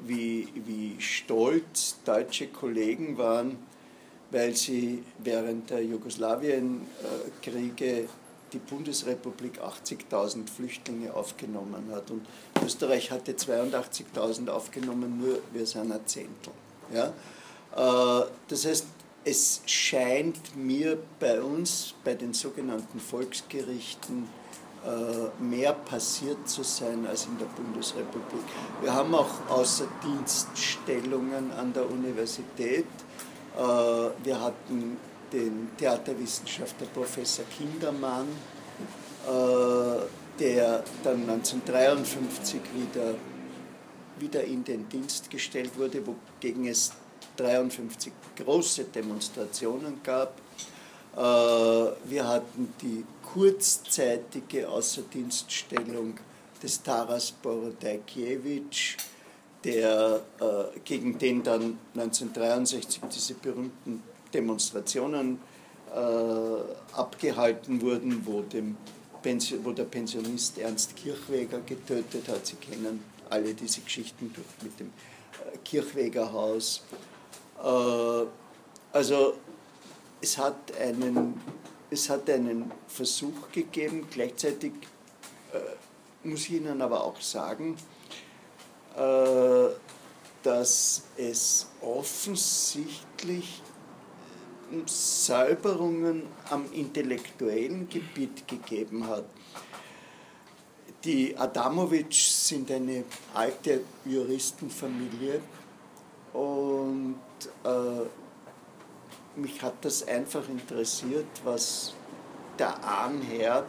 wie, 0.06 0.48
wie 0.54 0.98
stolz 1.02 1.98
deutsche 2.06 2.46
Kollegen 2.46 3.18
waren, 3.18 3.58
weil 4.30 4.56
sie 4.56 5.02
während 5.18 5.68
der 5.68 5.84
Jugoslawienkriege 5.84 8.08
die 8.54 8.58
Bundesrepublik 8.58 9.60
80.000 9.60 10.48
Flüchtlinge 10.48 11.12
aufgenommen 11.12 11.90
hat. 11.92 12.10
Und 12.10 12.24
Österreich 12.64 13.10
hatte 13.10 13.32
82.000 13.32 14.48
aufgenommen, 14.48 15.20
nur 15.20 15.40
wir 15.52 15.66
sind 15.66 15.92
ein 15.92 16.06
Zehntel. 16.06 16.54
Ja? 16.90 17.12
Äh, 17.76 18.24
das 18.48 18.64
heißt, 18.64 18.86
es 19.26 19.60
scheint 19.66 20.56
mir 20.56 20.96
bei 21.20 21.42
uns, 21.42 21.92
bei 22.02 22.14
den 22.14 22.32
sogenannten 22.32 22.98
Volksgerichten, 22.98 24.26
mehr 25.38 25.72
passiert 25.72 26.48
zu 26.48 26.62
sein 26.62 27.06
als 27.06 27.26
in 27.26 27.38
der 27.38 27.46
Bundesrepublik. 27.46 28.42
Wir 28.82 28.92
haben 28.92 29.14
auch 29.14 29.30
Außerdienststellungen 29.48 31.52
an 31.52 31.72
der 31.72 31.90
Universität. 31.90 32.86
Äh, 33.56 33.60
wir 33.60 34.40
hatten 34.40 34.98
den 35.32 35.70
Theaterwissenschaftler 35.78 36.88
Professor 36.88 37.46
Kindermann, 37.46 38.26
äh, 39.26 39.30
der 40.38 40.84
dann 41.02 41.28
1953 41.28 42.60
wieder 42.74 43.14
wieder 44.18 44.44
in 44.44 44.64
den 44.64 44.88
Dienst 44.88 45.30
gestellt 45.30 45.76
wurde, 45.76 46.02
wogegen 46.06 46.66
es 46.66 46.92
53 47.36 48.12
große 48.36 48.84
Demonstrationen 48.84 50.02
gab. 50.02 50.40
Äh, 51.16 51.20
wir 51.20 52.26
hatten 52.26 52.74
die 52.82 53.04
kurzzeitige 53.22 54.68
Außerdienststellung 54.68 56.14
des 56.62 56.82
Taras 56.82 57.30
Borodajkiewicz, 57.30 58.96
der, 59.62 60.22
äh, 60.40 60.78
gegen 60.84 61.18
den 61.18 61.42
dann 61.42 61.78
1963 61.94 63.02
diese 63.12 63.34
berühmten 63.34 64.02
Demonstrationen 64.32 65.38
äh, 65.94 66.96
abgehalten 66.96 67.80
wurden, 67.80 68.26
wo, 68.26 68.42
dem 68.42 68.76
wo 69.62 69.72
der 69.72 69.84
Pensionist 69.84 70.58
Ernst 70.58 70.96
Kirchweger 70.96 71.60
getötet 71.60 72.28
hat. 72.28 72.44
Sie 72.44 72.56
kennen 72.56 73.02
alle 73.30 73.54
diese 73.54 73.80
Geschichten 73.80 74.30
durch, 74.34 74.46
mit 74.62 74.78
dem 74.78 74.88
äh, 74.88 75.56
Kirchwegerhaus. 75.64 76.82
Also 78.92 79.34
es 80.24 80.38
hat 80.38 80.74
einen, 80.80 81.38
es 81.90 82.08
hat 82.08 82.30
einen 82.30 82.72
Versuch 82.88 83.52
gegeben, 83.52 84.06
gleichzeitig 84.10 84.72
äh, 85.52 86.26
muss 86.26 86.44
ich 86.44 86.52
Ihnen 86.52 86.80
aber 86.80 87.04
auch 87.04 87.20
sagen, 87.20 87.76
äh, 88.96 89.68
dass 90.42 91.02
es 91.18 91.68
offensichtlich 91.82 93.60
Säuberungen 94.86 96.22
am 96.48 96.72
intellektuellen 96.72 97.86
Gebiet 97.90 98.48
gegeben 98.48 99.06
hat. 99.06 99.26
Die 101.04 101.36
Adamowitsch 101.36 102.30
sind 102.30 102.70
eine 102.70 103.04
alte 103.34 103.82
Juristenfamilie 104.06 105.42
und 106.32 107.20
äh, 107.62 108.23
mich 109.36 109.62
hat 109.62 109.84
das 109.84 110.06
einfach 110.06 110.48
interessiert, 110.48 111.26
was 111.44 111.94
der 112.58 112.82
Ahnherr, 112.84 113.66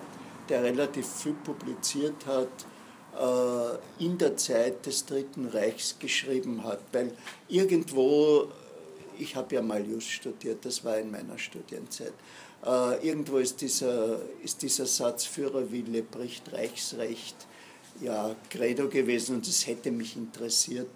der 0.50 0.64
relativ 0.64 1.08
viel 1.08 1.34
publiziert 1.34 2.26
hat, 2.26 2.50
äh, 3.20 4.04
in 4.04 4.18
der 4.18 4.38
Zeit 4.38 4.86
des 4.86 5.06
Dritten 5.06 5.48
Reichs 5.48 5.98
geschrieben 5.98 6.64
hat. 6.64 6.82
Weil 6.92 7.12
irgendwo, 7.48 8.48
ich 9.18 9.36
habe 9.36 9.56
ja 9.56 9.62
mal 9.62 9.86
Just 9.86 10.10
studiert, 10.10 10.66
das 10.66 10.84
war 10.84 10.98
in 10.98 11.10
meiner 11.10 11.38
Studienzeit, 11.38 12.14
äh, 12.66 13.08
irgendwo 13.08 13.38
ist 13.38 13.62
dieser, 13.62 14.20
ist 14.44 14.62
dieser 14.62 14.86
Satz 14.86 15.26
Führerwille 15.26 16.02
bricht 16.04 16.52
Reichsrecht 16.52 17.36
ja 18.02 18.36
Credo 18.50 18.90
gewesen 18.90 19.38
und 19.38 19.48
es 19.48 19.68
hätte 19.68 19.92
mich 19.92 20.18
interessiert, 20.18 20.90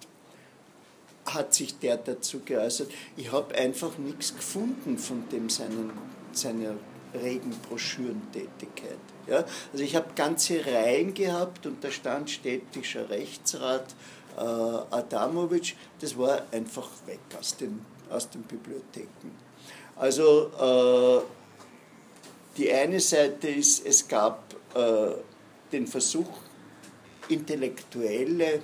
hat 1.34 1.54
sich 1.54 1.80
der 1.80 1.98
dazu 1.98 2.40
geäußert. 2.44 2.92
Ich 3.18 3.32
habe 3.32 3.56
einfach 3.56 3.98
nichts 3.98 4.36
gefunden 4.36 4.98
von 4.98 5.28
dem 5.30 5.50
seinen, 5.50 5.92
seiner 6.32 6.76
regen 7.14 7.56
Broschürentätigkeit. 7.68 9.00
Ja? 9.28 9.46
Also 9.72 9.84
ich 9.84 9.96
habe 9.96 10.08
ganze 10.16 10.66
Reihen 10.66 11.14
gehabt 11.14 11.66
und 11.66 11.84
da 11.84 11.92
stand 11.92 12.30
städtischer 12.30 13.10
Rechtsrat 13.10 13.96
äh, 14.38 14.42
Adamowitsch, 14.42 15.76
das 16.00 16.18
war 16.18 16.44
einfach 16.52 16.90
weg 17.06 17.20
aus 17.38 17.58
den, 17.58 17.86
aus 18.10 18.30
den 18.30 18.44
Bibliotheken. 18.44 19.32
Also 19.96 20.52
äh, 20.60 21.22
die 22.58 22.72
eine 22.72 23.00
Seite 23.00 23.50
ist, 23.50 23.86
es 23.86 24.08
gab 24.08 24.56
äh, 24.74 25.12
den 25.72 25.88
Versuch, 25.88 26.30
Intellektuelle, 27.28 28.62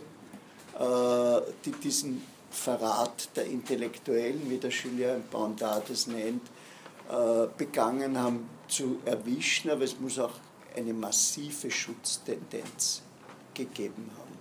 äh, 0.79 1.41
die 1.65 1.71
diesen 1.71 2.21
Verrat 2.55 3.29
der 3.35 3.45
Intellektuellen, 3.45 4.49
wie 4.49 4.57
der 4.57 4.71
Julien 4.71 5.23
Bondard 5.29 5.89
das 5.89 6.07
nennt, 6.07 6.41
äh, 7.09 7.47
begangen 7.57 8.17
haben 8.17 8.49
zu 8.67 8.99
erwischen, 9.05 9.69
aber 9.69 9.83
es 9.83 9.99
muss 9.99 10.17
auch 10.17 10.33
eine 10.75 10.93
massive 10.93 11.69
Schutztendenz 11.69 13.03
gegeben 13.53 14.09
haben. 14.17 14.37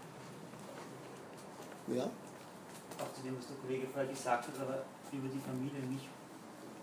Ja? 1.96 2.04
Auch 2.04 3.12
zu 3.12 3.22
dem, 3.22 3.36
was 3.36 3.46
der 3.48 3.56
Kollege 3.56 3.86
vorher 3.92 4.10
gesagt 4.10 4.48
hat, 4.48 4.54
aber 4.60 4.84
über 5.12 5.28
die 5.28 5.40
Familie 5.40 5.80
mich 5.90 6.08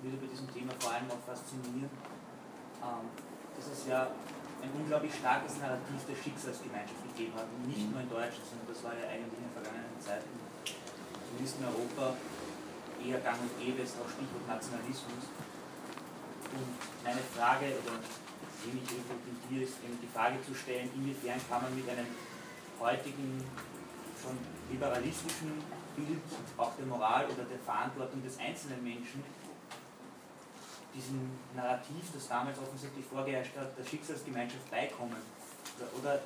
würde 0.01 0.17
bei 0.17 0.27
diesem 0.27 0.51
Thema 0.53 0.73
vor 0.79 0.91
allem 0.91 1.09
auch 1.11 1.23
faszinieren, 1.25 1.89
ähm, 2.81 3.05
dass 3.55 3.67
es 3.71 3.87
ja 3.87 4.11
ein 4.61 4.71
unglaublich 4.77 5.13
starkes 5.13 5.57
Narrativ 5.57 6.05
der 6.05 6.15
Schicksalsgemeinschaft 6.15 7.01
gegeben 7.13 7.33
hat, 7.35 7.47
nicht 7.65 7.85
mhm. 7.85 7.91
nur 7.91 8.01
in 8.01 8.09
Deutschland, 8.09 8.45
sondern 8.45 8.67
das 8.69 8.83
war 8.83 8.93
ja 8.93 9.09
eigentlich 9.09 9.41
in 9.41 9.45
den 9.49 9.55
vergangenen 9.57 9.97
Zeiten 9.97 10.29
in 11.41 11.65
Europa 11.65 12.13
eher 13.01 13.19
gang 13.19 13.41
und 13.41 13.53
gäbe, 13.57 13.81
ist 13.81 13.97
auch 13.97 14.09
Stichwort 14.09 14.45
Nationalismus. 14.45 15.25
Und 16.53 16.69
meine 17.01 17.23
Frage, 17.33 17.73
oder 17.81 17.97
ähnlich 18.61 18.85
reflektiert 18.85 19.63
ist, 19.65 19.81
eben 19.81 19.97
die 19.97 20.11
Frage 20.13 20.37
zu 20.45 20.53
stellen, 20.53 20.89
inwiefern 20.93 21.41
kann 21.49 21.65
man 21.65 21.73
mit 21.73 21.89
einem 21.89 22.05
heutigen, 22.79 23.41
schon 24.21 24.37
liberalistischen 24.69 25.57
Bild 25.97 26.21
auch 26.57 26.77
der 26.77 26.85
Moral 26.85 27.25
oder 27.25 27.43
der 27.49 27.57
Verantwortung 27.65 28.21
des 28.21 28.37
einzelnen 28.37 28.83
Menschen 28.83 29.23
diesem 30.93 31.31
Narrativ, 31.55 32.03
das 32.13 32.27
damals 32.27 32.59
offensichtlich 32.59 33.05
vorgeherrscht 33.05 33.55
hat, 33.57 33.77
der 33.77 33.83
Schicksalsgemeinschaft 33.83 34.69
beikommen. 34.69 35.15
Oder, 35.79 35.87
oder 35.97 36.21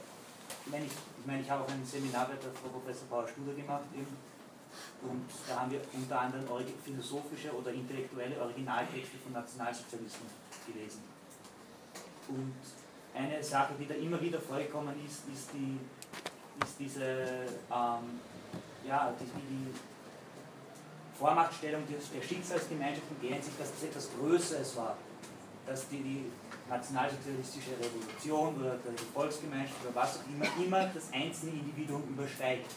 ich 0.66 0.72
meine, 0.72 0.86
ich, 0.86 0.91
ich, 0.91 1.26
meine, 1.26 1.41
ich 1.41 1.49
habe 1.49 1.63
auch 1.63 1.70
ein 1.70 1.86
Seminar 1.86 2.26
bei 2.28 2.36
der 2.36 2.51
Frau 2.51 2.70
Professor 2.70 3.07
Paul 3.07 3.28
Studer 3.28 3.53
gemacht, 3.53 3.86
eben, 3.93 4.18
und 5.01 5.26
da 5.47 5.61
haben 5.61 5.71
wir 5.71 5.82
unter 5.93 6.19
anderem 6.19 6.45
philosophische 6.84 7.53
oder 7.53 7.71
intellektuelle 7.71 8.39
Originaltexte 8.41 9.17
von 9.23 9.34
Nationalsozialismus 9.34 10.32
gelesen. 10.65 11.03
Und 12.28 12.55
eine 13.13 13.43
Sache, 13.43 13.73
die 13.80 13.88
da 13.88 13.93
immer 13.95 14.19
wieder 14.19 14.39
vorgekommen 14.39 14.95
ist, 15.05 15.23
ist, 15.32 15.49
die, 15.53 15.80
ist 16.63 16.80
diese 16.80 17.45
ähm, 17.71 18.19
ja, 18.88 19.13
die, 19.19 19.26
die 19.26 19.73
Vormachtstellung 21.17 21.84
der 21.88 22.21
Schicksalsgemeinschaft 22.21 23.07
in 23.09 23.28
der 23.28 23.38
Hinsicht, 23.38 23.59
dass 23.59 23.71
das 23.71 23.84
etwas 23.84 24.09
Größeres 24.19 24.76
war. 24.76 24.97
Dass 25.65 25.88
die, 25.89 25.97
die 25.97 26.26
nationalsozialistische 26.69 27.71
Revolution 27.80 28.55
oder 28.59 28.78
die 28.78 29.13
Volksgemeinschaft 29.13 29.84
oder 29.84 29.95
was 29.95 30.19
auch 30.19 30.23
immer 30.28 30.45
immer 30.63 30.91
das 30.93 31.11
einzelne 31.11 31.53
Individuum 31.53 32.03
übersteigt. 32.09 32.71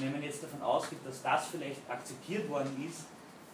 Wenn 0.00 0.12
man 0.12 0.22
jetzt 0.22 0.42
davon 0.42 0.62
ausgeht, 0.62 0.98
dass 1.04 1.22
das 1.22 1.46
vielleicht 1.48 1.88
akzeptiert 1.88 2.48
worden 2.48 2.86
ist, 2.88 3.04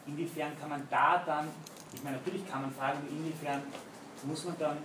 inwiefern 0.06 0.52
kann 0.58 0.70
man 0.70 0.86
da 0.90 1.22
dann, 1.24 1.48
ich 1.92 2.02
meine, 2.02 2.16
natürlich 2.16 2.48
kann 2.48 2.62
man 2.62 2.72
fragen, 2.72 2.98
inwiefern 3.10 3.62
muss 4.24 4.44
man 4.44 4.56
dann 4.58 4.78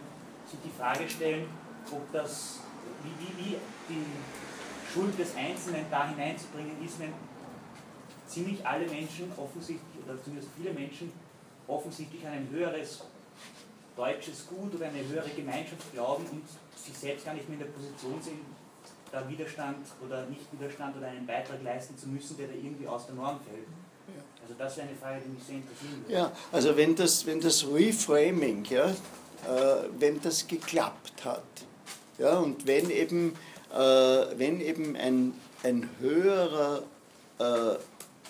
sich 0.50 0.60
die 0.64 0.72
Frage 0.78 1.08
stellen, 1.10 1.48
ob 1.92 2.12
das, 2.12 2.60
wie, 3.04 3.28
wie, 3.28 3.44
wie 3.44 3.58
die 3.90 4.06
Schuld 4.92 5.18
des 5.18 5.36
Einzelnen 5.36 5.86
da 5.90 6.08
hineinzubringen 6.08 6.84
ist, 6.84 7.00
wenn 7.00 7.14
ziemlich 8.28 8.66
alle 8.66 8.88
Menschen 8.88 9.32
offensichtlich, 9.38 10.04
oder 10.06 10.22
zumindest 10.24 10.50
viele 10.58 10.74
Menschen, 10.74 11.12
offensichtlich 11.68 12.26
an 12.26 12.34
ein 12.34 12.50
höheres 12.52 13.04
deutsches 13.96 14.48
Gut 14.48 14.74
oder 14.76 14.88
eine 14.88 15.08
höhere 15.08 15.30
Gemeinschaft 15.30 15.92
glauben 15.94 16.26
und 16.32 16.44
sich 16.76 16.98
selbst 16.98 17.26
gar 17.26 17.34
nicht 17.34 17.48
mehr 17.50 17.60
in 17.60 17.66
der 17.66 17.72
Position 17.72 18.22
sind, 18.22 18.40
da 19.16 19.28
Widerstand 19.30 19.78
oder 20.06 20.26
nicht 20.26 20.52
Widerstand 20.52 20.98
oder 20.98 21.08
einen 21.08 21.26
Beitrag 21.26 21.64
leisten 21.64 21.98
zu 21.98 22.10
müssen, 22.10 22.36
der 22.38 22.48
da 22.48 22.54
irgendwie 22.54 22.88
aus 22.88 23.06
der 23.06 23.16
Norm 23.16 23.40
fällt. 23.50 23.68
Also 24.44 24.54
das 24.60 24.78
wäre 24.78 24.88
eine 24.88 24.98
Frage, 24.98 25.22
die 25.26 25.30
mich 25.30 25.44
sehr 25.44 25.56
interessieren 25.56 26.04
würde. 26.04 26.14
Ja, 26.14 26.32
also 26.52 26.78
wenn 26.78 26.96
das, 26.96 27.26
wenn 27.26 27.42
das 27.42 27.66
Reframing, 27.66 28.64
ja, 28.66 28.90
äh, 28.90 28.96
wenn 29.98 30.22
das 30.22 30.46
geklappt 30.46 31.26
hat, 31.26 31.42
ja, 32.20 32.38
und 32.38 32.68
wenn 32.68 32.92
eben, 32.92 33.36
äh, 33.74 33.78
wenn 33.78 34.62
eben 34.62 34.96
ein, 34.96 35.34
ein 35.64 35.90
höherer 36.00 36.84
äh, 37.40 37.76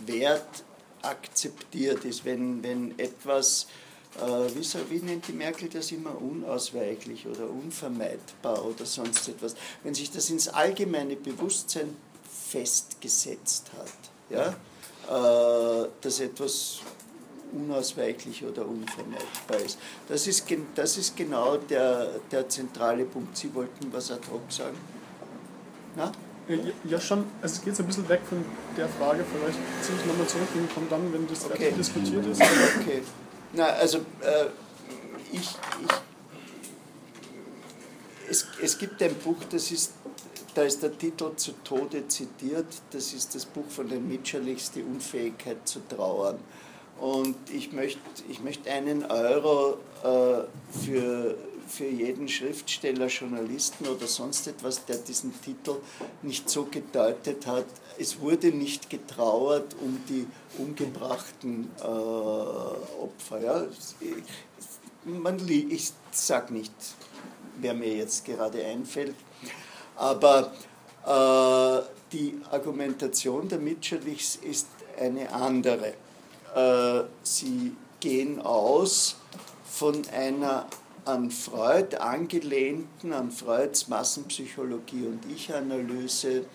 Wert 0.08 0.64
akzeptiert 1.02 2.06
ist, 2.06 2.24
wenn, 2.24 2.64
wenn 2.64 2.98
etwas 2.98 3.68
äh, 4.22 4.56
wie, 4.56 4.64
so, 4.64 4.80
wie 4.90 5.00
nennt 5.00 5.28
die 5.28 5.34
Merkel 5.34 5.70
das 5.70 5.92
immer, 5.92 6.20
unausweichlich 6.20 7.28
oder 7.28 7.50
unvermeidbar 7.50 8.66
oder 8.66 8.86
sonst 8.86 9.28
etwas, 9.28 9.56
wenn 9.84 9.94
sich 9.94 10.12
das 10.12 10.30
ins 10.30 10.48
allgemeine 10.48 11.16
Bewusstsein 11.16 11.96
festgesetzt 12.50 13.72
hat, 13.78 13.92
ja, 14.30 14.56
äh, 15.08 15.88
dass 16.02 16.20
etwas 16.20 16.80
unausweichlich 17.52 18.44
oder 18.44 18.68
unvermeidbar 18.68 19.60
ist. 19.66 19.78
Das 20.08 20.28
ist, 20.28 20.46
das 20.76 20.98
ist 20.98 21.16
genau 21.16 21.58
der, 21.58 22.20
der 22.32 22.48
zentrale 22.50 23.06
Punkt. 23.06 23.38
Sie 23.38 23.54
wollten 23.54 23.92
was 23.92 24.12
ad 24.12 24.22
hoc 24.32 24.42
sagen? 24.50 24.78
Na? 25.96 26.12
Ja, 26.84 27.00
schon. 27.00 27.26
Also 27.42 27.56
es 27.56 27.64
geht 27.64 27.80
ein 27.80 27.88
bisschen 27.88 28.08
weg 28.08 28.22
von 28.28 28.44
der 28.78 28.88
Frage. 28.88 29.24
Vielleicht 29.24 29.58
ziehe 29.82 29.98
ich 29.98 30.06
nochmal 30.06 30.28
zurück 30.28 30.48
und 30.54 30.74
komme 30.74 30.88
dann, 30.90 31.12
wenn 31.12 31.28
das 31.28 31.46
okay. 31.46 31.74
diskutiert 31.76 32.26
ist. 32.28 32.42
Okay. 32.42 33.02
Na, 33.56 33.68
also 33.68 34.00
äh, 34.22 34.48
ich, 35.32 35.42
ich 35.42 35.96
es, 38.30 38.48
es 38.62 38.78
gibt 38.78 39.02
ein 39.02 39.16
Buch, 39.16 39.38
das 39.50 39.72
ist 39.72 39.94
da 40.56 40.64
ist 40.64 40.82
der 40.82 40.98
Titel 40.98 41.36
zu 41.36 41.52
Tode 41.64 42.08
zitiert. 42.08 42.68
Das 42.92 43.14
ist 43.14 43.36
das 43.36 43.46
Buch 43.46 43.66
von 43.68 43.90
den 43.90 44.08
Mitscherlichs, 44.08 44.72
Die 44.72 44.84
Unfähigkeit 44.84 45.68
zu 45.68 45.82
trauern. 45.88 46.40
Und 47.00 47.36
ich 47.52 47.74
möchte 47.74 48.00
ich 48.30 48.40
möcht 48.40 48.66
einen 48.68 49.04
Euro 49.06 49.78
äh, 50.02 50.46
für, 50.82 51.36
für 51.68 51.88
jeden 51.88 52.28
Schriftsteller, 52.28 53.08
Journalisten 53.08 53.88
oder 53.88 54.08
sonst 54.08 54.48
etwas, 54.48 54.86
der 54.86 54.98
diesen 54.98 55.40
Titel 55.42 55.78
nicht 56.22 56.50
so 56.50 56.66
gedeutet 56.66 57.48
hat. 57.48 57.66
Es 57.98 58.20
wurde 58.20 58.48
nicht 58.48 58.90
getrauert 58.90 59.76
um 59.82 60.02
die 60.10 60.28
umgebrachten 60.58 61.70
äh, 61.80 61.84
Opfer. 61.84 63.42
Ja? 63.42 63.66
Man, 65.06 65.40
ich 65.48 65.92
sage 66.12 66.54
nicht, 66.54 66.74
wer 67.60 67.74
mir 67.74 67.96
jetzt 67.96 68.26
gerade 68.26 68.64
einfällt, 68.66 69.16
aber 69.96 70.54
äh, 71.06 71.82
die 72.12 72.38
Argumentation 72.52 73.48
der 73.48 73.60
Mitscherlichs 73.60 74.38
ist 74.38 74.68
eine 75.00 75.32
andere. 75.32 75.94
Äh, 76.56 77.04
sie 77.24 77.76
gehen 78.00 78.42
aus 78.42 79.18
von 79.70 80.02
einer 80.10 80.68
an 81.06 81.32
Freud 81.32 81.96
angelehnten, 81.98 83.14
an 83.14 83.32
Freuds 83.32 83.88
Massenpsychologie 83.88 85.06
und 85.06 85.22
Ich-Analyse, 85.32 86.46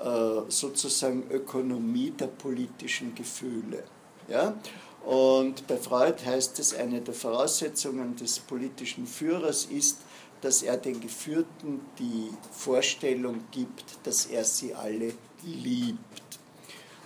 äh, 0.00 0.40
sozusagen 0.48 1.24
Ökonomie 1.30 2.10
der 2.10 2.26
politischen 2.26 3.14
Gefühle. 3.14 3.84
Ja? 4.28 4.56
Und 5.04 5.66
bei 5.66 5.76
Freud 5.76 6.24
heißt 6.24 6.58
es, 6.58 6.74
eine 6.74 7.00
der 7.00 7.14
Voraussetzungen 7.14 8.16
des 8.16 8.38
politischen 8.38 9.06
Führers 9.06 9.66
ist, 9.66 9.98
dass 10.40 10.62
er 10.62 10.76
den 10.76 11.00
Geführten 11.00 11.80
die 11.98 12.30
Vorstellung 12.50 13.42
gibt, 13.50 13.84
dass 14.04 14.26
er 14.26 14.44
sie 14.44 14.74
alle 14.74 15.12
liebt. 15.44 16.22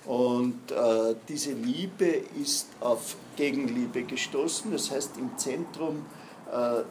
Und 0.06 0.70
äh, 0.70 1.16
diese 1.28 1.52
Liebe 1.52 2.22
ist 2.40 2.68
auf 2.80 3.16
Gegenliebe 3.36 4.04
gestoßen, 4.04 4.70
das 4.70 4.90
heißt 4.90 5.16
im 5.18 5.36
Zentrum 5.36 6.06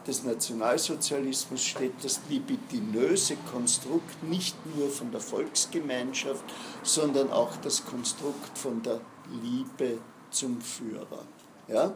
des 0.06 0.22
Nationalsozialismus 0.22 1.64
steht 1.64 1.94
das 2.02 2.20
libidinöse 2.28 3.36
Konstrukt 3.50 4.22
nicht 4.22 4.54
nur 4.76 4.90
von 4.90 5.10
der 5.10 5.20
Volksgemeinschaft, 5.20 6.44
sondern 6.82 7.32
auch 7.32 7.56
das 7.56 7.84
Konstrukt 7.86 8.58
von 8.58 8.82
der 8.82 9.00
Liebe 9.42 9.98
zum 10.30 10.60
Führer. 10.60 11.24
Ja? 11.68 11.94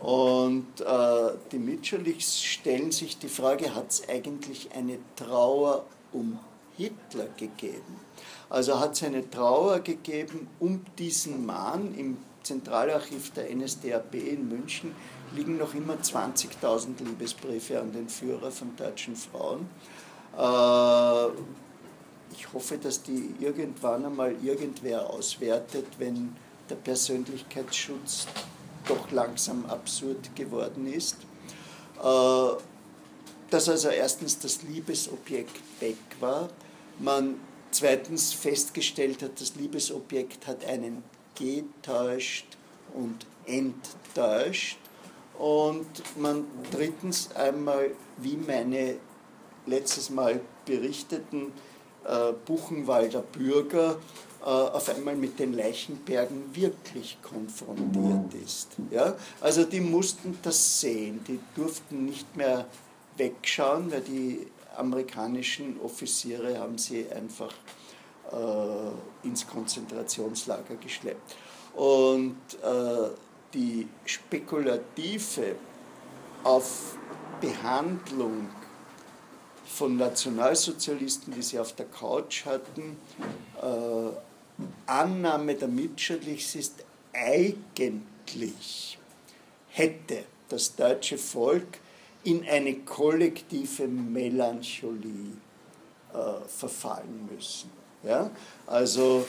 Und 0.00 0.80
äh, 0.80 1.32
die 1.52 1.58
Mitscherlichs 1.58 2.42
stellen 2.42 2.90
sich 2.90 3.18
die 3.18 3.28
Frage, 3.28 3.74
hat 3.74 3.90
es 3.90 4.08
eigentlich 4.08 4.70
eine 4.74 4.98
Trauer 5.16 5.84
um 6.12 6.38
Hitler 6.76 7.26
gegeben? 7.36 8.00
Also 8.48 8.80
hat 8.80 8.94
es 8.94 9.02
eine 9.02 9.28
Trauer 9.28 9.80
gegeben 9.80 10.48
um 10.58 10.84
diesen 10.98 11.44
Mann. 11.44 11.94
Im 11.96 12.16
Zentralarchiv 12.42 13.32
der 13.32 13.54
NSDAP 13.54 14.14
in 14.14 14.48
München 14.48 14.94
liegen 15.34 15.56
noch 15.58 15.74
immer 15.74 15.94
20.000 15.94 17.02
Liebesbriefe 17.04 17.80
an 17.80 17.92
den 17.92 18.08
Führer 18.08 18.50
von 18.50 18.74
deutschen 18.76 19.16
Frauen. 19.16 19.68
Äh, 20.36 21.32
ich 22.32 22.52
hoffe, 22.52 22.78
dass 22.78 23.02
die 23.02 23.34
irgendwann 23.40 24.04
einmal 24.04 24.34
irgendwer 24.42 25.08
auswertet, 25.08 25.86
wenn 25.98 26.36
der 26.68 26.76
Persönlichkeitsschutz 26.76 28.26
doch 28.86 29.10
langsam 29.10 29.66
absurd 29.66 30.34
geworden 30.34 30.92
ist. 30.92 31.16
Äh, 32.02 32.62
dass 33.50 33.68
also 33.68 33.88
erstens 33.88 34.38
das 34.38 34.62
Liebesobjekt 34.62 35.60
weg 35.80 35.96
war, 36.20 36.48
man 36.98 37.36
zweitens 37.72 38.32
festgestellt 38.32 39.22
hat, 39.22 39.40
das 39.40 39.56
Liebesobjekt 39.56 40.46
hat 40.46 40.64
einen 40.64 41.02
getäuscht 41.34 42.46
und 42.94 43.26
enttäuscht 43.46 44.78
und 45.40 45.86
man 46.18 46.44
drittens 46.70 47.34
einmal, 47.34 47.92
wie 48.18 48.36
meine 48.36 48.96
letztes 49.64 50.10
Mal 50.10 50.40
berichteten 50.66 51.52
äh, 52.04 52.32
Buchenwalder 52.44 53.22
Bürger 53.22 53.96
äh, 54.42 54.44
auf 54.44 54.90
einmal 54.94 55.16
mit 55.16 55.38
den 55.38 55.54
Leichenbergen 55.54 56.54
wirklich 56.54 57.16
konfrontiert 57.22 58.34
ist. 58.44 58.68
Ja? 58.90 59.16
Also 59.40 59.64
die 59.64 59.80
mussten 59.80 60.38
das 60.42 60.80
sehen, 60.80 61.20
die 61.26 61.40
durften 61.54 62.04
nicht 62.04 62.36
mehr 62.36 62.66
wegschauen, 63.16 63.90
weil 63.90 64.02
die 64.02 64.46
amerikanischen 64.76 65.80
Offiziere 65.80 66.58
haben 66.58 66.76
sie 66.76 67.06
einfach 67.10 67.54
äh, 68.30 69.26
ins 69.26 69.46
Konzentrationslager 69.46 70.76
geschleppt. 70.76 71.34
Und 71.74 72.36
äh, 72.62 73.10
die 73.54 73.88
spekulative 74.04 75.56
auf 76.44 76.96
Behandlung 77.40 78.48
von 79.66 79.96
Nationalsozialisten, 79.96 81.32
die 81.34 81.42
sie 81.42 81.58
auf 81.58 81.74
der 81.74 81.86
Couch 81.86 82.44
hatten, 82.44 82.96
äh, 83.62 84.10
Annahme 84.86 85.54
der 85.54 85.68
Mitscherlichs 85.68 86.54
ist 86.54 86.84
eigentlich, 87.12 88.98
hätte 89.68 90.24
das 90.48 90.74
deutsche 90.74 91.16
Volk 91.16 91.78
in 92.24 92.46
eine 92.46 92.74
kollektive 92.80 93.88
Melancholie 93.88 95.36
äh, 96.12 96.46
verfallen 96.46 97.28
müssen. 97.32 97.70
Ja? 98.02 98.30
Also 98.66 99.24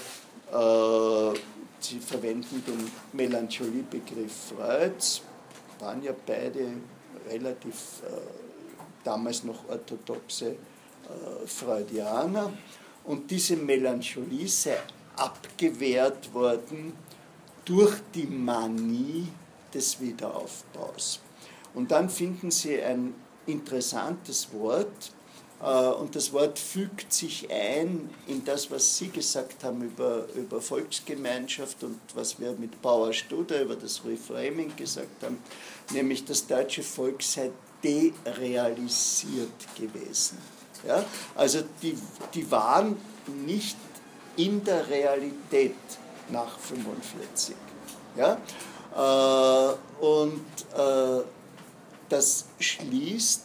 äh, 0.52 1.40
sie 1.84 2.00
verwenden 2.00 2.64
den 2.66 2.92
Melancholie-Begriff 3.14 4.54
Freuds, 4.56 5.22
waren 5.80 6.04
ja 6.04 6.14
beide 6.26 6.68
relativ 7.30 8.02
äh, 8.06 8.12
damals 9.04 9.44
noch 9.44 9.68
orthodoxe 9.70 10.52
äh, 10.52 11.48
Freudianer. 11.48 12.52
Und 13.04 13.30
diese 13.32 13.56
Melancholie 13.56 14.48
sei 14.48 14.78
abgewehrt 15.16 16.34
worden 16.34 16.94
durch 17.66 17.96
die 18.14 18.28
Manie 18.28 19.28
des 19.74 20.00
Wiederaufbaus. 20.00 21.20
Und 21.74 21.92
dann 21.92 22.10
finden 22.10 22.52
Sie 22.52 22.82
ein 22.82 23.14
interessantes 23.46 24.52
Wort, 24.54 25.12
und 25.62 26.16
das 26.16 26.34
Wort 26.34 26.58
fügt 26.58 27.14
sich 27.14 27.48
ein 27.52 28.10
in 28.26 28.44
das, 28.44 28.72
was 28.72 28.98
Sie 28.98 29.10
gesagt 29.10 29.64
haben 29.64 29.84
über, 29.84 30.26
über 30.36 30.60
Volksgemeinschaft 30.60 31.84
und 31.84 32.00
was 32.16 32.40
wir 32.40 32.54
mit 32.54 32.82
Bauer 32.82 33.14
Studer 33.14 33.62
über 33.62 33.76
das 33.76 34.02
Reframing 34.04 34.76
gesagt 34.76 35.24
haben, 35.24 35.38
nämlich 35.92 36.26
das 36.26 36.48
deutsche 36.48 36.82
Volk 36.82 37.22
sei 37.22 37.52
derealisiert 37.84 39.76
gewesen. 39.76 40.38
Ja? 40.88 41.04
Also 41.36 41.60
die, 41.82 41.98
die 42.34 42.50
waren 42.50 42.98
nicht 43.46 43.78
in 44.38 44.64
der 44.64 44.88
Realität 44.90 45.76
nach 46.30 46.58
1945. 46.58 47.56
Ja? 48.18 48.38
Äh, 48.96 50.04
und 50.04 50.46
äh, 50.76 51.24
das 52.10 52.46
schließt 52.60 53.44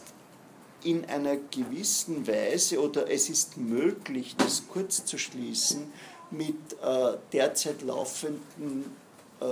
in 0.86 1.04
einer 1.06 1.36
gewissen 1.50 2.26
Weise, 2.26 2.80
oder 2.80 3.10
es 3.10 3.28
ist 3.28 3.56
möglich, 3.56 4.36
das 4.38 4.62
kurz 4.68 5.04
zu 5.04 5.18
schließen, 5.18 5.92
mit 6.30 6.54
äh, 6.82 7.16
derzeit 7.32 7.82
laufenden 7.82 8.84
äh, 9.40 9.44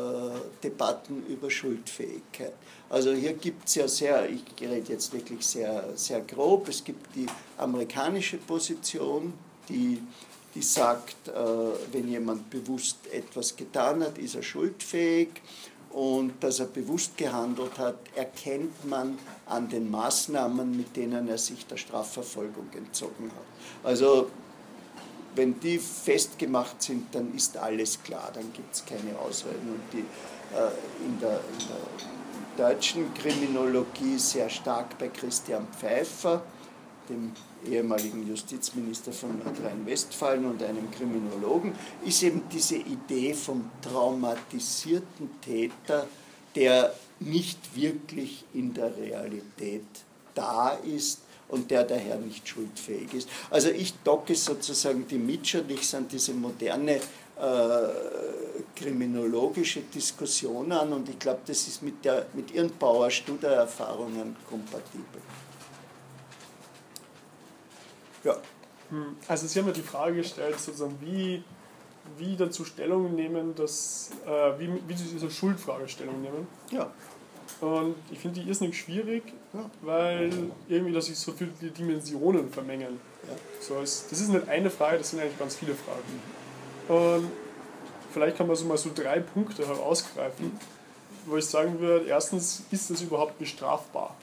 Debatten 0.63 1.27
über 1.27 1.51
Schuldfähigkeit. 1.51 2.53
Also 2.89 3.13
hier 3.13 3.33
gibt 3.33 3.67
es 3.69 3.75
ja 3.75 3.89
sehr, 3.89 4.31
ich 4.31 4.45
rede 4.61 4.93
jetzt 4.93 5.13
wirklich 5.13 5.45
sehr, 5.45 5.85
sehr 5.97 6.21
grob, 6.21 6.69
es 6.69 6.85
gibt 6.85 7.15
die 7.17 7.27
amerikanische 7.59 8.37
Position, 8.37 9.33
die 9.69 10.01
die 10.55 10.63
sagt, 10.63 11.29
äh, 11.29 11.33
wenn 11.91 12.09
jemand 12.09 12.49
bewusst 12.49 12.99
etwas 13.13 13.57
getan 13.57 14.05
hat, 14.05 14.19
ist 14.19 14.37
er 14.37 14.43
schuldfähig 14.45 15.31
und 15.95 16.33
dass 16.41 16.59
er 16.59 16.67
bewusst 16.67 17.17
gehandelt 17.17 17.79
hat, 17.79 17.97
erkennt 18.17 18.85
man 18.85 19.17
an 19.47 19.69
den 19.69 19.89
Maßnahmen, 19.91 20.77
mit 20.77 20.97
denen 20.97 21.29
er 21.29 21.39
sich 21.39 21.67
der 21.67 21.77
Strafverfolgung 21.77 22.67
entzogen 22.75 23.31
hat. 23.31 23.89
Also 23.89 24.29
wenn 25.37 25.59
die 25.61 25.79
festgemacht 25.79 26.83
sind, 26.83 27.15
dann 27.15 27.33
ist 27.35 27.57
alles 27.57 28.03
klar, 28.03 28.31
dann 28.35 28.53
gibt 28.53 28.75
es 28.75 28.85
keine 28.85 29.17
Ausreden. 29.19 29.69
Und 29.69 29.93
die, 29.93 29.99
äh, 29.99 31.07
in, 31.07 31.21
der, 31.21 31.39
in 31.39 32.57
der 32.57 32.69
deutschen 32.75 33.15
Kriminologie 33.15 34.19
sehr 34.19 34.51
stark 34.51 34.99
bei 34.99 35.09
Christian 35.09 35.67
Pfeiffer, 35.79 36.43
dem 37.09 37.33
ehemaligen 37.67 38.29
Justizminister 38.29 39.13
von 39.13 39.39
Nordrhein-Westfalen 39.39 40.45
und 40.45 40.63
einem 40.63 40.91
Kriminologen, 40.91 41.73
ist 42.05 42.23
eben 42.23 42.43
diese 42.53 42.77
Idee 42.77 43.35
vom 43.35 43.71
traumatisierten 43.83 45.41
Täter, 45.41 46.07
der 46.55 46.95
nicht 47.21 47.59
wirklich 47.75 48.45
in 48.55 48.75
der 48.75 48.97
Realität 48.97 49.85
da 50.35 50.71
ist 50.71 51.21
und 51.49 51.71
der 51.71 51.85
daher 51.85 52.17
nicht 52.17 52.47
schuldfähig 52.49 53.15
ist. 53.15 53.29
Also 53.51 53.69
ich 53.69 53.95
docke 54.03 54.35
sozusagen 54.35 55.07
die 55.09 55.19
Mitschuldig 55.19 55.95
an 55.95 56.09
diese 56.09 56.33
moderne 56.33 56.97
äh, 56.97 57.01
kriminologische 58.77 59.81
Diskussion 59.83 60.71
an 60.73 60.93
und 60.93 61.09
ich 61.09 61.19
glaube, 61.19 61.41
das 61.47 61.69
ist 61.69 61.83
mit, 61.83 62.05
der, 62.05 62.27
mit 62.35 62.53
ihren 62.53 62.71
Bauer-Studer-Erfahrungen 62.77 64.37
kompatibel. 64.49 65.21
Ja. 68.25 68.37
Hm, 68.91 69.17
also 69.29 69.47
Sie 69.47 69.59
haben 69.59 69.67
ja 69.67 69.73
die 69.73 69.83
Frage 69.83 70.17
gestellt, 70.17 70.59
sozusagen, 70.59 70.99
wie, 71.01 71.43
wie 72.19 72.37
dazu 72.37 72.65
Stellung 72.65 73.15
nehmen, 73.15 73.55
dass, 73.55 74.11
äh, 74.27 74.59
wie, 74.59 74.71
wie 74.87 74.95
Sie 74.95 75.05
diese 75.05 75.31
Schuldfrage 75.31 75.89
Stellung 75.89 76.21
nehmen. 76.23 76.47
Ja. 76.71 76.91
Und 77.61 77.95
ich 78.11 78.19
finde 78.19 78.41
die 78.41 78.49
irrsinnig 78.49 78.79
schwierig, 78.79 79.23
ja. 79.53 79.71
weil 79.83 80.31
irgendwie, 80.69 80.93
dass 80.93 81.07
sich 81.07 81.19
so 81.19 81.33
viele 81.33 81.51
Dimensionen 81.71 82.51
vermengen. 82.51 83.01
Ja. 83.27 83.37
So, 83.61 83.81
es, 83.81 84.07
das 84.09 84.21
ist 84.21 84.29
nicht 84.29 84.49
eine 84.49 84.71
Frage, 84.71 84.99
das 84.99 85.11
sind 85.11 85.21
eigentlich 85.21 85.39
ganz 85.39 85.55
viele 85.55 85.75
Fragen. 85.75 87.19
Und 87.19 87.31
vielleicht 88.13 88.37
kann 88.37 88.47
man 88.47 88.57
so 88.57 88.65
mal 88.67 88.77
so 88.77 88.91
drei 88.95 89.21
Punkte 89.21 89.67
herausgreifen, 89.67 90.59
wo 91.27 91.37
ich 91.37 91.47
sagen 91.47 91.81
würde, 91.81 92.07
erstens, 92.07 92.65
ist 92.71 92.91
das 92.91 93.01
überhaupt 93.01 93.39
bestrafbar? 93.39 94.15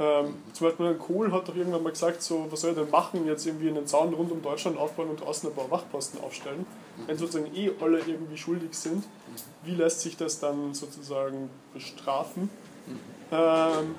Ähm, 0.00 0.34
zum 0.52 0.66
Beispiel 0.66 0.94
Kohl 0.94 1.30
hat 1.30 1.46
doch 1.48 1.54
irgendwann 1.54 1.82
mal 1.84 1.90
gesagt, 1.90 2.20
so, 2.20 2.46
was 2.50 2.62
soll 2.62 2.70
er 2.70 2.82
denn 2.82 2.90
machen, 2.90 3.26
jetzt 3.26 3.46
irgendwie 3.46 3.68
einen 3.68 3.86
Zaun 3.86 4.12
rund 4.12 4.32
um 4.32 4.42
Deutschland 4.42 4.76
aufbauen 4.76 5.10
und 5.10 5.20
draußen 5.20 5.48
ein 5.48 5.54
paar 5.54 5.70
Wachposten 5.70 6.20
aufstellen, 6.20 6.66
wenn 7.06 7.16
sozusagen 7.16 7.54
eh 7.54 7.70
alle 7.80 8.00
irgendwie 8.00 8.36
schuldig 8.36 8.74
sind, 8.74 9.04
wie 9.62 9.74
lässt 9.74 10.00
sich 10.00 10.16
das 10.16 10.40
dann 10.40 10.74
sozusagen 10.74 11.48
bestrafen? 11.72 12.50
Ähm, 13.30 13.94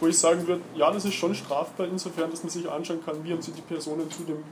wo 0.00 0.06
ich 0.06 0.18
sagen 0.18 0.46
würde, 0.46 0.62
ja, 0.74 0.90
das 0.90 1.04
ist 1.04 1.14
schon 1.14 1.34
strafbar, 1.34 1.86
insofern, 1.86 2.30
dass 2.30 2.42
man 2.42 2.50
sich 2.50 2.68
anschauen 2.68 3.04
kann, 3.04 3.22
wie 3.22 3.32
haben 3.32 3.42
sich 3.42 3.54
die 3.54 3.62
Personen 3.62 4.10
zu 4.10 4.24
dem 4.24 4.42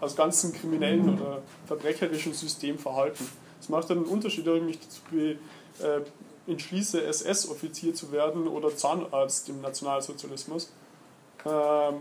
als 0.00 0.14
ganzen 0.14 0.52
kriminellen 0.52 1.14
oder 1.14 1.42
verbrecherischen 1.66 2.34
System 2.34 2.78
verhalten. 2.78 3.26
Es 3.60 3.68
macht 3.68 3.90
einen 3.90 4.04
Unterschied, 4.04 4.46
ob 4.46 4.56
ich 4.56 4.62
mich 4.62 4.78
dazu 4.78 5.00
äh, 5.16 6.00
entschließe, 6.46 7.02
SS-Offizier 7.02 7.94
zu 7.94 8.12
werden 8.12 8.46
oder 8.46 8.74
Zahnarzt 8.76 9.48
im 9.48 9.60
Nationalsozialismus. 9.60 10.72
Ähm, 11.44 11.94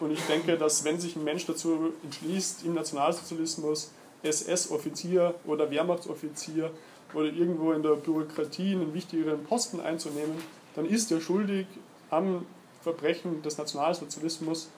und 0.00 0.12
ich 0.12 0.20
denke, 0.26 0.56
dass 0.56 0.84
wenn 0.84 1.00
sich 1.00 1.16
ein 1.16 1.24
Mensch 1.24 1.46
dazu 1.46 1.92
entschließt, 2.04 2.64
im 2.64 2.74
Nationalsozialismus 2.74 3.90
SS-Offizier 4.22 5.34
oder 5.46 5.70
Wehrmachtsoffizier 5.70 6.70
oder 7.14 7.26
irgendwo 7.26 7.72
in 7.72 7.82
der 7.82 7.94
Bürokratie 7.94 8.72
einen 8.72 8.94
wichtigeren 8.94 9.44
Posten 9.44 9.80
einzunehmen, 9.80 10.36
dann 10.74 10.84
ist 10.84 11.10
er 11.10 11.20
schuldig 11.20 11.66
am 12.10 12.44
Verbrechen 12.82 13.42
des 13.42 13.58
Nationalsozialismus, 13.58 14.68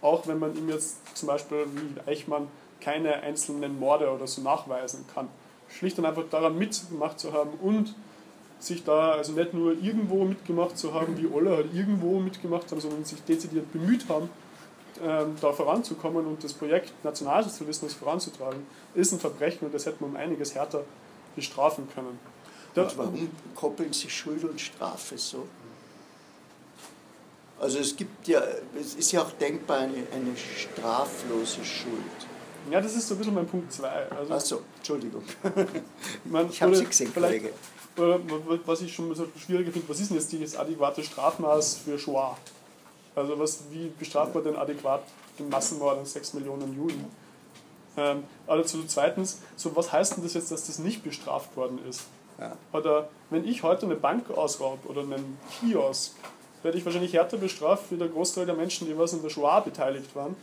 auch 0.00 0.26
wenn 0.26 0.38
man 0.38 0.56
ihm 0.56 0.68
jetzt 0.68 0.98
zum 1.16 1.28
Beispiel 1.28 1.66
wie 1.74 2.10
Eichmann 2.10 2.48
keine 2.80 3.14
einzelnen 3.22 3.78
Morde 3.78 4.10
oder 4.10 4.26
so 4.26 4.42
nachweisen 4.42 5.04
kann. 5.14 5.28
Schlicht 5.68 5.98
und 5.98 6.04
einfach 6.04 6.24
daran 6.30 6.58
mitgemacht 6.58 7.18
zu 7.18 7.32
haben 7.32 7.50
und 7.62 7.94
sich 8.64 8.84
da 8.84 9.12
also 9.12 9.32
nicht 9.32 9.54
nur 9.54 9.72
irgendwo 9.72 10.24
mitgemacht 10.24 10.76
zu 10.78 10.94
haben, 10.94 11.16
wie 11.18 11.28
alle 11.34 11.56
halt 11.56 11.74
irgendwo 11.74 12.18
mitgemacht 12.18 12.70
haben, 12.70 12.80
sondern 12.80 13.04
sich 13.04 13.22
dezidiert 13.22 13.72
bemüht 13.72 14.08
haben, 14.08 14.28
ähm, 15.02 15.36
da 15.40 15.52
voranzukommen 15.52 16.26
und 16.26 16.42
das 16.44 16.52
Projekt 16.52 16.92
Nationalsozialismus 17.04 17.94
voranzutragen, 17.94 18.66
ist 18.94 19.12
ein 19.12 19.20
Verbrechen 19.20 19.66
und 19.66 19.74
das 19.74 19.86
hätte 19.86 19.96
man 20.00 20.10
um 20.10 20.16
einiges 20.16 20.54
härter 20.54 20.84
bestrafen 21.34 21.88
können. 21.94 22.18
Da, 22.74 22.82
und 22.82 22.98
warum 22.98 23.30
koppeln 23.54 23.92
sich 23.92 24.14
Schuld 24.14 24.44
und 24.44 24.60
Strafe 24.60 25.18
so? 25.18 25.46
Also 27.60 27.78
es 27.78 27.96
gibt 27.96 28.26
ja, 28.28 28.42
es 28.80 28.94
ist 28.94 29.12
ja 29.12 29.22
auch 29.22 29.30
denkbar 29.32 29.78
eine, 29.78 29.94
eine 30.12 30.36
straflose 30.36 31.64
Schuld. 31.64 31.94
Ja, 32.70 32.80
das 32.80 32.96
ist 32.96 33.06
so 33.08 33.14
ein 33.14 33.18
bisschen 33.18 33.34
mein 33.34 33.46
Punkt 33.46 33.72
2. 33.72 33.88
Also, 33.88 34.34
Ach 34.34 34.40
so, 34.40 34.62
Entschuldigung. 34.78 35.22
Ich 36.50 36.62
habe 36.62 36.74
Sie 36.74 36.84
gesehen, 36.84 37.12
Kollege. 37.12 37.50
Was 37.96 38.80
ich 38.80 38.92
schon 38.92 39.14
schwieriger 39.38 39.70
finde, 39.70 39.88
was 39.88 40.00
ist 40.00 40.10
denn 40.10 40.18
jetzt 40.18 40.32
das 40.32 40.56
adäquate 40.56 41.02
Strafmaß 41.02 41.76
für 41.76 41.98
Shoah? 41.98 42.36
Also 43.14 43.38
was, 43.38 43.64
wie 43.70 43.92
bestraft 43.98 44.34
man 44.34 44.42
denn 44.42 44.56
adäquat 44.56 45.02
den 45.38 45.48
Massenmord 45.48 45.98
an 45.98 46.06
6 46.06 46.34
Millionen 46.34 46.74
Juden? 46.76 47.04
Ähm, 47.96 48.24
also 48.46 48.82
zweitens, 48.86 49.40
so 49.56 49.74
was 49.76 49.92
heißt 49.92 50.16
denn 50.16 50.24
das 50.24 50.34
jetzt, 50.34 50.50
dass 50.50 50.66
das 50.66 50.78
nicht 50.80 51.04
bestraft 51.04 51.56
worden 51.56 51.78
ist? 51.88 52.02
Ja. 52.38 52.56
Oder 52.72 53.08
wenn 53.30 53.46
ich 53.46 53.62
heute 53.62 53.86
eine 53.86 53.94
Bank 53.94 54.30
ausraube 54.30 54.88
oder 54.88 55.02
einen 55.02 55.38
Kiosk, 55.60 56.14
werde 56.64 56.78
ich 56.78 56.84
wahrscheinlich 56.84 57.12
härter 57.12 57.36
bestraft 57.36 57.84
wie 57.90 57.96
der 57.96 58.08
Großteil 58.08 58.46
der 58.46 58.54
Menschen, 58.56 58.88
die 58.88 58.98
was 58.98 59.12
in 59.12 59.22
der 59.22 59.30
Shoah 59.30 59.60
beteiligt 59.60 60.16
waren. 60.16 60.34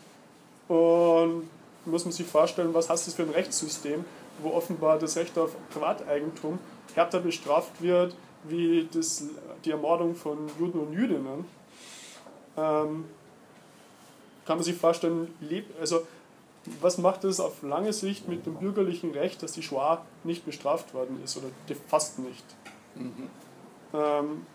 Und 0.68 1.50
muss 1.86 2.06
man 2.06 2.12
sich 2.12 2.28
vorstellen, 2.28 2.74
was 2.74 2.90
heißt 2.90 3.08
das 3.08 3.16
für 3.16 3.24
ein 3.24 3.32
Rechtssystem, 3.32 4.06
wo 4.42 4.52
offenbar 4.52 5.00
das 5.00 5.18
Recht 5.18 5.38
auf 5.38 5.52
Privateigentum 5.72 6.60
härter 6.96 7.20
bestraft 7.20 7.82
wird 7.82 8.16
wie 8.44 8.88
das, 8.92 9.26
die 9.66 9.72
Ermordung 9.72 10.16
von 10.16 10.50
Juden 10.60 10.80
und 10.80 10.94
Jüdinnen. 10.94 11.46
Ähm, 12.58 13.06
kann 14.46 14.58
man 14.58 14.64
sich 14.64 14.76
vorstellen, 14.76 15.34
also 15.80 16.06
was 16.80 16.98
macht 16.98 17.24
es 17.24 17.40
auf 17.40 17.64
lange 17.64 17.94
Sicht 17.94 18.28
mit 18.28 18.46
dem 18.46 18.56
bürgerlichen 18.56 19.12
Recht, 19.12 19.42
dass 19.44 19.54
die 19.54 19.64
Shoah 19.64 20.06
nicht 20.24 20.46
bestraft 20.46 20.94
worden 20.94 21.22
ist 21.24 21.38
oder 21.38 21.48
fast 21.88 22.20
nicht? 22.20 22.46
Mhm. 22.96 23.30
Ähm, 23.94 24.46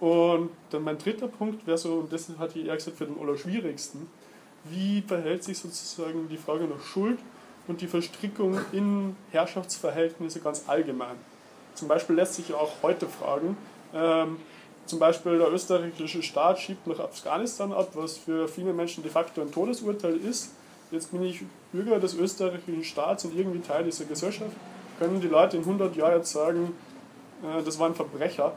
und 0.00 0.50
dann 0.70 0.84
mein 0.84 0.98
dritter 0.98 1.28
Punkt 1.28 1.66
wäre 1.66 1.78
so, 1.78 1.94
und 1.94 2.12
das 2.12 2.28
hatte 2.38 2.58
ich 2.58 2.66
eher 2.66 2.76
gesagt 2.76 2.96
für 2.96 3.06
den 3.06 3.18
allerschwierigsten, 3.20 4.08
wie 4.64 5.02
verhält 5.02 5.44
sich 5.44 5.58
sozusagen 5.58 6.28
die 6.28 6.36
Frage 6.36 6.64
nach 6.64 6.80
Schuld 6.80 7.18
und 7.66 7.80
die 7.80 7.86
Verstrickung 7.86 8.58
in 8.72 9.16
Herrschaftsverhältnisse 9.30 10.40
ganz 10.40 10.64
allgemein? 10.68 11.16
Zum 11.78 11.86
Beispiel 11.86 12.16
lässt 12.16 12.34
sich 12.34 12.52
auch 12.52 12.72
heute 12.82 13.06
fragen, 13.06 13.56
ähm, 13.94 14.38
zum 14.86 14.98
Beispiel 14.98 15.38
der 15.38 15.52
österreichische 15.52 16.24
Staat 16.24 16.58
schiebt 16.58 16.88
nach 16.88 16.98
Afghanistan 16.98 17.72
ab, 17.72 17.90
was 17.94 18.16
für 18.16 18.48
viele 18.48 18.72
Menschen 18.72 19.04
de 19.04 19.12
facto 19.12 19.40
ein 19.42 19.52
Todesurteil 19.52 20.16
ist. 20.16 20.50
Jetzt 20.90 21.12
bin 21.12 21.22
ich 21.22 21.42
Bürger 21.72 22.00
des 22.00 22.14
österreichischen 22.14 22.82
Staats 22.82 23.24
und 23.26 23.38
irgendwie 23.38 23.60
Teil 23.60 23.84
dieser 23.84 24.06
Gesellschaft. 24.06 24.50
Können 24.98 25.20
die 25.20 25.28
Leute 25.28 25.58
in 25.58 25.62
100 25.62 25.94
Jahren 25.94 26.16
jetzt 26.16 26.32
sagen, 26.32 26.72
äh, 27.44 27.62
das 27.62 27.78
war 27.78 27.86
ein 27.86 27.94
Verbrecher? 27.94 28.54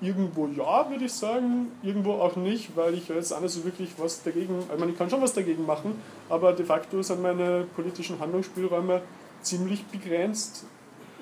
Irgendwo 0.00 0.46
ja, 0.46 0.88
würde 0.90 1.06
ich 1.06 1.12
sagen, 1.12 1.72
irgendwo 1.82 2.12
auch 2.12 2.36
nicht, 2.36 2.76
weil 2.76 2.94
ich 2.94 3.08
jetzt 3.08 3.40
nicht 3.40 3.50
so 3.50 3.64
wirklich 3.64 3.90
was 3.98 4.22
dagegen, 4.22 4.60
ich 4.72 4.78
meine, 4.78 4.92
ich 4.92 4.98
kann 4.98 5.10
schon 5.10 5.22
was 5.22 5.32
dagegen 5.32 5.66
machen, 5.66 6.00
aber 6.28 6.52
de 6.52 6.64
facto 6.64 7.02
sind 7.02 7.20
meine 7.20 7.66
politischen 7.74 8.20
Handlungsspielräume 8.20 9.02
ziemlich 9.42 9.84
begrenzt. 9.86 10.66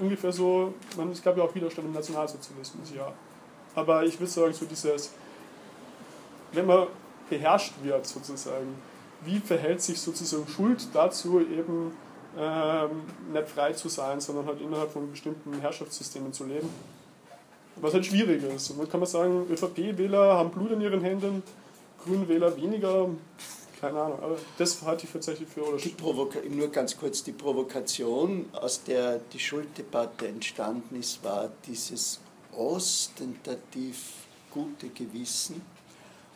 Ungefähr 0.01 0.33
so, 0.33 0.75
man, 0.97 1.13
es 1.13 1.23
gab 1.23 1.37
ja 1.37 1.45
auch 1.45 1.55
Widerstand 1.55 1.87
im 1.89 1.95
Nationalsozialismus, 1.95 2.93
ja. 2.97 3.13
Aber 3.75 4.05
ich 4.05 4.19
würde 4.19 4.31
sagen, 4.31 4.53
so 4.53 4.65
dieses, 4.65 5.11
wenn 6.53 6.67
man 6.67 6.87
beherrscht 7.29 7.75
wird 7.83 8.07
sozusagen, 8.07 8.75
wie 9.25 9.39
verhält 9.39 9.83
sich 9.83 10.01
sozusagen 10.01 10.49
Schuld 10.49 10.89
dazu, 10.93 11.41
eben 11.41 11.93
ähm, 12.39 12.91
nicht 13.33 13.49
frei 13.49 13.73
zu 13.73 13.89
sein, 13.89 14.21
sondern 14.21 14.47
halt 14.47 14.61
innerhalb 14.61 14.91
von 14.91 15.11
bestimmten 15.11 15.61
Herrschaftssystemen 15.61 16.33
zu 16.33 16.45
leben? 16.45 16.69
Was 17.77 17.95
halt 17.95 18.07
schwierig 18.07 18.43
ist. 18.43 18.71
Und 18.71 18.79
dann 18.79 18.91
kann 18.91 19.01
man 19.01 19.09
sagen, 19.09 19.47
ÖVP-Wähler 19.51 20.35
haben 20.35 20.51
Blut 20.51 20.73
in 20.73 20.81
ihren 20.81 21.01
Händen, 21.03 21.43
Grünwähler 22.05 22.57
weniger. 22.57 23.09
Keine 23.81 23.99
Ahnung, 23.99 24.19
aber 24.23 24.37
das 24.59 24.83
halte 24.83 25.07
ich 25.07 25.13
tatsächlich 25.13 25.49
für 25.49 25.65
oder 25.65 25.79
die 25.79 26.49
Nur 26.51 26.69
ganz 26.69 26.97
kurz, 26.97 27.23
die 27.23 27.33
Provokation, 27.33 28.51
aus 28.53 28.83
der 28.85 29.21
die 29.33 29.39
Schulddebatte 29.39 30.29
entstanden 30.29 30.97
ist, 31.01 31.25
war 31.25 31.49
dieses 31.67 32.21
ostentativ 32.53 34.27
gute 34.51 34.91
Gewissen 34.91 35.63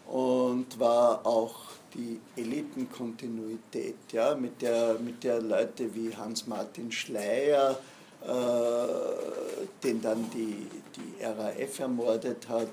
und 0.06 0.78
war 0.78 1.26
auch 1.26 1.56
die 1.92 2.18
Elitenkontinuität, 2.36 3.96
ja, 4.12 4.34
mit, 4.34 4.62
der, 4.62 4.98
mit 4.98 5.22
der 5.22 5.42
Leute 5.42 5.94
wie 5.94 6.16
Hans-Martin 6.16 6.90
Schleyer 6.90 7.78
äh, 8.24 9.66
den 9.82 10.00
dann 10.00 10.30
die, 10.30 10.66
die 10.96 11.22
RAF 11.22 11.78
ermordet 11.78 12.48
hat, 12.48 12.70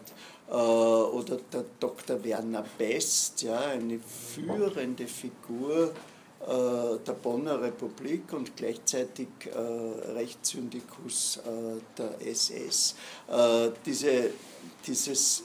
oder 0.52 1.38
der 1.52 1.66
Dr. 1.80 2.24
Werner 2.24 2.66
Best, 2.78 3.42
ja, 3.42 3.60
eine 3.60 4.00
führende 4.00 5.08
Figur 5.08 5.94
äh, 6.42 6.98
der 7.06 7.14
Bonner 7.14 7.62
Republik 7.62 8.34
und 8.34 8.56
gleichzeitig 8.58 9.28
Rechtssyndikus 10.14 11.40
der 11.98 12.28
SS. 12.28 12.96
Diese, 13.86 14.32
dieses, 14.86 15.44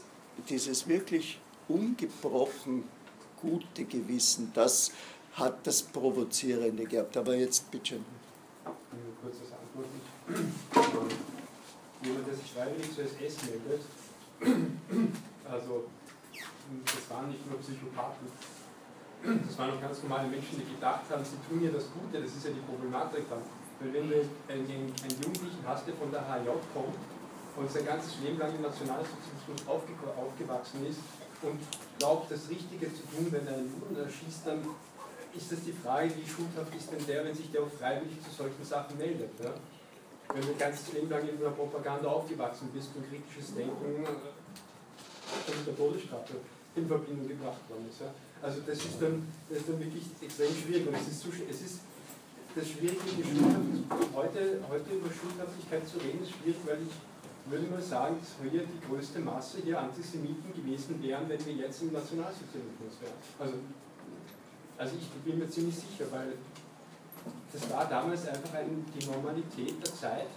dieses 0.48 0.88
wirklich 0.88 1.38
ungebrochen 1.68 2.84
gute 3.40 3.84
Gewissen, 3.84 4.50
das 4.54 4.90
hat 5.34 5.66
das 5.66 5.82
Provozierende 5.82 6.84
gehabt. 6.84 7.16
Aber 7.16 7.36
jetzt 7.36 7.70
bitte. 7.70 7.96
Ein 8.64 8.72
kurzes 9.22 9.52
jemand, 12.06 12.26
der 12.26 12.34
sich 12.34 12.52
freiwillig 12.52 12.94
zur 12.94 13.04
SS 13.04 13.42
meldet, 13.44 13.82
also 15.50 15.84
das 16.84 17.10
waren 17.10 17.28
nicht 17.28 17.48
nur 17.48 17.58
Psychopathen, 17.60 18.26
das 19.22 19.58
waren 19.58 19.70
auch 19.72 19.80
ganz 19.80 20.02
normale 20.02 20.28
Menschen, 20.28 20.60
die 20.60 20.74
gedacht 20.74 21.04
haben, 21.10 21.24
sie 21.24 21.40
tun 21.48 21.60
mir 21.60 21.72
das 21.72 21.88
Gute, 21.92 22.22
das 22.22 22.30
ist 22.30 22.44
ja 22.44 22.50
die 22.52 22.60
Problematik 22.60 23.24
dann. 23.30 23.42
Weil 23.80 23.92
wenn 23.92 24.08
du 24.08 24.16
einen, 24.48 24.66
einen 24.68 25.16
Jugendlichen 25.22 25.64
hast, 25.66 25.86
der 25.86 25.94
von 25.94 26.10
der 26.10 26.22
HJ 26.22 26.48
kommt 26.72 26.96
und 27.56 27.70
sein 27.70 27.84
ganzes 27.84 28.20
Leben 28.20 28.38
lang 28.38 28.54
im 28.54 28.62
Nationalsozialismus 28.62 29.66
aufgewachsen 29.66 30.86
ist 30.86 31.00
und 31.42 31.60
glaubt, 31.98 32.30
das 32.30 32.48
Richtige 32.48 32.92
zu 32.92 33.02
tun, 33.08 33.28
wenn 33.30 33.46
er 33.46 33.54
einen 33.54 33.72
Juden 33.72 33.96
erschießt, 33.96 34.46
dann 34.46 34.64
ist 35.34 35.52
das 35.52 35.60
die 35.64 35.72
Frage, 35.72 36.10
wie 36.16 36.28
schuldhaft 36.28 36.74
ist 36.74 36.90
denn 36.90 37.04
der, 37.06 37.24
wenn 37.24 37.34
sich 37.34 37.50
der 37.50 37.62
auch 37.62 37.70
freiwillig 37.70 38.22
zu 38.22 38.30
solchen 38.30 38.64
Sachen 38.64 38.96
meldet. 38.96 39.30
Ja? 39.42 39.52
Wenn 40.36 40.44
du 40.44 40.52
dein 40.52 40.68
ganzes 40.68 40.92
Leben 40.92 41.08
lang 41.08 41.24
in 41.26 41.40
einer 41.40 41.56
Propaganda 41.56 42.08
aufgewachsen 42.12 42.68
bist 42.68 42.90
und 42.94 43.08
kritisches 43.08 43.54
Denken 43.56 44.04
äh, 44.04 44.04
mit 44.04 45.66
der 45.66 45.76
Todesstrafe 45.76 46.44
in 46.76 46.86
Verbindung 46.86 47.26
gebracht 47.26 47.64
worden 47.72 47.88
ist. 47.88 48.04
Ja? 48.04 48.12
Also 48.44 48.60
das 48.66 48.76
ist, 48.76 49.00
dann, 49.00 49.24
das 49.48 49.64
ist 49.64 49.68
dann 49.70 49.80
wirklich 49.80 50.04
extrem 50.20 50.52
schwierig 50.52 50.88
und 50.88 50.92
es 50.92 51.08
ist, 51.08 51.20
so, 51.24 51.32
es 51.32 51.60
ist 51.64 51.80
das 52.54 52.68
Schwierige, 52.68 53.00
heute, 54.12 54.60
heute 54.68 54.88
über 54.92 55.08
Schuldhaftigkeit 55.08 55.88
zu 55.88 55.96
reden, 56.04 56.20
ist 56.20 56.36
schwierig, 56.36 56.60
weil 56.68 56.84
ich 56.84 56.92
würde 57.48 57.72
mal 57.72 57.80
sagen, 57.80 58.20
dass 58.20 58.36
hier 58.36 58.60
die 58.60 58.80
größte 58.84 59.20
Masse 59.20 59.64
hier 59.64 59.80
Antisemiten 59.80 60.52
gewesen 60.52 61.00
wären, 61.00 61.26
wenn 61.32 61.40
wir 61.46 61.64
jetzt 61.64 61.80
im 61.80 61.96
Nationalsozialismus 61.96 63.00
wären. 63.00 63.16
Also, 63.40 63.54
also 64.76 64.92
ich 65.00 65.08
bin 65.24 65.38
mir 65.38 65.48
ziemlich 65.48 65.76
sicher, 65.76 66.04
weil 66.12 66.36
das 67.52 67.70
war 67.70 67.84
damals 67.86 68.26
einfach 68.28 68.54
ein, 68.54 68.84
die 68.94 69.06
Normalität 69.06 69.78
der 69.84 69.94
Zeit. 69.94 70.28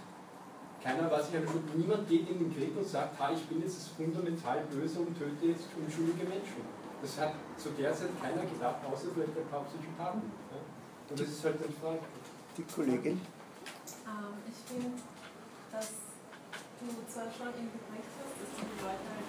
Keiner 0.82 1.10
war 1.10 1.22
sich 1.22 1.36
an 1.36 1.46
Schuld. 1.46 1.76
Niemand 1.76 2.08
geht 2.08 2.28
in 2.30 2.38
den 2.38 2.54
Krieg 2.56 2.72
und 2.76 2.86
sagt, 2.86 3.18
ha, 3.20 3.30
ich 3.30 3.44
bin 3.46 3.60
jetzt 3.60 3.88
fundamental 3.96 4.64
böse 4.72 5.00
und 5.00 5.12
töte 5.18 5.46
jetzt 5.46 5.68
unschuldige 5.76 6.24
Menschen. 6.24 6.64
Das 7.02 7.20
hat 7.20 7.32
zu 7.56 7.70
der 7.76 7.92
Zeit 7.92 8.16
keiner 8.20 8.44
gedacht, 8.48 8.80
außer 8.84 9.08
vielleicht 9.12 9.36
ein 9.36 9.48
paar 9.48 9.64
Psychopathen. 9.68 10.32
Ja? 10.52 10.60
Und 11.10 11.20
das 11.20 11.28
ist 11.28 11.44
halt 11.44 11.56
eine 11.60 11.72
Frage. 11.76 12.00
Die 12.56 12.64
Kollegin? 12.64 13.20
Ähm, 13.20 14.36
ich 14.48 14.58
finde, 14.64 14.96
dass 15.72 15.92
du 16.80 16.86
zwar 17.12 17.28
schon 17.28 17.52
eben 17.60 17.76
recht 17.92 18.12
hast, 18.16 18.34
dass 18.40 18.52
die 18.56 18.68
Leute 18.80 19.04
halt 19.04 19.28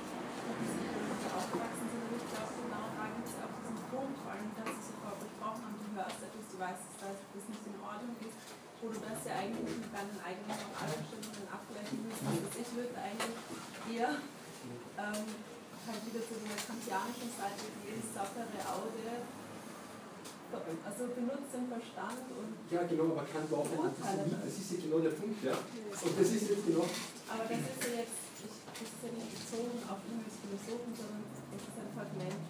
aufgewachsen 1.31 1.87
sind, 1.91 2.01
aber 2.01 2.15
ich 2.15 2.27
glaube, 2.31 2.51
genau 2.59 2.85
da 2.95 3.05
gibt 3.11 3.27
es 3.27 3.35
auch 3.39 3.55
diesen 3.59 3.85
Punkt, 3.91 4.15
vor 4.19 4.31
allem, 4.31 4.51
dass 4.55 4.71
sie 4.71 4.83
sofort 4.91 5.17
besprochen 5.19 5.61
haben, 5.67 5.77
du 5.79 5.87
hörst 5.95 6.19
etwas, 6.23 6.45
du 6.47 6.57
weißt, 6.59 6.85
dass 6.99 7.17
das 7.23 7.45
nicht 7.51 7.63
in 7.67 7.77
Ordnung 7.79 8.15
ist, 8.23 8.35
wo 8.81 8.89
du 8.89 8.97
das 8.97 9.21
ja 9.29 9.37
eigentlich 9.37 9.77
mit 9.77 9.93
deinen 9.93 10.17
eigenen 10.25 10.57
Moralbestimmungen 10.57 11.45
abgleichen 11.53 12.01
müsstest. 12.01 12.65
Ich 12.65 12.69
würde 12.73 12.97
eigentlich 12.97 13.37
eher 13.93 14.17
ähm, 14.97 15.25
halt 15.85 16.01
wieder 16.09 16.21
zu 16.25 16.33
der 16.41 16.57
kantianischen 16.57 17.29
Seite 17.37 17.65
gehen, 17.85 18.01
sapere 18.09 18.57
aude, 18.65 19.21
also 20.51 21.07
benutzt 21.15 21.53
den 21.55 21.65
Verstand 21.71 22.27
und. 22.35 22.51
Ja, 22.67 22.83
genau, 22.83 23.15
aber 23.15 23.23
kann 23.23 23.47
auch 23.47 23.69
ein 23.71 23.81
Antisemit, 23.87 24.35
das 24.43 24.55
ist 24.59 24.69
ja 24.73 24.77
genau 24.83 24.99
der 24.99 25.15
Punkt, 25.15 25.39
ja. 25.45 25.55
Und 25.55 26.13
das 26.19 26.27
ist 26.27 26.49
jetzt 26.49 26.65
genau. 26.67 26.83
Aber 27.31 27.45
das 27.47 27.61
ist 27.61 27.81
ja 27.87 28.03
jetzt, 28.03 28.19
ich, 28.43 28.55
das 28.67 28.83
ist 28.83 28.99
ja 28.99 29.09
nicht 29.15 29.31
bezogen 29.31 29.79
auf 29.87 30.01
ihn 30.11 30.19
als 30.27 30.35
Philosophen, 30.43 30.91
sondern 30.91 31.23
es 31.55 31.63
ist 31.63 31.77
ein 31.79 31.91
Fragment. 31.95 32.43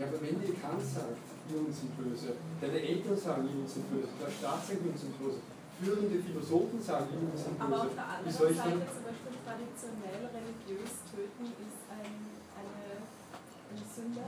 Ja, 0.00 0.04
aber 0.10 0.18
wenn 0.18 0.36
die 0.42 0.56
Kant 0.58 0.82
sagt, 0.82 1.31
Juden 1.52 1.72
sind 1.72 1.92
böse, 1.96 2.32
deine 2.60 2.80
Eltern 2.80 3.16
sagen, 3.16 3.44
Juden 3.44 3.68
sind 3.68 3.84
böse, 3.92 4.08
der 4.16 4.32
Staat 4.32 4.66
sagt, 4.66 4.80
Juden 4.80 4.98
sind 4.98 5.14
böse, 5.20 5.40
führende 5.80 6.18
Philosophen 6.24 6.80
sagen, 6.82 7.06
Juden 7.12 7.36
sind 7.36 7.58
böse. 7.58 7.68
Aber 7.68 7.82
auf 7.84 7.94
der 7.94 8.08
anderen 8.08 8.32
Seite 8.32 8.88
zum 8.88 9.04
Beispiel 9.04 9.36
traditionell 9.44 10.22
religiös 10.32 10.92
töten 11.12 11.46
ist 11.60 11.80
ein, 11.92 12.14
eine, 12.56 12.84
eine 13.68 13.84
Sünde. 13.84 14.24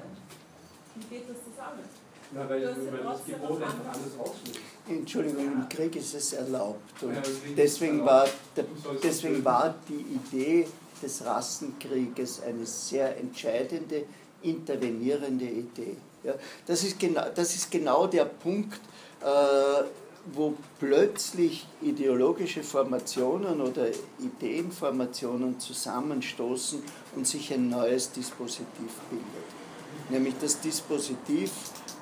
Wie 0.94 1.06
geht 1.08 1.24
das 1.28 1.40
zusammen? 1.42 1.84
Na, 2.32 2.48
weil, 2.48 2.62
weil 2.66 3.02
das 3.02 3.24
Gebot 3.24 3.62
einfach 3.62 3.92
alles 3.94 4.18
ausschließt. 4.18 4.60
Entschuldigung, 4.88 5.44
im 5.44 5.68
Krieg 5.68 5.94
ist 5.96 6.14
es 6.14 6.32
erlaubt. 6.32 7.02
Und 7.02 7.16
deswegen 7.56 8.04
war, 8.04 8.26
der, 8.56 8.64
deswegen 9.02 9.44
war 9.44 9.74
die 9.88 10.04
Idee 10.18 10.66
des 11.02 11.24
Rassenkrieges 11.24 12.42
eine 12.42 12.66
sehr 12.66 13.16
entscheidende, 13.18 14.04
intervenierende 14.42 15.44
Idee. 15.44 15.96
Ja, 16.24 16.34
das, 16.66 16.82
ist 16.82 16.98
genau, 16.98 17.24
das 17.34 17.54
ist 17.54 17.70
genau 17.70 18.06
der 18.06 18.24
Punkt, 18.24 18.80
äh, 19.20 19.84
wo 20.32 20.54
plötzlich 20.78 21.66
ideologische 21.82 22.62
Formationen 22.62 23.60
oder 23.60 23.88
Ideenformationen 24.18 25.60
zusammenstoßen 25.60 26.82
und 27.14 27.26
sich 27.26 27.52
ein 27.52 27.68
neues 27.68 28.10
Dispositiv 28.10 28.92
bildet. 29.10 30.10
Nämlich 30.10 30.34
das 30.40 30.60
Dispositiv 30.60 31.50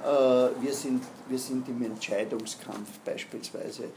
äh, 0.02 0.50
wir 0.60 0.72
sind, 0.72 1.04
wir 1.28 1.38
sind 1.38 1.68
im 1.68 1.82
Entscheidungskampf 1.84 2.98
beispielsweise 3.04 3.84
äh, 3.84 3.88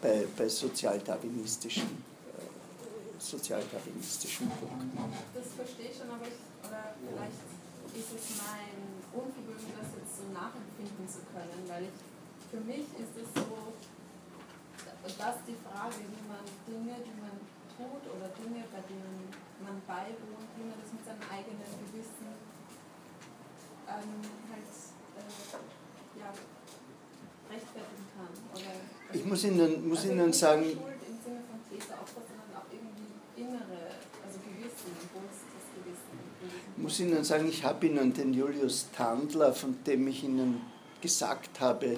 bei, 0.00 0.26
bei 0.36 0.48
sozialdarwinistischen, 0.48 1.82
äh, 1.84 3.20
sozialdarwinistischen 3.20 4.48
Punkten. 4.48 4.98
Das 5.34 5.44
verstehe 5.54 5.90
ich 5.90 5.96
schon, 5.96 6.08
aber 6.08 6.24
ich, 6.24 6.66
oder 6.66 6.94
vielleicht 6.96 7.32
ist 7.94 8.16
es 8.16 8.38
mein 8.38 8.87
Unvermögen, 9.18 9.70
das 9.74 9.90
jetzt 9.98 10.14
so 10.22 10.24
nachempfinden 10.30 11.06
zu 11.10 11.26
können, 11.34 11.62
weil 11.66 11.90
ich, 11.90 11.96
für 12.50 12.62
mich 12.62 12.86
ist 12.94 13.14
es 13.18 13.28
so, 13.34 13.74
dass 15.04 15.36
die 15.46 15.58
Frage, 15.66 15.98
wie 16.06 16.24
man 16.30 16.44
Dinge, 16.66 16.94
die 17.02 17.16
man 17.18 17.34
tut 17.74 18.02
oder 18.10 18.30
Dinge, 18.38 18.62
bei 18.70 18.82
denen 18.86 19.30
man 19.62 19.82
beiwohnt, 19.86 20.48
wie 20.54 20.66
man 20.66 20.78
das 20.78 20.90
mit 20.94 21.02
seinem 21.02 21.24
eigenen 21.26 21.70
Gewissen 21.82 22.30
ähm, 23.88 24.22
halt 24.50 24.70
äh, 25.18 26.18
ja, 26.18 26.30
rechtfertigen 27.50 28.06
kann. 28.14 28.32
Oder 28.54 28.74
ich 29.14 29.24
muss 29.24 29.44
Ihnen, 29.44 29.88
muss 29.88 30.04
Ihnen 30.04 30.32
sagen. 30.32 30.62
Schuld 30.62 31.02
im 31.02 31.16
Sinne 31.22 31.42
von 31.48 31.58
Täteropfer, 31.66 32.22
sondern 32.22 32.50
auch 32.54 32.68
irgendwie 32.68 33.08
innere, 33.38 33.96
also 34.22 34.36
Gewissen, 34.44 34.92
das 34.94 35.66
Gewissen. 35.74 36.16
Ich 36.42 36.82
muss 36.98 37.06
Ihnen 37.08 37.24
sagen, 37.24 37.48
ich 37.48 37.64
habe 37.64 37.86
Ihnen 37.86 38.12
den 38.12 38.34
Julius 38.34 38.88
Tandler, 38.96 39.52
von 39.52 39.76
dem 39.86 40.08
ich 40.08 40.24
Ihnen 40.24 40.60
gesagt 41.00 41.60
habe, 41.60 41.86
äh, 41.86 41.96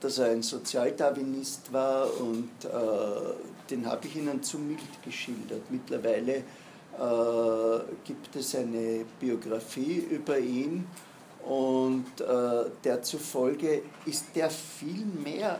dass 0.00 0.18
er 0.18 0.32
ein 0.32 0.42
Sozialdarwinist 0.42 1.72
war 1.72 2.08
und 2.20 2.50
äh, 2.64 3.68
den 3.70 3.86
habe 3.86 4.06
ich 4.06 4.16
Ihnen 4.16 4.42
zu 4.42 4.58
mild 4.58 5.02
geschildert. 5.02 5.62
Mittlerweile 5.70 6.36
äh, 6.36 6.42
gibt 8.04 8.36
es 8.36 8.54
eine 8.54 9.06
Biografie 9.18 10.06
über 10.10 10.38
ihn 10.38 10.86
und 11.46 12.20
äh, 12.20 12.70
der 12.84 13.02
zufolge 13.02 13.80
ist 14.04 14.26
der 14.34 14.50
vielmehr 14.50 15.58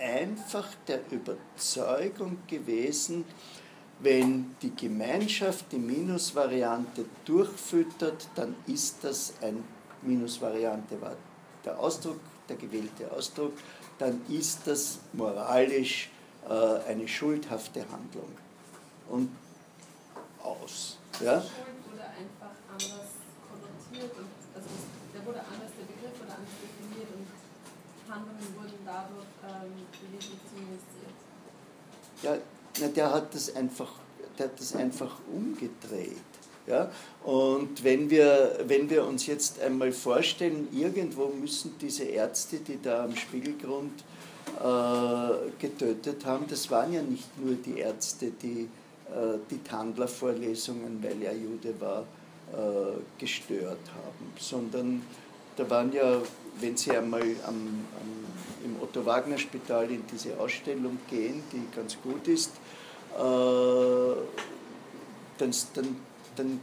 einfach 0.00 0.68
der 0.88 1.00
Überzeugung 1.12 2.38
gewesen, 2.48 3.24
wenn 4.00 4.56
die 4.60 4.74
Gemeinschaft 4.74 5.66
die 5.72 5.78
Minusvariante 5.78 7.06
durchfüttert, 7.24 8.28
dann 8.34 8.54
ist 8.66 9.02
das 9.02 9.34
ein 9.42 9.64
Minusvariante 10.02 11.00
war 11.00 11.16
der 11.64 11.78
Ausdruck, 11.78 12.20
der 12.48 12.56
gewählte 12.56 13.10
Ausdruck, 13.10 13.52
dann 13.98 14.20
ist 14.28 14.66
das 14.66 14.98
moralisch 15.14 16.10
äh, 16.48 16.90
eine 16.90 17.08
schuldhafte 17.08 17.80
Handlung. 17.90 18.30
Und 19.08 19.30
aus. 20.42 20.98
Ja? 21.20 21.40
Schuld 21.40 21.82
wurde 21.90 22.06
einfach 22.06 22.54
anders 22.70 23.10
konnotiert, 23.50 24.12
und, 24.16 24.30
also 24.54 24.68
der 25.14 25.26
wurde 25.26 25.40
anders, 25.40 25.72
der 25.74 25.86
Begriff 25.90 26.14
wurde 26.20 26.32
anders 26.38 26.56
definiert 26.62 27.10
und 27.10 27.26
Handlungen 28.06 28.54
wurden 28.54 28.78
dadurch 28.84 29.32
ähm, 29.42 29.74
legitimisiert. 30.12 31.18
Ja, 32.22 32.38
na, 32.80 32.88
der 32.88 33.12
hat 33.12 33.34
das 33.34 33.54
einfach, 33.54 33.92
der 34.38 34.46
hat 34.46 34.60
das 34.60 34.74
einfach 34.74 35.18
umgedreht. 35.32 36.16
Ja? 36.66 36.90
Und 37.24 37.82
wenn 37.84 38.10
wir, 38.10 38.58
wenn 38.66 38.88
wir 38.90 39.06
uns 39.06 39.26
jetzt 39.26 39.60
einmal 39.60 39.92
vorstellen, 39.92 40.68
irgendwo 40.72 41.28
müssen 41.28 41.74
diese 41.80 42.04
Ärzte, 42.04 42.58
die 42.58 42.80
da 42.80 43.04
am 43.04 43.16
Spiegelgrund 43.16 44.04
äh, 44.60 45.50
getötet 45.60 46.24
haben, 46.24 46.46
das 46.48 46.70
waren 46.70 46.92
ja 46.92 47.02
nicht 47.02 47.28
nur 47.38 47.54
die 47.54 47.78
Ärzte, 47.78 48.30
die 48.30 48.68
äh, 49.08 49.38
die 49.48 49.62
Tandler-Vorlesungen, 49.62 51.00
weil 51.00 51.22
er 51.22 51.32
Jude 51.32 51.80
war, 51.80 52.00
äh, 52.52 52.98
gestört 53.18 53.78
haben, 53.94 54.32
sondern 54.36 55.02
da 55.56 55.68
waren 55.70 55.92
ja, 55.92 56.20
wenn 56.60 56.76
Sie 56.76 56.90
einmal 56.90 57.22
am, 57.46 57.54
am, 57.54 58.64
im 58.64 58.82
Otto-Wagner-Spital 58.82 59.92
in 59.92 60.02
diese 60.12 60.38
Ausstellung 60.40 60.98
gehen, 61.08 61.42
die 61.52 61.62
ganz 61.74 61.96
gut 62.02 62.26
ist, 62.26 62.50
dann, 65.38 65.50
dann, 65.74 65.96
dann 66.36 66.60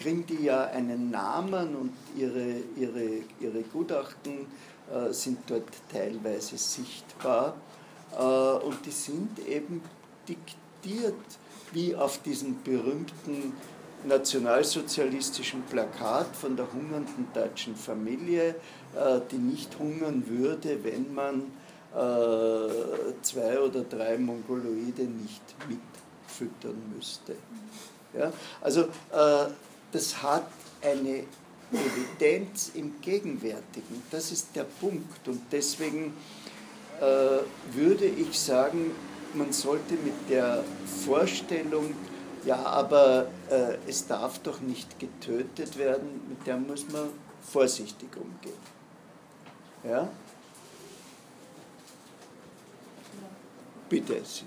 kriegen 0.00 0.24
die 0.26 0.44
ja 0.44 0.64
einen 0.64 1.10
Namen 1.10 1.76
und 1.76 1.92
ihre, 2.16 2.62
ihre, 2.76 3.22
ihre 3.38 3.62
Gutachten 3.72 4.46
äh, 4.90 5.12
sind 5.12 5.38
dort 5.46 5.68
teilweise 5.92 6.56
sichtbar. 6.56 7.54
Äh, 8.18 8.22
und 8.22 8.84
die 8.86 8.90
sind 8.90 9.38
eben 9.46 9.82
diktiert 10.26 11.14
wie 11.72 11.94
auf 11.94 12.22
diesen 12.22 12.62
berühmten 12.62 13.52
nationalsozialistischen 14.04 15.62
Plakat 15.64 16.34
von 16.34 16.56
der 16.56 16.72
hungernden 16.72 17.28
deutschen 17.34 17.76
Familie, 17.76 18.54
äh, 18.96 19.20
die 19.30 19.36
nicht 19.36 19.78
hungern 19.78 20.24
würde, 20.26 20.82
wenn 20.82 21.12
man 21.12 21.42
äh, 21.94 23.12
zwei 23.22 23.60
oder 23.60 23.82
drei 23.82 24.16
Mongoloide 24.16 25.02
nicht 25.02 25.42
mitfüttern 26.40 26.76
müsste. 26.94 27.36
Ja? 28.16 28.32
Also 28.60 28.82
äh, 29.12 29.50
das 29.92 30.22
hat 30.22 30.46
eine 30.82 31.24
Evidenz 31.72 32.72
im 32.74 33.00
Gegenwärtigen. 33.00 34.02
Das 34.10 34.32
ist 34.32 34.48
der 34.54 34.64
Punkt. 34.64 35.26
Und 35.28 35.40
deswegen 35.52 36.14
würde 37.72 38.04
ich 38.04 38.38
sagen, 38.38 38.90
man 39.32 39.54
sollte 39.54 39.94
mit 39.94 40.28
der 40.28 40.62
Vorstellung 41.06 41.94
ja, 42.44 42.56
aber 42.56 43.26
äh, 43.50 43.76
es 43.86 44.06
darf 44.06 44.38
doch 44.40 44.60
nicht 44.60 44.98
getötet 44.98 45.76
werden, 45.76 46.22
mit 46.28 46.46
der 46.46 46.56
muss 46.56 46.88
man 46.90 47.10
vorsichtig 47.42 48.08
umgehen. 48.16 48.58
Ja? 49.84 50.08
Bitte. 53.88 54.20
Sie. 54.24 54.44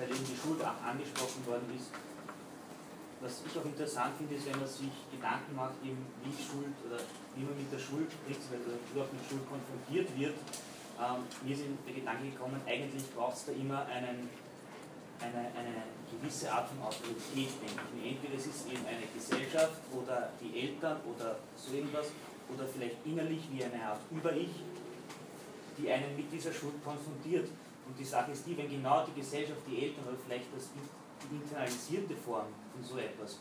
Weil 0.00 0.08
eben 0.08 0.24
die 0.24 0.32
Schuld 0.32 0.64
angesprochen 0.64 1.44
worden 1.44 1.68
ist. 1.76 1.92
Was 3.20 3.44
ich 3.44 3.52
auch 3.52 3.68
interessant 3.68 4.16
finde, 4.16 4.32
ist, 4.40 4.48
wenn 4.48 4.56
man 4.56 4.64
sich 4.64 4.96
Gedanken 5.12 5.52
macht, 5.52 5.76
eben 5.84 6.00
wie 6.24 6.32
Schuld 6.32 6.72
oder 6.88 6.96
wie 7.36 7.44
man 7.44 7.52
mit 7.52 7.68
der 7.68 7.76
Schuld 7.76 8.08
prinzipiell 8.24 8.64
oder 8.64 8.80
überhaupt 8.80 9.12
mit 9.12 9.20
Schuld 9.28 9.44
konfrontiert 9.44 10.08
wird. 10.16 10.40
Ähm, 10.96 11.28
mir 11.44 11.52
ist 11.52 11.68
der 11.68 11.92
Gedanke 11.92 12.32
gekommen, 12.32 12.56
eigentlich 12.64 13.04
braucht 13.12 13.36
es 13.36 13.44
da 13.44 13.52
immer 13.52 13.84
einen 13.84 14.32
eine, 15.20 15.52
eine 15.52 15.84
gewisse 16.08 16.50
Art 16.50 16.68
von 16.68 16.80
Autorität, 16.80 17.52
denke 17.60 17.84
ich. 18.00 18.16
Entweder 18.16 18.34
es 18.36 18.46
ist 18.46 18.66
eben 18.66 18.84
eine 18.86 19.04
Gesellschaft 19.12 19.84
oder 19.92 20.32
die 20.40 20.48
Eltern 20.58 20.96
oder 21.04 21.36
so 21.56 21.76
irgendwas, 21.76 22.08
oder 22.48 22.66
vielleicht 22.66 22.96
innerlich 23.04 23.42
wie 23.52 23.62
eine 23.62 23.84
Art 23.84 24.00
Über-Ich, 24.10 24.50
die 25.78 25.90
einen 25.90 26.16
mit 26.16 26.32
dieser 26.32 26.52
Schuld 26.52 26.82
konfrontiert. 26.82 27.48
Und 27.90 27.98
die 27.98 28.04
Sache 28.04 28.30
ist 28.30 28.46
die, 28.46 28.56
wenn 28.56 28.70
genau 28.70 29.04
die 29.04 29.20
Gesellschaft, 29.20 29.58
die 29.66 29.82
Eltern 29.82 30.04
oder 30.06 30.16
vielleicht 30.24 30.46
das, 30.54 30.70
die 30.70 31.34
internalisierte 31.34 32.14
Form 32.14 32.46
von 32.70 32.84
so 32.84 32.98
etwas, 32.98 33.40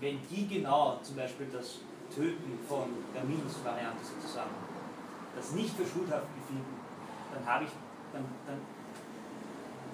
wenn 0.00 0.18
die 0.30 0.48
genau 0.48 0.96
zum 1.02 1.16
Beispiel 1.16 1.48
das 1.52 1.84
Töten 2.08 2.58
von 2.66 2.88
der 3.12 3.24
Minusvariante 3.24 4.00
sozusagen, 4.00 4.56
das 5.36 5.52
nicht 5.52 5.76
für 5.76 5.84
schuldhaft 5.84 6.32
befinden, 6.34 6.80
dann 7.34 7.44
habe 7.44 7.64
ich, 7.64 7.70
dann, 8.14 8.24
dann 8.48 8.56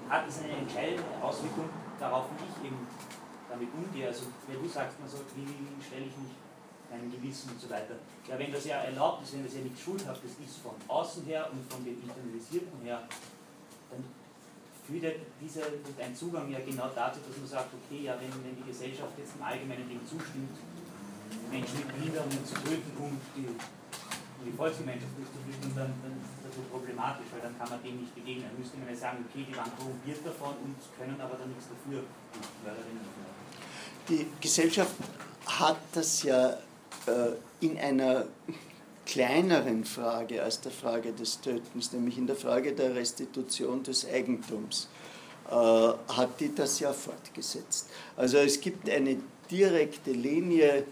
hat 0.09 0.28
es 0.28 0.39
eine 0.39 0.52
entscheidende 0.52 1.02
Auswirkung 1.20 1.68
darauf, 1.98 2.26
wie 2.39 2.47
ich 2.47 2.70
eben 2.70 2.86
damit 3.51 3.68
umgehe. 3.74 4.06
Also 4.06 4.26
wenn 4.47 4.62
du 4.62 4.68
sagst, 4.68 5.01
man 5.01 5.09
sagt, 5.09 5.35
wie, 5.35 5.51
stelle 5.82 6.06
ich 6.06 6.16
mich 6.16 6.30
meinem 6.90 7.10
Gewissen 7.10 7.51
und 7.51 7.60
so 7.60 7.68
weiter. 7.68 7.97
Ja, 8.26 8.39
wenn 8.39 8.52
das 8.52 8.64
ja 8.64 8.76
erlaubt 8.76 9.22
ist, 9.22 9.35
wenn 9.35 9.44
das 9.44 9.55
ja 9.55 9.60
nichts 9.60 9.82
Schuldhaftes 9.82 10.30
ist 10.39 10.56
von 10.62 10.72
außen 10.86 11.24
her 11.24 11.48
und 11.52 11.60
von 11.70 11.85
den 11.85 12.01
Internalisierten 12.01 12.80
her, 12.82 13.02
dann 13.90 14.05
führt 14.86 15.05
ja 15.05 15.10
dieser 15.40 15.69
ein 16.01 16.15
Zugang 16.16 16.51
ja 16.51 16.60
genau 16.60 16.89
dazu, 16.94 17.20
dass 17.27 17.36
man 17.36 17.48
sagt, 17.48 17.70
okay, 17.74 18.05
ja, 18.05 18.16
wenn, 18.20 18.32
wenn 18.44 18.56
die 18.56 18.69
Gesellschaft 18.69 19.12
jetzt 19.19 19.36
im 19.36 19.43
Allgemeinen 19.43 19.89
dem 19.89 20.01
zustimmt, 20.06 20.56
Menschen 21.51 21.85
mit 21.85 21.89
Behinderungen 21.93 22.40
zu 22.44 22.55
töten, 22.55 22.90
um 22.97 23.20
die, 23.36 23.48
um 23.48 24.43
die 24.44 24.56
Volksgemeinschaft 24.56 25.12
durchzuführen, 25.12 25.73
dann, 25.77 25.93
dann 26.01 26.16
so 26.48 26.62
problematisch, 26.73 27.27
weil 27.32 27.40
dann 27.40 27.56
kann 27.59 27.69
man 27.69 27.82
dem 27.82 28.01
nicht 28.01 28.15
begegnen. 28.15 28.48
Dann 28.48 28.59
müsste 28.59 28.78
man 28.78 28.89
ja 28.89 28.97
sagen, 28.97 29.24
okay, 29.28 29.44
die 29.48 29.56
waren 29.56 29.70
korrumpiert 29.77 30.24
davon 30.24 30.55
und 30.65 30.77
können 30.97 31.20
aber 31.20 31.36
dann 31.36 31.48
nichts 31.48 31.69
dafür. 31.69 32.02
Die 34.09 34.27
Gesellschaft 34.40 34.94
hat 35.47 35.78
das 35.93 36.23
ja 36.23 36.56
äh, 37.06 37.36
in 37.60 37.78
einer 37.78 38.24
kleineren 39.09 39.85
Frage 39.85 40.40
als 40.43 40.60
der 40.60 40.70
Frage 40.70 41.12
des 41.12 41.40
Tötens, 41.40 41.93
nämlich 41.93 42.18
in 42.18 42.26
der 42.26 42.36
Frage 42.36 42.74
der 42.74 42.94
Restitution 42.94 43.82
des 43.82 44.06
Eigentums, 44.06 44.89
äh, 45.51 45.55
hat 45.55 46.39
die 46.39 46.55
das 46.55 46.78
ja 46.78 46.93
fortgesetzt. 46.93 47.89
Also 48.16 48.36
es 48.36 48.60
gibt 48.60 48.86
eine 48.89 49.16
direkte 49.51 50.12
Linie 50.12 50.85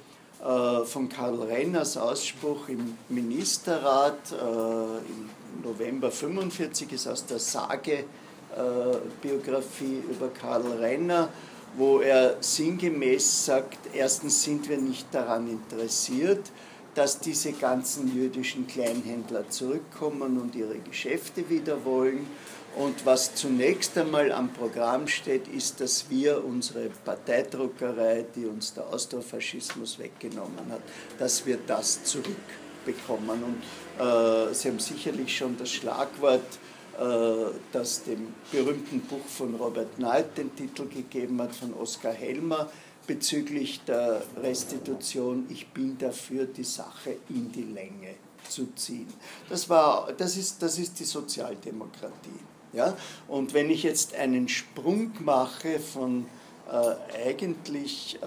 äh, 0.43 0.85
von 0.85 1.09
Karl 1.11 1.43
Renners 1.43 1.99
Ausspruch 1.99 2.69
im 2.69 2.97
Ministerrat 3.11 4.33
äh, 4.33 4.35
im 4.35 5.29
November 5.63 6.11
45 6.11 6.91
ist 6.93 7.07
aus 7.07 7.27
der 7.27 7.39
Sage-Biografie 7.39 10.03
über 10.11 10.29
Karl 10.29 10.67
Renner, 10.79 11.29
wo 11.77 12.01
er 12.01 12.39
sinngemäß 12.41 13.47
sagt, 13.47 13.79
erstens 13.93 14.43
sind 14.43 14.69
wir 14.69 14.79
nicht 14.79 15.07
daran 15.13 15.49
interessiert, 15.49 16.51
dass 16.97 17.21
diese 17.21 17.53
ganzen 17.53 18.13
jüdischen 18.17 18.67
Kleinhändler 18.67 19.49
zurückkommen 19.51 20.41
und 20.41 20.55
ihre 20.55 20.79
Geschäfte 20.79 21.49
wieder 21.51 21.85
wollen. 21.85 22.27
Und 22.75 23.05
was 23.05 23.35
zunächst 23.35 23.97
einmal 23.99 24.33
am 24.33 24.51
Programm 24.53 25.07
steht, 25.07 25.47
ist, 25.49 25.81
dass 25.81 26.09
wir 26.09 26.43
unsere 26.43 26.89
Parteidruckerei, 27.05 28.25
die 28.35 28.47
uns 28.47 28.73
der 28.73 28.87
Austrofaschismus 28.87 29.99
weggenommen 29.99 30.71
hat, 30.71 30.83
dass 31.19 31.45
wir 31.45 31.59
das 31.67 32.03
zurückbekommen. 32.05 33.43
Und 33.45 34.03
äh, 34.03 34.55
Sie 34.55 34.69
haben 34.69 34.79
sicherlich 34.79 35.37
schon 35.37 35.57
das 35.59 35.71
Schlagwort, 35.71 36.59
äh, 36.99 37.51
das 37.73 38.05
dem 38.05 38.35
berühmten 38.51 39.01
Buch 39.03 39.25
von 39.27 39.55
Robert 39.55 39.97
Knight 39.97 40.39
den 40.39 40.55
Titel 40.57 40.87
gegeben 40.87 41.41
hat, 41.43 41.55
von 41.55 41.75
Oskar 41.75 42.13
Helmer, 42.13 42.71
bezüglich 43.07 43.83
der 43.85 44.23
Restitution, 44.37 45.47
ich 45.49 45.69
bin 45.69 45.97
dafür, 45.99 46.47
die 46.47 46.65
Sache 46.65 47.17
in 47.29 47.51
die 47.53 47.65
Länge 47.65 48.15
zu 48.49 48.73
ziehen. 48.75 49.13
Das, 49.49 49.69
war, 49.69 50.13
das, 50.13 50.37
ist, 50.37 50.63
das 50.63 50.79
ist 50.79 50.99
die 50.99 51.05
Sozialdemokratie. 51.05 52.41
Ja? 52.73 52.97
Und 53.29 53.55
wenn 53.55 53.71
ich 53.71 53.83
jetzt 53.83 54.15
einen 54.15 54.49
Sprung 54.49 55.13
mache 55.21 55.81
von 55.81 56.27
äh, 56.71 57.27
eigentlich 57.27 58.19
äh, 58.23 58.27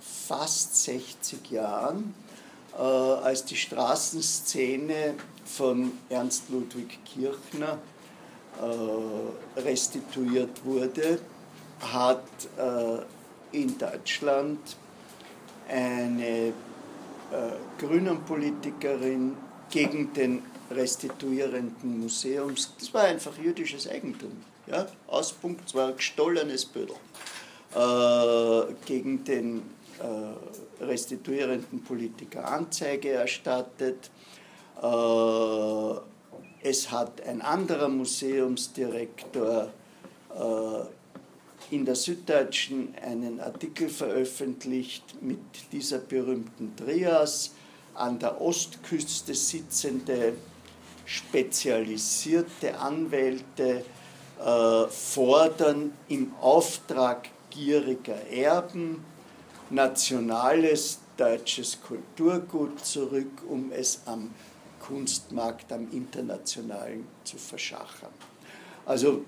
fast 0.00 0.84
60 0.84 1.50
Jahren, 1.50 2.14
äh, 2.76 2.80
als 2.82 3.44
die 3.44 3.56
Straßenszene 3.56 5.14
von 5.44 5.92
Ernst 6.08 6.44
Ludwig 6.50 6.98
Kirchner 7.04 7.78
äh, 8.60 9.60
restituiert 9.60 10.64
wurde, 10.64 11.18
hat 11.80 12.22
äh, 12.56 13.02
in 13.52 13.76
Deutschland 13.78 14.58
eine 15.68 16.52
Grünen-Politikerin 17.78 19.36
gegen 19.70 20.12
den 20.12 20.42
restituierenden 20.70 22.00
Museums, 22.00 22.72
das 22.78 22.92
war 22.92 23.04
einfach 23.04 23.36
jüdisches 23.38 23.88
Eigentum. 23.88 24.32
Ja? 24.66 24.86
Auspunkt, 25.06 25.68
es 25.68 25.74
war 25.74 25.88
ein 25.88 25.96
gestollenes 25.96 26.64
Bödel. 26.64 26.96
Äh, 27.74 28.74
gegen 28.84 29.22
den 29.24 29.62
äh, 30.00 30.84
restituierenden 30.84 31.82
Politiker 31.84 32.50
Anzeige 32.50 33.10
erstattet. 33.10 34.10
Äh, 34.82 35.94
es 36.62 36.90
hat 36.90 37.20
ein 37.26 37.42
anderer 37.42 37.88
Museumsdirektor 37.88 39.70
äh, 40.34 40.99
in 41.70 41.84
der 41.84 41.94
Süddeutschen 41.94 42.94
einen 43.02 43.40
Artikel 43.40 43.88
veröffentlicht 43.88 45.22
mit 45.22 45.38
dieser 45.72 45.98
berühmten 45.98 46.74
Trias, 46.76 47.52
an 47.94 48.18
der 48.18 48.40
Ostküste 48.40 49.34
sitzende 49.34 50.34
spezialisierte 51.04 52.78
Anwälte 52.78 53.84
äh, 54.38 54.88
fordern 54.88 55.92
im 56.08 56.32
Auftrag 56.40 57.28
gieriger 57.50 58.20
Erben 58.30 59.04
nationales 59.70 61.00
deutsches 61.16 61.80
Kulturgut 61.82 62.84
zurück, 62.84 63.42
um 63.48 63.70
es 63.72 64.00
am 64.06 64.30
Kunstmarkt, 64.80 65.72
am 65.72 65.88
internationalen 65.92 67.06
zu 67.24 67.36
verschachern. 67.36 68.12
Also 68.86 69.24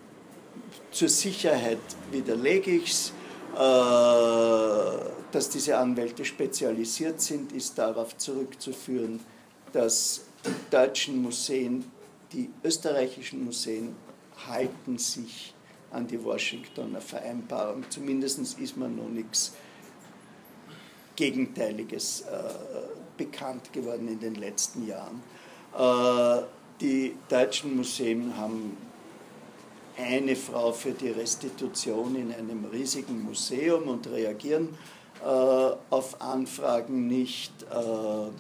zur 0.93 1.09
Sicherheit 1.09 1.79
widerlege 2.11 2.71
ich 2.71 2.91
es. 2.91 3.13
Äh, 3.55 5.13
dass 5.33 5.49
diese 5.49 5.79
Anwälte 5.79 6.25
spezialisiert 6.25 7.21
sind, 7.21 7.53
ist 7.53 7.79
darauf 7.79 8.17
zurückzuführen, 8.19 9.21
dass 9.73 10.27
die 10.45 10.71
deutschen 10.71 11.23
Museen, 11.23 11.85
die 12.33 12.51
österreichischen 12.63 13.45
Museen 13.45 13.97
halten 14.47 14.99
sich 14.99 15.55
an 15.91 16.07
die 16.07 16.23
Washingtoner 16.23 17.01
Vereinbarung. 17.01 17.85
Zumindest 17.89 18.59
ist 18.59 18.77
man 18.77 18.97
noch 18.97 19.09
nichts 19.09 19.53
Gegenteiliges 21.17 22.23
äh, 22.23 22.27
bekannt 23.17 23.73
geworden 23.73 24.09
in 24.09 24.21
den 24.21 24.35
letzten 24.35 24.87
Jahren. 24.87 25.23
Äh, 25.77 26.45
die 26.81 27.15
deutschen 27.29 27.77
Museen 27.77 28.37
haben 28.37 28.77
eine 30.03 30.37
Frau 30.37 30.73
für 30.73 30.93
die 30.93 31.11
Restitution 31.11 32.17
in 32.17 32.33
einem 32.33 32.65
riesigen 32.67 33.23
Museum 33.23 33.89
und 33.89 34.07
reagieren 34.09 34.77
äh, 35.23 35.27
auf 35.27 36.21
Anfragen 36.21 37.07
nicht. 37.07 37.53
Äh, 37.63 38.31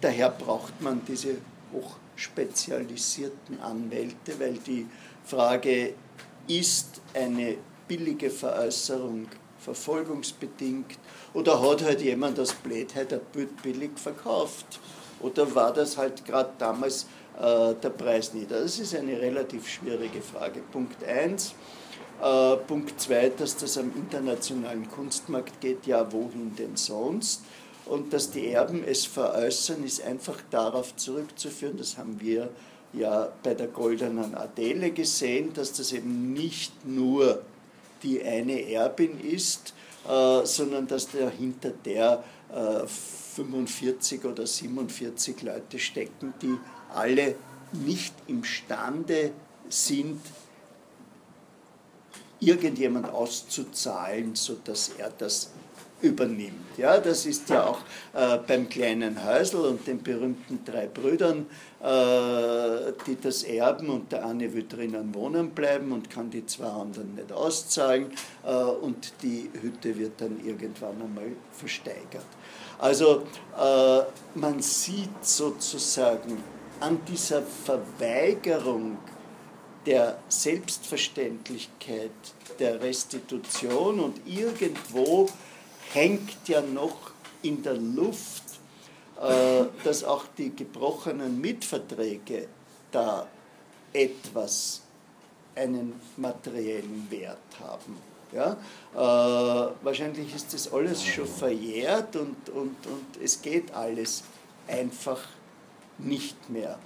daher 0.00 0.30
braucht 0.30 0.80
man 0.80 1.02
diese 1.06 1.36
hochspezialisierten 1.72 3.60
Anwälte, 3.60 4.38
weil 4.38 4.54
die 4.54 4.86
Frage, 5.24 5.94
ist 6.48 7.00
eine 7.12 7.56
billige 7.88 8.30
verfolgungsbedingt 9.58 10.98
oder 11.34 11.60
hat 11.60 11.82
halt 11.82 12.00
jemand 12.00 12.38
das 12.38 12.52
Blödheit 12.52 13.12
ein 13.12 13.20
Bild 13.32 13.60
billig 13.62 13.90
verkauft? 13.96 14.78
Oder 15.20 15.52
war 15.54 15.72
das 15.72 15.96
halt 15.96 16.24
gerade 16.24 16.52
damals 16.58 17.06
der 17.38 17.90
Preis 17.90 18.32
nieder? 18.32 18.62
Das 18.62 18.78
ist 18.78 18.94
eine 18.94 19.20
relativ 19.20 19.68
schwierige 19.68 20.22
Frage. 20.22 20.60
Punkt 20.72 21.04
1. 21.04 21.54
Äh, 22.22 22.56
Punkt 22.66 22.98
2, 22.98 23.30
dass 23.30 23.56
das 23.56 23.76
am 23.76 23.92
internationalen 23.94 24.90
Kunstmarkt 24.90 25.60
geht, 25.60 25.86
ja, 25.86 26.10
wohin 26.12 26.54
denn 26.56 26.76
sonst? 26.76 27.42
Und 27.84 28.12
dass 28.12 28.30
die 28.30 28.48
Erben 28.48 28.82
es 28.84 29.04
veräußern, 29.04 29.84
ist 29.84 30.02
einfach 30.02 30.38
darauf 30.50 30.96
zurückzuführen, 30.96 31.76
das 31.76 31.98
haben 31.98 32.20
wir 32.20 32.48
ja 32.92 33.28
bei 33.42 33.54
der 33.54 33.68
goldenen 33.68 34.34
Adele 34.34 34.90
gesehen, 34.90 35.52
dass 35.52 35.72
das 35.72 35.92
eben 35.92 36.32
nicht 36.32 36.86
nur 36.86 37.42
die 38.02 38.22
eine 38.22 38.70
Erbin 38.70 39.20
ist, 39.20 39.74
äh, 40.08 40.44
sondern 40.44 40.86
dass 40.86 41.10
dahinter 41.10 41.70
der 41.84 42.24
äh, 42.50 42.86
45 43.36 44.24
oder 44.24 44.46
47 44.46 45.42
Leute 45.42 45.78
stecken, 45.78 46.32
die 46.40 46.56
alle 46.94 47.34
nicht 47.72 48.14
imstande 48.26 49.32
sind, 49.68 50.20
irgendjemand 52.40 53.10
auszuzahlen, 53.10 54.34
sodass 54.34 54.92
er 54.98 55.10
das 55.10 55.50
übernimmt. 56.02 56.76
Ja, 56.76 56.98
das 56.98 57.24
ist 57.24 57.48
ja 57.48 57.64
auch 57.66 57.78
äh, 58.12 58.38
beim 58.46 58.68
kleinen 58.68 59.24
Häusl 59.24 59.56
und 59.56 59.86
den 59.86 60.02
berühmten 60.02 60.60
drei 60.64 60.86
Brüdern, 60.86 61.46
äh, 61.82 62.92
die 63.06 63.16
das 63.20 63.42
erben 63.44 63.88
und 63.88 64.12
der 64.12 64.26
eine 64.26 64.52
will 64.52 64.66
drinnen 64.68 65.14
wohnen 65.14 65.50
bleiben 65.50 65.92
und 65.92 66.10
kann 66.10 66.30
die 66.30 66.44
zwei 66.44 66.66
anderen 66.66 67.14
nicht 67.14 67.32
auszahlen 67.32 68.12
äh, 68.44 68.52
und 68.52 69.14
die 69.22 69.50
Hütte 69.60 69.98
wird 69.98 70.20
dann 70.20 70.38
irgendwann 70.44 71.00
einmal 71.00 71.32
versteigert. 71.52 72.26
Also 72.78 73.22
äh, 73.58 74.02
man 74.34 74.60
sieht 74.60 75.24
sozusagen 75.24 76.42
an 76.80 77.00
dieser 77.06 77.42
Verweigerung 77.42 78.98
der 79.86 80.18
Selbstverständlichkeit 80.28 82.10
der 82.58 82.80
Restitution 82.80 84.00
und 84.00 84.20
irgendwo 84.26 85.28
hängt 85.92 86.48
ja 86.48 86.60
noch 86.60 87.12
in 87.42 87.62
der 87.62 87.76
Luft, 87.76 88.42
äh, 89.20 89.64
dass 89.84 90.04
auch 90.04 90.24
die 90.36 90.54
gebrochenen 90.54 91.40
Mitverträge 91.40 92.48
da 92.90 93.26
etwas, 93.92 94.82
einen 95.54 95.98
materiellen 96.18 97.06
Wert 97.08 97.38
haben. 97.58 97.96
Ja? 98.36 98.56
Äh, 98.94 99.72
wahrscheinlich 99.82 100.34
ist 100.34 100.52
das 100.52 100.72
alles 100.72 101.02
schon 101.02 101.26
verjährt 101.26 102.14
und, 102.16 102.48
und, 102.50 102.76
und 102.86 103.22
es 103.22 103.40
geht 103.42 103.74
alles 103.74 104.22
einfach 104.68 105.20
nicht 105.98 106.50
mehr. 106.50 106.78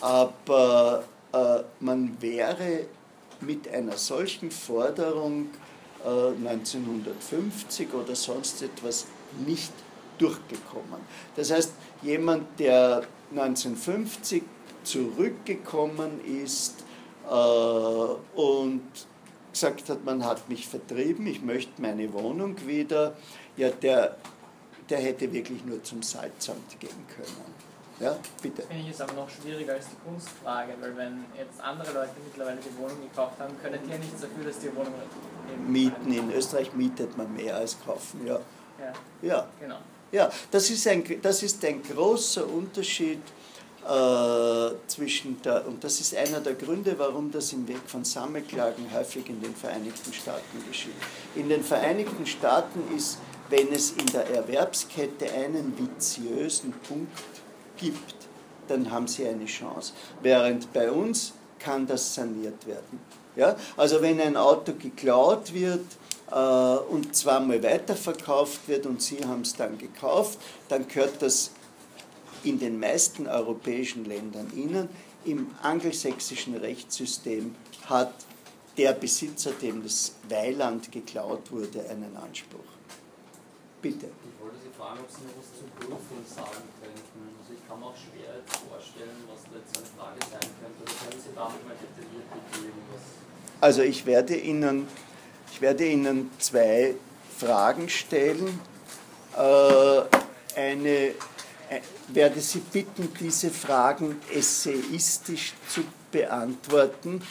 Aber 0.00 1.04
äh, 1.32 1.60
man 1.80 2.20
wäre 2.20 2.86
mit 3.40 3.68
einer 3.68 3.96
solchen 3.96 4.50
Forderung 4.50 5.48
1950 6.04 7.88
äh, 7.88 7.96
oder 7.96 8.14
sonst 8.14 8.62
etwas 8.62 9.06
nicht 9.46 9.72
durchgekommen. 10.18 11.00
Das 11.36 11.50
heißt, 11.50 11.72
jemand, 12.02 12.58
der 12.58 13.02
1950 13.30 14.42
zurückgekommen 14.84 16.20
ist 16.24 16.84
äh, 17.28 17.34
und 17.34 18.82
gesagt 19.54 19.88
hat, 19.88 20.04
man 20.04 20.24
hat 20.24 20.48
mich 20.48 20.68
vertrieben, 20.68 21.26
ich 21.26 21.40
möchte 21.40 21.80
meine 21.80 22.12
Wohnung 22.12 22.56
wieder, 22.66 23.16
ja, 23.56 23.70
der, 23.70 24.16
der 24.90 24.98
hätte 24.98 25.32
wirklich 25.32 25.64
nur 25.64 25.82
zum 25.82 26.02
Salzamt 26.02 26.78
gehen 26.80 27.06
können. 27.16 27.54
Ja, 28.00 28.16
bitte. 28.42 28.62
Das 28.62 28.66
finde 28.66 28.82
ich 28.82 28.88
jetzt 28.88 29.00
aber 29.00 29.12
noch 29.12 29.30
schwieriger 29.30 29.74
als 29.74 29.86
die 29.86 30.08
Kunstfrage, 30.08 30.72
weil 30.80 30.96
wenn 30.96 31.24
jetzt 31.38 31.60
andere 31.60 31.92
Leute 31.92 32.10
mittlerweile 32.24 32.58
die 32.58 32.76
Wohnung 32.76 33.00
gekauft 33.08 33.38
haben, 33.38 33.54
können 33.62 33.78
die 33.86 33.90
ja 33.90 33.98
nichts 33.98 34.20
dafür, 34.20 34.44
dass 34.44 34.58
die 34.58 34.74
Wohnung 34.74 34.92
mieten. 35.68 36.12
In 36.12 36.32
Österreich 36.32 36.74
mietet 36.74 37.16
man 37.16 37.32
mehr 37.34 37.56
als 37.56 37.76
kaufen, 37.84 38.26
ja. 38.26 38.40
Ja, 38.80 38.92
ja. 39.22 39.46
genau. 39.60 39.78
Ja, 40.10 40.30
das 40.50 40.70
ist 40.70 40.86
ein, 40.88 41.04
das 41.22 41.42
ist 41.44 41.64
ein 41.64 41.82
großer 41.82 42.46
Unterschied 42.48 43.20
zwischen 44.86 45.42
der, 45.42 45.66
und 45.66 45.84
das 45.84 46.00
ist 46.00 46.16
einer 46.16 46.40
der 46.40 46.54
Gründe, 46.54 46.94
warum 46.98 47.30
das 47.30 47.52
im 47.52 47.68
Weg 47.68 47.80
von 47.86 48.04
Sammelklagen 48.04 48.92
häufig 48.94 49.28
in 49.28 49.40
den 49.42 49.54
Vereinigten 49.54 50.12
Staaten 50.12 50.64
geschieht. 50.66 50.94
In 51.34 51.48
den 51.48 51.62
Vereinigten 51.62 52.26
Staaten 52.26 52.82
ist, 52.96 53.18
wenn 53.50 53.72
es 53.72 53.90
in 53.90 54.06
der 54.06 54.28
Erwerbskette 54.30 55.30
einen 55.32 55.74
viziösen 55.76 56.72
Punkt 56.88 57.12
gibt, 57.76 58.14
dann 58.68 58.90
haben 58.90 59.06
sie 59.06 59.26
eine 59.26 59.44
Chance. 59.44 59.92
Während 60.22 60.72
bei 60.72 60.90
uns 60.90 61.34
kann 61.58 61.86
das 61.86 62.14
saniert 62.14 62.66
werden. 62.66 63.00
Ja? 63.36 63.56
Also 63.76 64.00
wenn 64.00 64.20
ein 64.20 64.36
Auto 64.36 64.72
geklaut 64.72 65.52
wird 65.52 65.84
äh, 66.30 66.34
und 66.34 67.14
zweimal 67.14 67.62
weiterverkauft 67.62 68.66
wird 68.68 68.86
und 68.86 69.02
Sie 69.02 69.24
haben 69.24 69.42
es 69.42 69.54
dann 69.54 69.78
gekauft, 69.78 70.38
dann 70.68 70.88
gehört 70.88 71.20
das 71.20 71.50
in 72.44 72.58
den 72.58 72.78
meisten 72.78 73.26
europäischen 73.26 74.04
Ländern 74.04 74.52
Ihnen. 74.54 74.88
Im 75.24 75.54
angelsächsischen 75.62 76.56
Rechtssystem 76.56 77.54
hat 77.86 78.12
der 78.76 78.92
Besitzer, 78.92 79.52
dem 79.52 79.82
das 79.82 80.14
Weiland 80.28 80.92
geklaut 80.92 81.50
wurde, 81.50 81.88
einen 81.88 82.16
Anspruch. 82.16 82.60
Bitte. 83.80 84.06
Ich 84.06 84.42
wollte 84.42 84.56
Sie 84.62 84.72
fragen, 84.76 85.00
ob 85.00 85.10
Sie 85.10 85.24
noch 85.24 85.36
was 85.38 85.58
zur 85.58 85.68
Prüfung 85.78 86.24
sagen 86.26 86.64
könnten. 86.80 87.18
Also 87.40 87.52
ich 87.54 87.68
kann 87.68 87.80
mir 87.80 87.86
auch 87.86 87.96
schwer 87.96 88.40
vorstellen, 88.68 89.24
was 89.28 89.44
da 89.44 89.58
jetzt 89.58 89.76
eine 89.76 89.86
Frage 89.96 90.20
sein 90.20 90.50
könnte. 90.60 90.80
Oder 90.82 90.92
können 91.00 91.20
Sie 91.22 91.34
damit 91.34 91.64
mal 91.64 91.76
detailliert 91.76 92.28
was 92.92 93.24
also 93.64 93.80
ich 93.80 94.04
werde 94.04 94.36
Ihnen, 94.36 94.86
ich 95.50 95.62
werde 95.62 95.86
Ihnen 95.86 96.30
zwei 96.38 96.96
Fragen 97.38 97.88
stellen. 97.88 98.60
Äh, 99.34 100.02
eine, 100.54 101.14
werde 102.08 102.40
Sie 102.40 102.60
bitten, 102.60 103.08
diese 103.20 103.50
Fragen 103.50 104.20
essayistisch 104.32 105.54
zu 105.68 105.82
beantworten. 106.10 107.22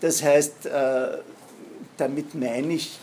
Das 0.00 0.22
heißt, 0.22 0.66
äh, 0.66 1.18
damit 1.96 2.34
meine 2.34 2.74
ich, 2.74 2.98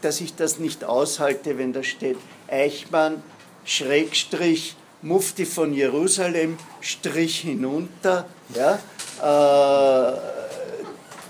dass 0.00 0.20
ich 0.20 0.34
das 0.34 0.58
nicht 0.58 0.84
aushalte, 0.84 1.56
wenn 1.58 1.72
da 1.72 1.82
steht 1.82 2.18
Eichmann, 2.48 3.22
Schrägstrich, 3.64 4.76
Mufti 5.02 5.46
von 5.46 5.72
Jerusalem, 5.72 6.58
Strich 6.80 7.40
hinunter. 7.40 8.26
Ja, 8.54 8.78
äh, 9.22 10.18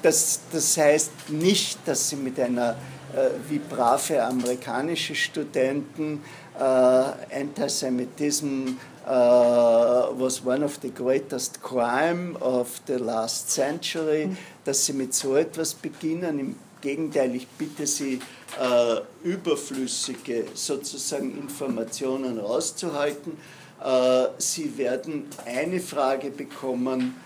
das, 0.03 0.41
das 0.53 0.77
heißt 0.77 1.11
nicht, 1.29 1.79
dass 1.87 2.11
sie 2.11 2.17
mit 2.17 2.39
einer, 2.39 2.77
äh, 3.15 3.31
wie 3.49 3.59
brave 3.59 4.23
amerikanische 4.23 5.15
Studenten, 5.15 6.23
äh, 6.59 7.41
Antisemitism 7.41 8.77
uh, 9.07 10.13
was 10.13 10.43
one 10.43 10.63
of 10.63 10.81
the 10.81 10.91
greatest 10.91 11.63
crime 11.63 12.37
of 12.41 12.81
the 12.87 12.99
last 12.99 13.51
century, 13.51 14.27
mhm. 14.27 14.37
dass 14.65 14.87
sie 14.87 14.93
mit 14.93 15.15
so 15.15 15.37
etwas 15.37 15.75
beginnen. 15.75 16.39
Im 16.39 16.57
Gegenteil, 16.81 17.35
ich 17.35 17.47
bitte 17.49 17.87
Sie, 17.87 18.21
uh, 18.61 19.01
überflüssige 19.23 20.47
sozusagen 20.55 21.37
Informationen 21.39 22.39
rauszuhalten. 22.39 23.37
Uh, 23.81 24.29
sie 24.39 24.79
werden 24.79 25.27
eine 25.45 25.81
Frage 25.81 26.31
bekommen, 26.31 27.17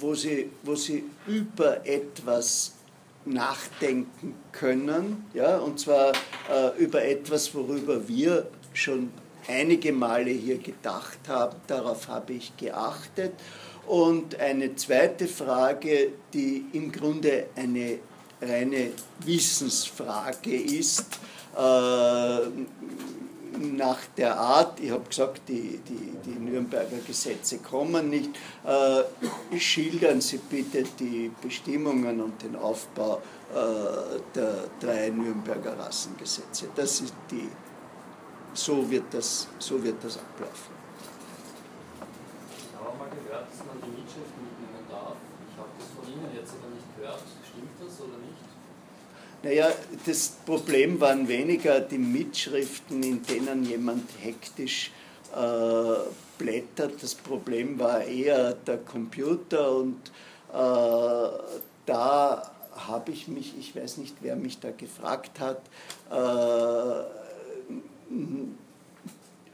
wo 0.00 0.12
sie, 0.14 0.50
wo 0.64 0.74
sie 0.74 1.04
über 1.28 1.86
etwas 1.86 2.72
nachdenken 3.26 4.34
können, 4.52 5.26
ja, 5.34 5.58
und 5.58 5.80
zwar 5.80 6.12
äh, 6.50 6.76
über 6.78 7.04
etwas, 7.04 7.54
worüber 7.54 8.08
wir 8.08 8.48
schon 8.72 9.10
einige 9.48 9.92
Male 9.92 10.30
hier 10.30 10.58
gedacht 10.58 11.18
haben, 11.28 11.56
darauf 11.66 12.08
habe 12.08 12.34
ich 12.34 12.56
geachtet. 12.56 13.32
Und 13.86 14.40
eine 14.40 14.74
zweite 14.74 15.28
Frage, 15.28 16.12
die 16.32 16.64
im 16.72 16.90
Grunde 16.90 17.46
eine 17.54 17.98
reine 18.42 18.90
Wissensfrage 19.20 20.54
ist, 20.54 21.20
äh, 21.56 22.40
nach 23.58 23.98
der 24.16 24.38
Art, 24.38 24.80
ich 24.80 24.90
habe 24.90 25.04
gesagt, 25.08 25.42
die, 25.48 25.80
die, 25.88 26.12
die 26.24 26.38
Nürnberger 26.38 26.98
Gesetze 27.06 27.58
kommen 27.58 28.10
nicht, 28.10 28.30
äh, 28.64 29.58
schildern 29.58 30.20
Sie 30.20 30.38
bitte 30.38 30.84
die 30.98 31.30
Bestimmungen 31.40 32.20
und 32.20 32.42
den 32.42 32.56
Aufbau 32.56 33.22
äh, 33.54 34.20
der 34.34 34.64
drei 34.80 35.10
Nürnberger 35.10 35.78
Rassengesetze. 35.78 36.68
Das 36.74 37.00
ist 37.00 37.14
die, 37.30 37.48
so 38.54 38.90
wird 38.90 39.12
das, 39.12 39.48
so 39.58 39.82
wird 39.82 40.02
das 40.02 40.18
ablaufen. 40.18 40.74
Ich 42.58 42.74
habe 42.74 42.98
mal 42.98 43.08
gehört, 43.08 43.48
dass 43.48 43.58
man 43.66 43.78
die 43.84 44.00
Mitschriften 44.00 44.42
mitnehmen 44.42 44.86
darf. 44.90 45.16
Ich 45.48 45.56
habe 45.56 45.70
das 45.78 45.88
von 45.94 46.12
Ihnen 46.12 46.34
jetzt 46.34 46.54
aber 46.58 46.74
nicht 46.74 46.96
gehört. 46.96 47.22
Stimmt 47.46 47.76
das 47.78 48.00
oder 48.00 48.18
nicht? 48.18 48.25
Naja, 49.46 49.72
das 50.04 50.30
Problem 50.44 51.00
waren 51.00 51.28
weniger 51.28 51.78
die 51.78 51.98
Mitschriften, 51.98 53.00
in 53.04 53.22
denen 53.22 53.64
jemand 53.64 54.10
hektisch 54.20 54.90
äh, 55.32 55.94
blättert. 56.36 57.00
Das 57.00 57.14
Problem 57.14 57.78
war 57.78 58.02
eher 58.02 58.54
der 58.54 58.78
Computer 58.78 59.70
und 59.76 60.00
äh, 60.52 61.28
da 61.86 62.50
habe 62.72 63.12
ich 63.12 63.28
mich, 63.28 63.54
ich 63.56 63.76
weiß 63.76 63.98
nicht, 63.98 64.16
wer 64.20 64.34
mich 64.34 64.58
da 64.58 64.72
gefragt 64.72 65.38
hat, 65.38 65.62
äh, 66.10 67.04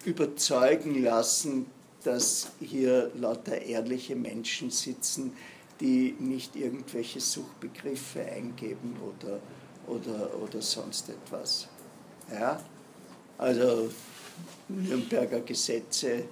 überzeugen 0.08 1.02
lassen, 1.02 1.66
dass 2.02 2.52
hier 2.60 3.10
lauter 3.20 3.60
ehrliche 3.60 4.16
Menschen 4.16 4.70
sitzen, 4.70 5.36
die 5.82 6.16
nicht 6.18 6.56
irgendwelche 6.56 7.20
Suchbegriffe 7.20 8.24
eingeben 8.24 8.96
oder, 9.06 9.38
oder, 9.94 10.30
oder 10.42 10.62
sonst 10.62 11.08
etwas. 11.08 11.68
Ja? 12.32 12.60
Also 13.38 13.90
Nürnberger 14.68 15.40
Gesetze 15.40 16.24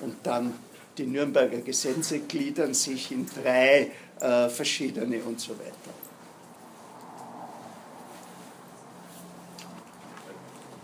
und 0.00 0.16
dann 0.22 0.54
die 0.96 1.06
Nürnberger 1.06 1.58
Gesetze 1.58 2.20
gliedern 2.20 2.74
sich 2.74 3.10
in 3.10 3.26
drei 3.26 3.90
äh, 4.20 4.48
verschiedene 4.48 5.22
und 5.22 5.40
so 5.40 5.52
weiter. 5.58 5.92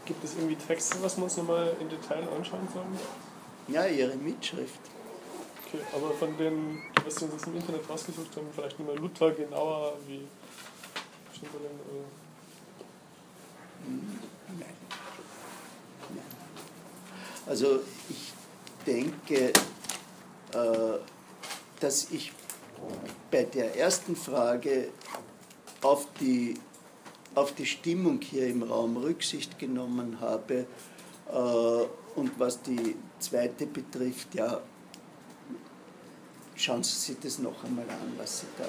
Gibt 0.04 0.24
es 0.24 0.34
irgendwie 0.34 0.56
Texte, 0.56 0.96
was 1.02 1.16
wir 1.16 1.24
uns 1.24 1.36
nochmal 1.36 1.76
in 1.80 1.88
Detail 1.88 2.28
anschauen 2.36 2.66
sollen? 2.74 2.98
Ja, 3.68 3.86
ihre 3.86 4.16
Mitschrift. 4.16 4.80
Okay, 5.66 5.78
aber 5.94 6.12
von 6.14 6.36
den, 6.36 6.82
was 7.04 7.14
Sie 7.14 7.26
uns 7.26 7.46
im 7.46 7.54
Internet 7.54 7.88
rausgesucht 7.88 8.36
haben, 8.36 8.48
vielleicht 8.52 8.76
nochmal 8.80 8.96
Luther 8.96 9.30
genauer 9.30 9.96
wie 10.08 10.26
Chamberlain 11.40 11.80
oder. 11.88 12.04
Nein. 14.58 14.76
Nein. 16.10 16.24
Also 17.46 17.80
ich 18.08 18.32
denke, 18.86 19.52
äh, 20.52 20.98
dass 21.80 22.10
ich 22.10 22.32
bei 23.30 23.44
der 23.44 23.76
ersten 23.76 24.16
Frage 24.16 24.88
auf 25.82 26.06
die 26.20 26.58
auf 27.34 27.54
die 27.54 27.66
Stimmung 27.66 28.20
hier 28.20 28.48
im 28.48 28.64
Raum 28.64 28.96
Rücksicht 28.96 29.58
genommen 29.58 30.20
habe. 30.20 30.66
Äh, 31.28 32.18
und 32.18 32.38
was 32.38 32.60
die 32.60 32.96
zweite 33.20 33.66
betrifft, 33.66 34.34
ja, 34.34 34.60
schauen 36.56 36.82
Sie 36.82 36.96
sich 36.96 37.16
das 37.20 37.38
noch 37.38 37.62
einmal 37.64 37.88
an, 37.88 38.14
was 38.18 38.40
Sie 38.40 38.46
da 38.58 38.68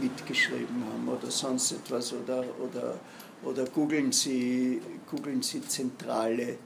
mitgeschrieben 0.00 0.84
haben 0.92 1.08
oder 1.08 1.30
sonst 1.30 1.72
etwas 1.72 2.12
oder, 2.12 2.44
oder, 2.60 2.98
oder 3.42 3.64
googeln, 3.64 4.12
Sie, 4.12 4.80
googeln 5.10 5.42
Sie 5.42 5.66
zentrale 5.66 6.42
äh, 6.42 6.56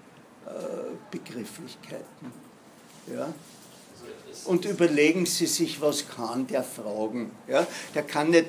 Begrifflichkeiten. 1.11 2.33
Ja? 3.13 3.33
und 4.47 4.65
überlegen 4.65 5.27
Sie 5.27 5.47
sich, 5.47 5.81
was 5.81 6.09
kann 6.09 6.47
der 6.47 6.65
fragen. 6.65 7.31
Ja? 7.49 7.67
Der 7.95 8.03
kann 8.03 8.31
nicht, 8.31 8.47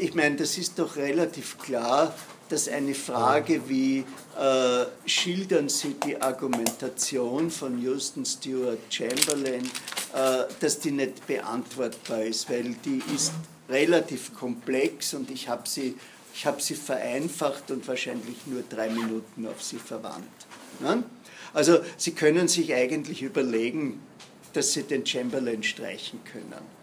ich 0.00 0.14
meine, 0.14 0.36
das 0.36 0.58
ist 0.58 0.78
doch 0.78 0.96
relativ 0.96 1.58
klar, 1.58 2.14
dass 2.48 2.68
eine 2.68 2.94
Frage 2.94 3.68
wie 3.68 4.04
äh, 4.38 4.84
schildern 5.06 5.68
Sie 5.68 5.96
die 6.06 6.20
Argumentation 6.20 7.50
von 7.50 7.80
Houston 7.80 8.24
Stewart 8.24 8.78
Chamberlain, 8.90 9.64
äh, 10.14 10.44
dass 10.60 10.78
die 10.78 10.90
nicht 10.90 11.26
beantwortbar 11.26 12.22
ist, 12.22 12.50
weil 12.50 12.74
die 12.84 13.02
ist 13.14 13.32
relativ 13.68 14.34
komplex 14.34 15.14
und 15.14 15.30
ich 15.30 15.48
habe 15.48 15.68
sie, 15.68 15.96
hab 16.44 16.60
sie 16.60 16.74
vereinfacht 16.74 17.70
und 17.70 17.86
wahrscheinlich 17.88 18.46
nur 18.46 18.62
drei 18.68 18.88
Minuten 18.90 19.46
auf 19.46 19.62
sie 19.62 19.78
verwandt. 19.78 20.24
Ne? 20.80 21.04
Also 21.52 21.78
Sie 21.96 22.12
können 22.12 22.48
sich 22.48 22.74
eigentlich 22.74 23.22
überlegen, 23.22 24.02
dass 24.52 24.72
sie 24.72 24.82
den 24.82 25.06
Chamberlain 25.06 25.62
streichen 25.62 26.20
können. 26.24 26.74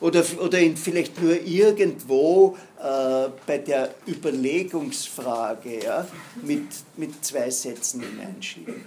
Oder, 0.00 0.24
oder 0.40 0.60
ihn 0.60 0.76
vielleicht 0.76 1.20
nur 1.22 1.40
irgendwo 1.40 2.56
äh, 2.78 3.28
bei 3.46 3.58
der 3.58 3.94
Überlegungsfrage 4.06 5.84
ja, 5.84 6.06
mit, 6.42 6.68
mit 6.96 7.24
zwei 7.24 7.50
Sätzen 7.50 8.02
hineinschieben. 8.02 8.84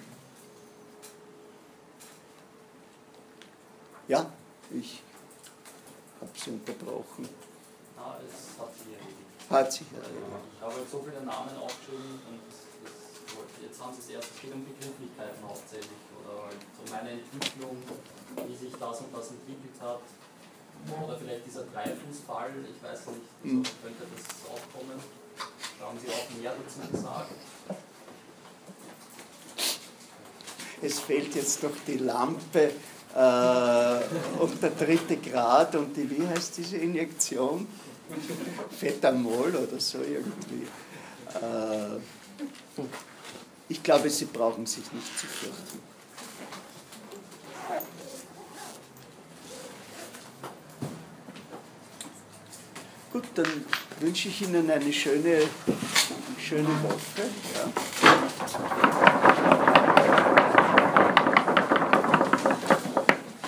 Ja, 4.07 4.31
ich 4.71 5.01
habe 6.19 6.31
Sie 6.35 6.51
unterbrochen. 6.51 7.29
Ah, 7.97 8.17
es 8.27 8.59
hat 8.59 8.73
sich 8.75 8.93
erledigt. 8.93 9.19
Hat 9.49 9.73
sich 9.73 9.87
erledigt. 9.91 10.29
Ich 10.55 10.61
habe 10.61 10.75
so 10.91 11.01
viele 11.01 11.25
Namen 11.25 11.57
aufgeschrieben 11.57 12.21
und 12.29 12.41
jetzt 13.63 13.81
haben 13.81 13.93
Sie 13.93 14.01
es 14.01 14.09
erst, 14.09 14.29
es 14.35 14.41
geht 14.41 14.53
um 14.53 14.63
Begrifflichkeiten 14.63 15.41
hauptsächlich 15.41 16.01
oder 16.21 16.45
halt 16.45 16.61
um 16.85 16.93
eine 16.93 17.11
Entwicklung 17.17 17.77
wie 18.47 18.55
sich 18.55 18.73
das 18.79 18.99
und 19.01 19.15
das 19.15 19.29
entwickelt 19.31 19.75
hat. 19.81 20.01
Oder 21.03 21.17
vielleicht 21.17 21.45
dieser 21.45 21.63
Dreifußfall, 21.63 22.51
ich 22.63 22.81
weiß 22.81 22.99
nicht, 23.07 23.25
also 23.43 23.55
mhm. 23.55 23.63
könnte 23.83 24.03
das 24.15 24.25
auch 24.47 24.63
kommen. 24.71 24.99
Da 25.79 25.85
haben 25.85 25.99
Sie 25.99 26.07
auch 26.07 26.41
mehr 26.41 26.53
dazu 26.53 26.91
gesagt. 26.91 27.31
Es 30.81 30.99
fehlt 30.99 31.35
jetzt 31.35 31.63
noch 31.63 31.75
die 31.85 31.97
Lampe 31.97 32.71
äh, 33.15 34.39
und 34.39 34.61
der 34.61 34.69
dritte 34.71 35.17
Grad 35.17 35.75
und 35.75 35.95
die, 35.97 36.09
wie 36.09 36.25
heißt 36.25 36.57
diese 36.57 36.77
Injektion? 36.77 37.67
Fetamol 38.77 39.55
oder 39.55 39.79
so 39.79 39.99
irgendwie. 39.99 40.67
Äh, 41.35 41.99
ich 43.67 43.83
glaube, 43.83 44.09
Sie 44.09 44.25
brauchen 44.25 44.65
sich 44.65 44.91
nicht 44.91 45.19
zu 45.19 45.27
fürchten. 45.27 45.79
Gut, 53.11 53.25
dann 53.35 53.65
wünsche 53.99 54.29
ich 54.29 54.41
Ihnen 54.41 54.69
eine 54.69 54.93
schöne, 54.93 55.41
schöne 56.37 56.69
Woche. 56.83 57.29
Ja. 57.55 57.71